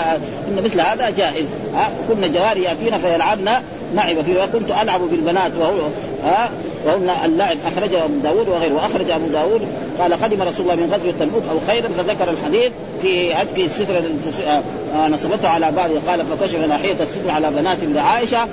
إن 0.48 0.62
مثل 0.64 0.80
هذا 0.80 1.10
جائز. 1.10 1.46
ها 1.74 1.88
كن 2.08 2.32
جواري 2.32 2.62
يأتينا 2.62 2.98
فيلعبن 2.98 3.50
معي 3.94 4.24
فيه. 4.24 4.42
وكنت 4.42 4.70
ألعب 4.82 5.00
بالبنات 5.00 5.52
وهو 5.60 5.78
ها 6.24 6.50
وهن 6.86 7.10
اللعب 7.24 7.56
أخرجه 7.66 8.04
أبو 8.04 8.14
داود 8.22 8.48
وغيره. 8.48 8.74
وأخرج 8.74 9.10
أبو 9.10 9.26
داود 9.26 9.68
قال 9.98 10.22
قدم 10.22 10.42
رسول 10.42 10.60
الله 10.60 10.74
من 10.74 10.92
غزوة 10.94 11.14
تبوك 11.20 11.42
أو 11.50 11.60
خيرا 11.66 11.88
فذكر 11.88 12.30
الحديث 12.30 12.72
في 13.02 13.34
هتك 13.34 13.58
الستر 13.58 13.98
التي 13.98 14.62
نصبته 15.10 15.48
على 15.48 15.72
بعض. 15.72 15.90
قال 16.08 16.26
فكشف 16.26 16.58
ناحية 16.68 16.96
الستر 17.00 17.30
على 17.30 17.50
بنات 17.50 17.78
لعائشة 17.82 18.48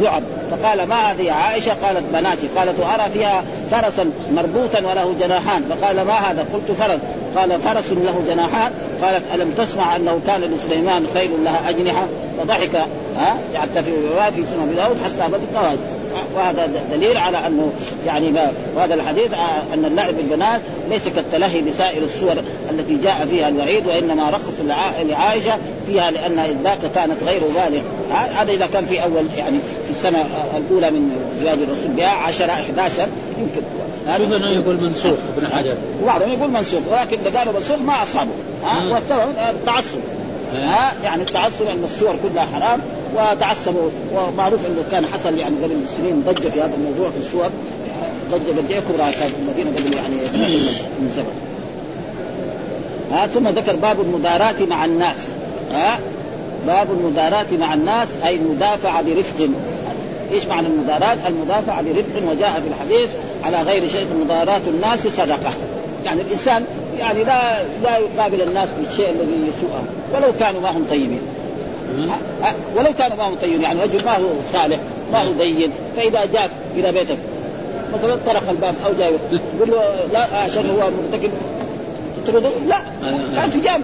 لعب. 0.00 0.22
فقال 0.50 0.82
ما 0.82 1.12
هذه 1.12 1.32
عائشة؟ 1.32 1.72
قالت 1.82 2.04
بناتي. 2.12 2.48
قالت 2.56 2.80
وارى 2.80 3.10
فيها 3.14 3.44
فرسا 3.70 4.10
مربوطا 4.32 4.78
وله 4.78 5.14
جناحان. 5.20 5.62
فقال 5.70 6.02
ما 6.02 6.14
هذا؟ 6.14 6.46
قلت 6.52 6.78
فرس. 6.78 6.98
قال 7.36 7.60
فرس 7.62 7.92
له 7.92 8.22
جناحان. 8.28 8.72
قالت 9.02 9.22
ألم 9.34 9.50
تسمع 9.58 9.96
أنه 9.96 10.20
كان 10.26 10.40
لسليمان 10.40 11.06
خيل 11.14 11.30
لها 11.44 11.70
أجنحة؟ 11.70 12.06
فضحك 12.38 12.76
ها؟ 13.16 13.38
حتى 13.54 13.82
في 13.82 13.90
روايه 14.12 14.30
في 14.30 14.42
سنن 14.42 14.74
داود 14.76 14.96
حتى 15.04 15.32
بدت 15.32 15.78
وهذا 16.36 16.70
دليل 16.92 17.16
على 17.16 17.46
أنه 17.46 17.72
يعني 18.06 18.30
ما 18.30 18.52
وهذا 18.76 18.94
الحديث 18.94 19.32
آه، 19.34 19.74
أن 19.74 19.84
اللعب 19.84 20.14
بالبنات 20.14 20.60
ليس 20.90 21.08
كالتلهي 21.08 21.62
بسائر 21.62 22.02
الصور 22.04 22.36
التي 22.70 22.96
جاء 22.96 23.26
فيها 23.30 23.48
الوعيد 23.48 23.86
وإنما 23.86 24.30
رخص 24.30 24.60
لعائشة 25.08 25.58
فيها 25.86 26.10
لأن 26.10 26.60
ذاك 26.64 26.78
كانت 26.94 27.16
غير 27.26 27.40
بالغ 27.40 27.80
هذا 28.12 28.52
إذا 28.52 28.66
كان 28.66 28.86
في 28.86 29.02
أول 29.02 29.26
يعني 29.36 29.58
في 29.84 29.90
السنة 29.90 30.24
الأولى 30.56 30.90
من 30.90 31.10
زواج 31.40 31.58
الرسول 31.58 31.90
بها 31.96 32.08
10 32.08 32.46
11 32.46 33.06
يمكن. 33.38 33.85
هذا 34.06 34.50
يقول 34.50 34.76
منسوخ 34.76 35.18
ابن 35.36 35.46
حجر. 35.46 35.74
وبعضهم 36.02 36.28
يقول 36.28 36.50
منسوخ 36.50 36.80
ولكن 36.90 37.18
إذا 37.26 37.38
قالوا 37.38 37.52
منسوخ 37.52 37.78
ما 37.78 38.02
أصابه. 38.02 38.30
ها 38.64 38.94
والسبب 38.94 39.32
التعصب. 39.50 39.98
ها 40.54 40.92
يعني 41.04 41.22
التعصب 41.22 41.66
ان 41.66 41.84
الصور 41.84 42.14
كلها 42.22 42.46
حرام 42.54 42.80
وتعصبوا. 43.14 43.90
ومعروف 44.14 44.60
أنه 44.66 44.84
كان 44.90 45.06
حصل 45.06 45.38
يعني 45.38 45.56
قبل 45.64 45.74
سنين 45.96 46.22
ضجة 46.26 46.48
في 46.48 46.60
هذا 46.60 46.74
الموضوع 46.74 47.10
في 47.10 47.18
الصور. 47.18 47.50
ضجة 48.30 48.58
قد 48.58 48.70
إيه؟ 48.70 48.80
كبرى 48.80 49.12
كانت 49.12 49.32
في 49.34 49.38
المدينة 49.38 49.70
قبل 49.76 49.94
يعني 49.96 50.14
من 51.00 51.12
زمن 51.16 51.34
ها 53.12 53.26
ثم 53.26 53.48
ذكر 53.48 53.76
باب 53.76 54.00
المداراة 54.00 54.66
مع 54.70 54.84
الناس. 54.84 55.28
ها 55.72 55.98
باب 56.66 56.86
المداراة 56.90 57.46
مع 57.60 57.74
الناس 57.74 58.08
أي 58.26 58.36
المدافعة 58.36 59.02
برفق. 59.02 59.48
إيش 60.32 60.46
معنى 60.46 60.66
المداراة؟ 60.66 61.16
المدافعة 61.28 61.82
برفق 61.82 62.30
وجاء 62.30 62.62
في 62.62 62.68
الحديث 62.68 63.10
على 63.44 63.62
غير 63.62 63.88
شيء 63.88 64.06
مداراة 64.24 64.60
الناس 64.66 65.06
صدقة. 65.06 65.50
يعني 66.04 66.20
الإنسان 66.22 66.64
يعني 66.98 67.24
لا 67.24 67.62
لا 67.82 67.98
يقابل 67.98 68.42
الناس 68.42 68.68
بالشيء 68.78 69.10
الذي 69.10 69.32
يسوءهم 69.32 69.86
ولو 70.14 70.32
كانوا 70.40 70.60
ما 70.60 70.70
هم 70.70 70.86
طيبين. 70.90 71.20
ولو 72.76 72.94
كانوا 72.98 73.16
ما 73.16 73.28
هم 73.28 73.34
طيبين 73.34 73.62
يعني 73.62 73.80
رجل 73.82 74.04
ما 74.04 74.16
هو 74.16 74.28
صالح 74.52 74.78
ما 75.12 75.22
هو 75.22 75.32
دين 75.32 75.70
فإذا 75.96 76.24
جاء 76.32 76.50
إلى 76.76 76.92
بيتك 76.92 77.18
مثلا 77.94 78.16
طرق 78.26 78.50
الباب 78.50 78.74
أو 78.86 78.92
جاي 78.98 79.12
يقول 79.56 79.70
له 79.70 79.82
لا 80.12 80.36
عشان 80.36 80.70
هو 80.70 80.90
مرتكب. 80.90 81.30
تطرده 82.26 82.48
لا 82.68 82.76
لا 83.34 83.46
تجامل. 83.46 83.82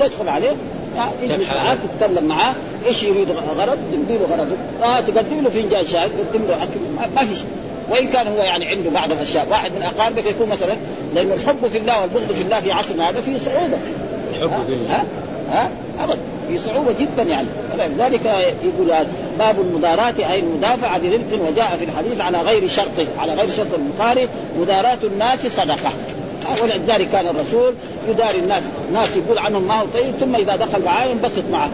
تدخل 0.00 0.28
عليه. 0.28 0.52
معاه 0.96 1.74
تتكلم 1.74 2.24
معاه 2.24 2.54
إيش 2.86 3.02
يريد 3.02 3.28
غرض؟ 3.30 3.78
تدي 3.92 4.18
له 4.18 4.26
غرضه 4.30 4.56
آه 4.84 5.00
تقدم 5.00 5.40
له 5.42 5.50
فنجان 5.50 5.86
شاي 5.86 6.08
تقدم 6.08 6.44
له 6.48 6.62
اكل 6.62 7.08
ما 7.16 7.20
في 7.24 7.34
شيء. 7.34 7.46
وإن 7.90 8.08
كان 8.08 8.26
هو 8.26 8.42
يعني 8.42 8.66
عنده 8.66 8.90
بعض 8.90 9.12
الأشياء 9.12 9.46
واحد 9.50 9.72
من 9.72 9.82
اقاربك 9.82 10.26
يكون 10.26 10.48
مثلا 10.48 10.76
لأن 11.14 11.32
الحب 11.32 11.68
في 11.72 11.78
الله 11.78 12.00
والبغض 12.00 12.32
في 12.32 12.42
الله 12.42 12.60
في 12.60 12.72
عصرنا 12.72 13.10
هذا 13.10 13.20
فيه 13.20 13.38
صعوبة. 13.44 13.76
الحب 14.34 14.50
في 14.66 14.92
ها؟ 14.92 15.04
ها؟ 15.52 15.70
ابدا. 16.04 16.18
في 16.48 16.58
صعوبة 16.58 16.92
جدا 17.00 17.22
يعني. 17.22 17.46
فلذلك 17.78 18.20
يقول 18.64 18.92
باب 19.38 19.60
المداراة 19.60 20.14
أي 20.32 20.38
المدافعة 20.38 20.98
برفق 20.98 21.48
وجاء 21.48 21.76
في 21.78 21.84
الحديث 21.84 22.20
على 22.20 22.38
غير 22.38 22.68
شرطه 22.68 23.06
على 23.18 23.34
غير 23.34 23.50
شرط 23.56 23.66
البخاري 23.78 24.28
مداراة 24.60 24.98
الناس 25.04 25.46
صدقة. 25.46 25.92
ولذلك 26.62 27.08
كان 27.12 27.26
الرسول 27.26 27.74
يداري 28.08 28.38
الناس 28.38 28.62
ناس 28.92 29.08
يقول 29.16 29.38
عنهم 29.38 29.62
ما 29.62 29.80
هو 29.80 29.86
طيب 29.94 30.14
ثم 30.20 30.34
إذا 30.34 30.56
دخل 30.56 30.84
معاه 30.84 31.06
ينبسط 31.06 31.44
معه. 31.52 31.70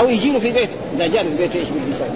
أو 0.00 0.08
يجي 0.08 0.32
له 0.32 0.38
في 0.38 0.50
بيته. 0.50 0.72
إذا 0.96 1.06
جاء 1.06 1.22
في 1.22 1.36
بيته 1.38 1.58
إيش 1.58 1.68
بالانسان 1.68 2.10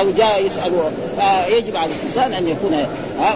أو 0.00 0.10
جاء 0.10 0.44
يسأله 0.46 0.90
فيجب 1.18 1.76
على 1.76 1.90
الإنسان 1.92 2.32
أن 2.32 2.48
يكون 2.48 2.86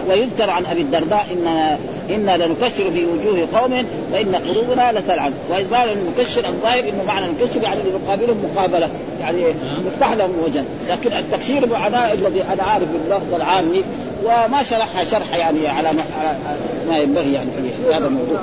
ويذكر 0.09 0.49
عن 0.49 0.65
أبي 0.65 0.81
الدرداء 0.81 1.27
إن 1.31 1.77
إنا 2.09 2.37
لنكشر 2.37 2.91
في 2.91 3.05
وجوه 3.05 3.47
قوم 3.59 3.85
وإن 4.13 4.35
قلوبنا 4.35 4.91
لتلعن 4.99 5.33
وإذ 5.49 5.73
قال 5.75 5.89
المكشر 5.89 6.45
الظاهر 6.45 6.79
إنه 6.79 7.03
معنى 7.07 7.25
المكشر 7.25 7.63
يعني 7.63 7.79
نقابلهم 8.05 8.37
مقابلة. 8.53 8.89
يعني 9.21 9.43
نفتح 9.87 10.13
لهم 10.13 10.31
وجها 10.45 10.63
لكن 10.89 11.13
التكشير 11.13 11.67
معناه 11.67 12.13
الذي 12.13 12.43
أنا 12.53 12.63
عارف 12.63 12.87
باللفظ 12.93 13.33
العامي 13.33 13.83
وما 14.23 14.63
شرحها 14.63 15.03
شرح 15.03 15.35
يعني 15.35 15.67
على 15.67 15.89
ما, 16.89 16.97
ينبغي 16.97 17.33
يعني 17.33 17.49
في 17.51 17.95
هذا 17.95 18.07
الموضوع. 18.07 18.39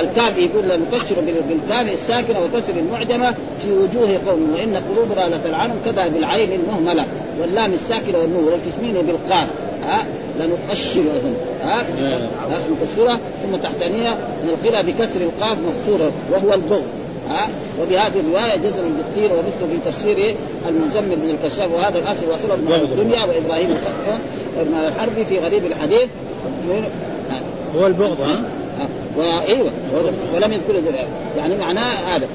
الكاف 0.00 0.38
يقول 0.38 0.80
نكسر 0.92 1.14
بالكاف 1.48 1.92
الساكنة 1.92 2.38
وكسر 2.40 2.72
المعجمة 2.76 3.34
في 3.62 3.72
وجوه 3.72 4.18
قوم. 4.26 4.54
وإن 4.54 4.82
قلوبنا 4.90 5.36
لتلعنهم 5.36 5.76
كذا 5.84 6.08
بالعين 6.08 6.48
المهملة. 6.52 7.04
واللام 7.40 7.72
الساكنة 7.72 8.18
والنور 8.18 8.52
والكسمين 8.52 9.06
بالقاف. 9.06 9.48
ها 9.88 10.04
ها 11.62 11.84
مكسوره 12.82 13.20
ثم 13.42 13.56
تحتانيه 13.56 14.16
نلقيها 14.46 14.82
بكسر 14.82 15.20
القاف 15.20 15.56
مكسورة 15.58 16.10
وهو 16.32 16.54
البغض 16.54 16.82
ها. 17.30 17.48
وبهذه 17.82 18.20
الرواية 18.20 18.56
جزم 18.56 18.82
بالطير 18.96 19.30
ومثله 19.32 19.68
في 19.70 19.90
تفسير 19.90 20.34
المزمل 20.68 21.16
من 21.18 21.38
الكشاف 21.42 21.68
وهذا 21.74 21.98
الأصل 21.98 22.22
وصل 22.30 22.52
ابن 22.52 22.72
الدنيا 22.72 23.24
وإبراهيم 23.24 23.68
ابن 24.60 24.74
الحربي 24.88 25.24
في 25.24 25.38
غريب 25.38 25.64
الحديث. 25.66 26.08
هو 27.76 27.86
البغض 27.86 28.20
ها؟ 28.20 28.40
وايوه 29.16 29.70
ولم 30.34 30.52
يذكر 30.52 30.82
يعني 31.38 31.56
معناه 31.56 32.16
هذا. 32.16 32.26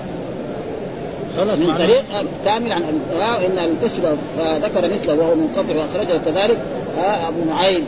من 1.38 1.76
طريق 1.78 2.04
كامل 2.46 2.72
عن 2.72 2.84
إن 3.22 3.60
المنتشر 3.60 4.18
ذكر 4.38 4.90
مثله 4.94 5.14
وهو 5.14 5.36
منقطع 5.36 5.76
وأخرجه 5.76 6.20
كذلك 6.26 6.58
أبو 7.00 7.44
نعيم 7.50 7.86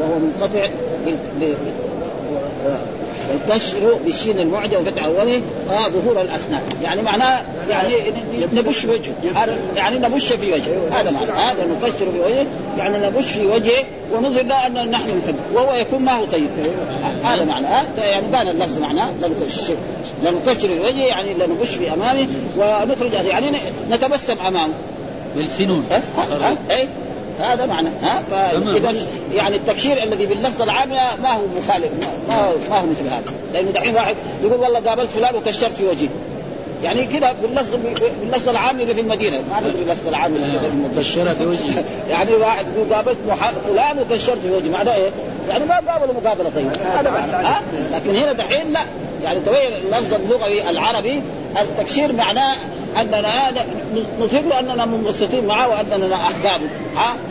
وهو 0.00 0.18
منقطع 0.18 0.68
الكشر 3.34 3.98
بالشين 4.04 4.38
المعجم 4.38 4.76
وفتح 4.76 5.04
أوله 5.04 5.42
آه 5.70 5.88
ظهور 5.88 6.20
الأسنان. 6.20 6.62
يعني 6.82 7.02
معناه 7.02 7.42
يعني 7.70 7.94
نبش 8.52 8.84
وجهه 8.84 9.14
يعني 9.76 9.98
نبش 9.98 10.32
في 10.32 10.52
وجهه. 10.52 11.00
هذا 11.00 11.10
معنى. 11.10 11.30
هذا 11.30 11.66
نكشر 11.66 12.12
في 12.12 12.20
وجهه. 12.20 12.46
يعني 12.78 13.06
نبش 13.06 13.24
في 13.24 13.46
وجهه 13.46 13.84
ونظهر 14.12 14.44
له 14.44 14.66
أن 14.66 14.90
نحن 14.90 15.08
نحب 15.24 15.34
وهو 15.54 15.74
يكون 15.74 16.02
ما 16.02 16.12
هو 16.12 16.24
طيب. 16.24 16.48
هذا 17.24 17.44
معنى. 17.44 17.66
هذا 17.66 18.04
يعني 18.04 18.26
بان 18.32 18.48
اللفظ 18.48 18.78
معناه. 18.78 19.10
لنكشر 19.10 19.76
في 20.68 20.80
وجهه 20.80 21.06
يعني 21.06 21.34
لنبش 21.34 21.68
في 21.68 21.94
امامه 21.94 22.26
ونخرج 22.56 23.12
يعني 23.12 23.56
نتبسم 23.90 24.36
أمامه. 24.48 24.72
بالسنون. 25.36 25.84
اي 26.70 26.88
هذا 27.40 27.66
معنى. 27.66 27.88
ها؟ 28.02 28.22
فاذا 28.30 28.94
يعني 29.34 29.56
التكشير 29.56 30.02
الذي 30.02 30.26
باللفظ 30.26 30.62
العام 30.62 30.88
ما 31.22 31.32
هو 31.32 31.40
مخالف 31.58 31.90
ما 32.28 32.36
هو 32.36 32.52
ما 32.70 32.80
هو 32.80 32.86
مثل 32.86 33.04
هذا. 33.04 33.22
لأنه 33.52 33.70
دحين 33.70 33.94
واحد 33.94 34.16
يقول 34.42 34.60
والله 34.60 34.80
قابلت 34.80 35.10
فلان 35.10 35.34
وكشرت 35.36 35.72
في 35.78 35.84
وجهي. 35.84 36.08
يعني 36.82 37.06
كذا 37.06 37.34
باللفظ 37.42 37.74
باللفظ 38.20 38.48
العام 38.48 38.80
اللي 38.80 38.94
في 38.94 39.00
المدينة. 39.00 39.36
ما 39.50 39.60
ندري 39.60 39.82
اللفظ 39.82 40.08
العام 40.08 40.34
اللي 40.34 40.46
في 40.46 40.66
المدينة. 40.66 41.02
كشرها 41.02 41.34
في 41.34 41.58
يعني 42.10 42.34
واحد 42.34 42.66
قابلت 42.92 43.16
فلان 43.68 43.98
وكشرت 43.98 44.38
في 44.38 44.50
وجهي. 44.50 44.68
معناه 44.68 44.94
إيه؟ 44.94 45.10
يعني 45.48 45.64
ما 45.64 45.74
قابلوا 45.74 46.14
مقابلة 46.22 46.50
طيبة. 46.54 47.00
هذا 47.00 47.10
ها؟ 47.10 47.62
لكن 47.92 48.16
هنا 48.16 48.32
دحين 48.32 48.72
لا. 48.72 48.80
يعني 49.24 49.40
تبين 49.40 49.72
اللفظ 49.84 50.14
اللغوي 50.14 50.70
العربي. 50.70 51.22
التكشير 51.60 52.12
معناه 52.12 52.54
أننا 53.00 53.32
نظهر 54.20 54.42
له 54.50 54.60
أننا 54.60 54.84
منبسطين 54.84 55.46
معه 55.46 55.68
وأننا 55.68 56.16
أحبابه. 56.16 56.68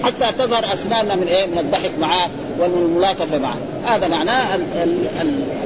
حتى 0.04 0.38
تظهر 0.40 0.66
اسناننا 0.74 1.16
من 1.16 1.28
إيه؟ 1.28 1.46
من 1.46 1.58
الضحك 1.58 1.92
معه. 2.00 2.30
ومن 2.62 2.86
الملاطفه 2.86 3.38
معه. 3.38 3.58
هذا 3.86 4.08
معناه 4.08 4.60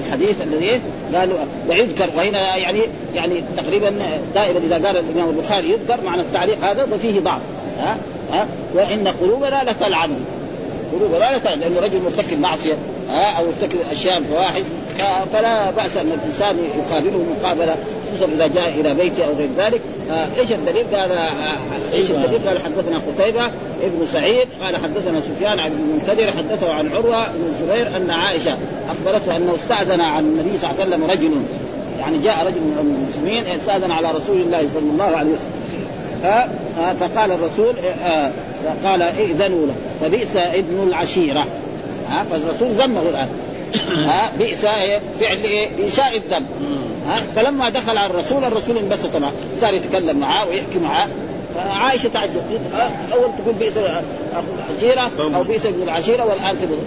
الحديث 0.06 0.42
الذي 0.42 0.82
قالوا 1.16 1.38
ويذكر 1.70 2.10
وهنا 2.18 2.56
يعني 2.56 2.80
يعني 3.16 3.44
تقريبا 3.58 3.94
دائما 4.36 4.60
إذا 4.66 4.88
قال 4.88 4.98
الإمام 4.98 5.30
البخاري 5.30 5.70
يذكر 5.70 5.98
معنى 6.06 6.22
التعليق 6.22 6.58
هذا 6.64 6.88
وفيه 6.92 7.20
ضعف. 7.20 7.42
ها؟ 7.80 7.98
ها؟ 8.32 8.48
وإن 8.74 9.08
قلوبنا 9.22 9.64
لتلعنه 9.64 10.20
قلوبنا 10.94 11.18
لا 11.18 11.38
تلعن 11.38 11.60
لأنه 11.60 11.80
رجل 11.80 12.02
مرتكب 12.02 12.40
معصية 12.40 12.74
ها؟ 13.10 13.32
أو 13.32 13.46
مرتكب 13.46 13.80
أشياء 13.92 14.22
فواحد 14.32 14.64
فلا 15.34 15.72
بأس 15.72 15.98
أن 15.98 16.12
الإنسان 16.12 16.58
يقابله 16.78 17.26
مقابلة 17.40 17.76
خصوصا 18.08 18.32
إذا 18.36 18.48
جاء 18.48 18.70
إلى 18.80 18.94
بيته 18.94 19.26
أو 19.26 19.34
غير 19.34 19.50
ذلك. 19.58 19.82
آه 20.12 20.28
إيش 20.40 20.52
الدليل؟ 20.52 20.86
قال 20.96 21.12
آه 21.12 21.94
إيش 21.94 22.12
الدليل؟ 22.12 22.40
قال 22.48 22.58
حدثنا 22.60 22.98
قتيبة 22.98 23.46
ابن 23.84 24.08
سعيد 24.14 24.48
قال 24.62 24.76
حدثنا 24.76 25.22
سفيان 25.22 25.60
عن 25.60 25.72
المنكدر 25.72 26.32
حدثه 26.38 26.74
عن 26.74 26.90
عروة 26.96 27.28
بن 27.28 27.54
الزبير 27.54 27.98
أن 27.98 28.12
عائشة 28.12 28.58
أخبرته 28.90 29.38
أنه 29.38 29.56
استأذن 29.56 30.02
عن 30.02 30.24
النبي 30.24 30.58
صلى 30.58 30.72
الله 30.72 30.82
عليه 30.82 30.96
وسلم 30.96 31.12
رجل 31.12 31.32
يعني 32.00 32.18
جاء 32.18 32.46
رجل 32.48 32.62
من 32.62 33.06
المسلمين 33.08 33.60
استأذن 33.60 33.92
على 33.92 34.08
رسول 34.08 34.42
الله 34.42 34.60
صلى 34.74 34.92
الله 34.92 35.18
عليه 35.18 35.32
وسلم. 35.32 35.86
آه 36.26 36.48
آه 36.80 36.94
فقال 36.94 37.32
الرسول 37.32 37.74
آه 38.06 38.32
قال 38.86 39.02
ائذنوا 39.02 39.66
له. 39.66 39.74
فبئس 40.02 40.36
ابن 40.36 40.88
العشيرة. 40.88 41.46
آه 42.10 42.24
فالرسول 42.32 42.68
ذمه 42.68 43.02
الآن. 43.02 43.28
ها 44.08 44.32
بئس 44.40 44.66
إيه 44.66 45.02
فعل 45.20 45.38
إيه 45.44 45.70
انشاء 45.86 46.18
الذنب 46.18 46.48
ها 47.08 47.22
فلما 47.36 47.70
دخل 47.70 47.98
على 47.98 48.10
الرسول 48.10 48.44
الرسول 48.44 48.78
انبسط 48.78 49.16
معه 49.16 49.32
صار 49.62 49.74
يتكلم 49.74 50.18
معاه 50.18 50.48
ويحكي 50.48 50.80
معاه 50.80 51.08
عائشة 51.60 52.10
تعجب. 52.14 52.42
أول 53.14 53.30
تقول 53.38 53.56
بئس 53.60 53.78
اخو 53.78 54.46
العشيرة 54.70 55.12
أو 55.36 55.44
بئس 55.44 55.66
ابن 55.66 55.84
العشيرة 55.84 56.26
والآن 56.26 56.58
تقول. 56.58 56.80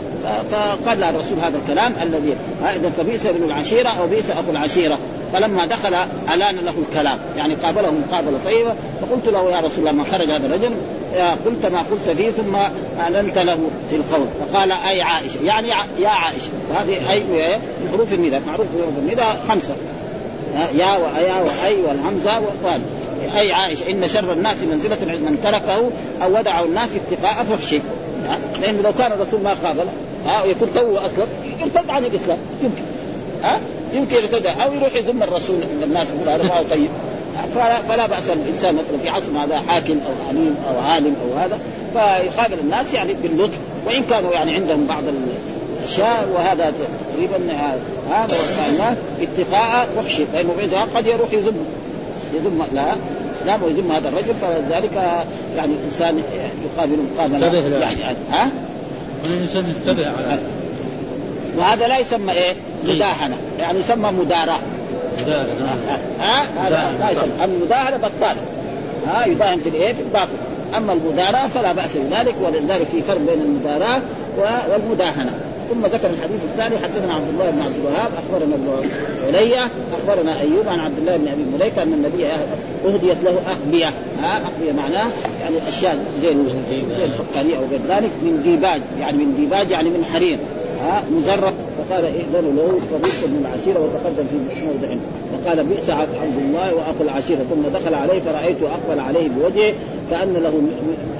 فقال 0.50 1.02
الرسول 1.02 1.38
هذا 1.38 1.58
الكلام 1.64 1.92
الذي 2.02 2.36
إذا 2.62 2.90
فبئس 2.96 3.26
ابن 3.26 3.44
العشيرة 3.44 3.88
أو 3.88 4.06
بئس 4.06 4.30
اخو 4.30 4.50
العشيرة. 4.50 4.98
فلما 5.32 5.66
دخل 5.66 5.94
الان 6.34 6.56
له 6.56 6.74
الكلام. 6.88 7.18
يعني 7.36 7.54
قابله 7.54 7.90
مقابلة 7.90 8.38
طيبة. 8.44 8.74
فقلت 9.00 9.28
له 9.28 9.50
يا 9.50 9.58
رسول 9.58 9.78
الله 9.78 9.92
ما 9.92 10.04
خرج 10.04 10.30
هذا 10.30 10.46
الرجل؟ 10.46 10.72
قلت 11.46 11.66
ما 11.72 11.78
قلت 11.90 12.16
لي 12.16 12.32
ثم 12.32 12.56
أعلنت 13.00 13.38
له 13.38 13.58
في 13.90 13.96
القول. 13.96 14.26
فقال 14.40 14.72
أي 14.72 15.02
عائشة؟ 15.02 15.38
يعني 15.44 15.68
يا 15.98 16.08
عائشة. 16.08 16.50
وهذه 16.70 17.12
اي 17.12 17.20
من 17.80 17.88
حروف 17.92 18.12
النداء. 18.12 18.42
معروف 18.46 18.66
حروف 18.72 18.98
النداء 18.98 19.40
خمسة. 19.48 19.74
يا 20.54 20.96
وايا 20.96 21.34
واي 21.34 21.82
والهمزة 21.82 22.40
وقال 22.40 22.80
أي 23.36 23.52
عائشة 23.52 23.90
إن 23.90 24.08
شر 24.08 24.32
الناس 24.32 24.56
منزلة 24.72 24.96
من 25.04 25.38
تركه 25.44 25.90
أو 26.22 26.38
ودعه 26.38 26.64
الناس 26.64 26.88
اتقاء 26.94 27.44
فحشه. 27.44 27.80
لأنه 28.60 28.82
لو 28.82 28.92
كان 28.98 29.12
الرسول 29.12 29.40
ما 29.40 29.54
قابل 29.64 29.84
ها؟ 30.26 30.42
ويكون 30.42 30.68
تو 30.74 30.96
اسلم 30.96 31.28
يرتد 31.60 31.90
عن 31.90 32.04
الإسلام. 32.04 32.38
يمكن. 32.62 32.82
ها؟ 33.42 33.60
يمكن 33.94 34.16
يرتد 34.16 34.46
أو 34.46 34.72
يروح 34.72 34.94
يذم 34.94 35.22
الرسول 35.22 35.56
الناس 35.82 36.06
يقول 36.16 36.28
هذا 36.28 36.42
ما 36.42 36.58
هو 36.58 36.62
طيب. 36.70 36.88
فلا, 37.54 37.82
فلا 37.88 38.06
بأس 38.06 38.30
الإنسان 38.30 38.74
مثلا 38.74 38.98
في 39.02 39.08
عصر 39.08 39.44
هذا 39.44 39.62
حاكم 39.68 39.92
أو 40.06 40.28
عليم 40.28 40.56
أو 40.70 40.80
عالم 40.80 41.14
أو 41.24 41.38
هذا 41.38 41.58
فيقابل 41.92 42.58
الناس 42.58 42.94
يعني 42.94 43.14
باللطف 43.22 43.58
وإن 43.86 44.02
كانوا 44.10 44.32
يعني 44.32 44.54
عندهم 44.54 44.86
بعض 44.86 45.02
الأشياء 45.78 46.28
وهذا 46.34 46.72
تقريبا 47.12 47.36
هذا 48.10 48.34
وكانه 48.34 48.96
اتقاء 49.20 49.88
فحش 49.96 50.20
فإنه 50.32 50.50
بعدها 50.58 50.86
قد 50.94 51.06
يروح 51.06 51.32
يذم 51.32 51.56
يذم 52.34 52.62
لا 52.74 52.94
الاسلام 53.38 53.62
ويذم 53.62 53.92
هذا 53.92 54.08
الرجل 54.08 54.34
فلذلك 54.40 55.24
يعني 55.56 55.72
الإنسان 55.72 56.22
يقابل 56.64 56.98
مقابلة 57.14 57.46
يعني 57.80 58.16
ها؟ 58.32 58.50
الإنسان 59.26 59.74
يتبع 59.86 60.06
على 60.06 60.38
وهذا 61.58 61.88
لا 61.88 61.98
يسمى 61.98 62.32
إيه؟ 62.32 62.54
مداهنة 62.84 63.36
يعني 63.60 63.78
يسمى 63.78 64.10
مدارة 64.10 64.58
ها؟ 66.20 66.42
هذا 66.58 66.94
لا 67.00 67.10
يسمى 67.10 67.44
المداهنة 67.44 67.96
بطالة. 67.96 68.40
ها؟ 69.06 69.26
يداهن 69.26 69.60
في 69.60 69.68
الايه؟ 69.68 69.92
في 69.92 70.00
الباطل. 70.02 70.32
أما 70.76 70.92
المداراة 70.92 71.48
فلا 71.48 71.72
بأس 71.72 71.90
بذلك 71.96 72.34
ولذلك 72.42 72.86
في 72.92 73.02
فرق 73.02 73.18
بين 73.18 73.40
المداراة 73.40 74.00
والمداهنة. 74.70 75.30
ثم 75.70 75.86
ذكر 75.86 76.10
الحديث 76.10 76.40
الثاني 76.52 76.78
حدثنا 76.78 77.14
عبد 77.14 77.28
الله 77.28 77.50
بن 77.50 77.62
عبد 77.62 77.74
الوهاب 77.74 78.10
أخبرنا 78.18 78.54
ابن 78.54 78.90
عليا 79.26 79.68
أخبرنا 79.98 80.40
أيوب 80.40 80.68
عن 80.68 80.80
عبد 80.80 80.98
الله 80.98 81.16
بن 81.16 81.28
أبي 81.28 81.44
مليكة 81.54 81.82
أن 81.82 81.92
النبي 81.92 82.26
أهديت 82.86 83.24
له 83.24 83.38
اخبيه 83.46 83.86
ها؟ 84.22 84.36
اخبيه 84.36 84.72
معناه 84.72 85.06
يعني 85.40 85.56
أشياء 85.68 85.98
زي 86.22 86.34
زي 86.98 87.04
الفقاريه 87.04 87.56
أو 87.56 87.62
غير 87.70 87.80
ذلك 87.88 88.10
من 88.22 88.40
ديباج 88.44 88.80
يعني 89.00 89.16
من 89.18 89.36
ديباج 89.36 89.70
يعني 89.70 89.90
من 89.90 90.04
حرير. 90.14 90.38
ها 90.82 91.02
مزرق 91.16 91.54
فقال 91.78 92.04
ائذنوا 92.04 92.52
له 92.52 92.80
فبئس 92.90 93.20
من 93.24 93.46
العشيره 93.46 93.80
وتقدم 93.80 94.26
في 94.30 94.60
موضع. 94.66 94.90
وقال 95.32 95.64
بئس 95.64 95.90
عبد 95.90 96.38
الله 96.44 96.74
واخو 96.74 97.02
العشيره 97.04 97.38
ثم 97.50 97.78
دخل 97.78 97.94
عليه 97.94 98.20
فرايته 98.20 98.66
أقبل 98.66 99.00
عليه 99.00 99.28
بوجهه 99.28 99.72
كأن 100.10 100.34
له 100.34 100.54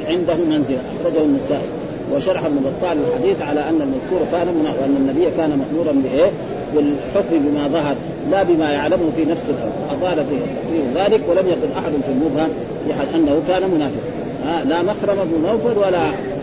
عنده 0.09 0.34
منزلة. 0.34 0.82
أخرجه 1.00 1.22
النسائي. 1.22 1.68
وشرح 2.14 2.44
ابن 2.44 2.56
بطال 2.56 2.98
الحديث 3.09 3.42
على 3.42 3.61
أن 3.61 3.80
المذكور 3.86 4.20
كان 4.32 4.48
وأن 4.48 4.96
النبي 4.96 5.26
كان 5.36 5.50
مأمورا 5.50 5.92
بايه؟ 5.92 6.30
بالحكم 6.74 7.38
بما 7.38 7.68
ظهر 7.68 7.94
لا 8.30 8.42
بما 8.42 8.72
يعلمه 8.72 9.11
في 9.16 9.24
نفس 9.24 9.42
الامر 9.48 9.72
أطال 9.90 10.24
في 10.26 11.00
ذلك 11.00 11.20
ولم 11.28 11.48
يكن 11.48 11.78
أحد 11.78 11.92
في 11.92 12.12
المبهم 12.12 12.48
يحد 12.88 13.06
أنه 13.14 13.42
كان 13.48 13.70
منافقا 13.70 14.18
آه 14.46 14.64
لا 14.64 14.82
مخرم 14.82 15.16
بن 15.24 15.48
نوفل 15.48 15.78
ولا 15.78 16.00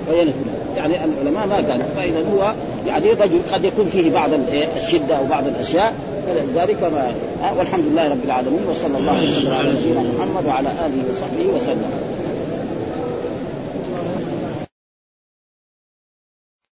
عيينة 0.09 0.33
يعني 0.77 0.93
العلماء 1.05 1.47
ما 1.47 1.55
قالوا 1.55 1.85
فاذا 1.97 2.19
هو 2.33 2.53
يعني 2.87 3.09
رجل 3.11 3.39
قد 3.53 3.63
يكون 3.65 3.89
فيه 3.91 4.11
بعض 4.11 4.29
الشدة 4.77 5.17
أو 5.17 5.25
بعض 5.25 5.47
الأشياء 5.47 5.93
فلذلك 6.27 6.83
ما 6.83 7.11
آه 7.43 7.57
والحمد 7.57 7.83
لله 7.91 8.09
رب 8.09 8.25
العالمين 8.25 8.59
وصلى 8.71 8.97
الله 8.97 9.13
وسلم 9.13 9.53
على 9.53 9.69
نبينا 9.69 9.99
محمد 10.01 10.45
وعلى 10.47 10.69
آله 10.69 11.03
وصحبه 11.11 11.55
وسلم. 11.55 11.91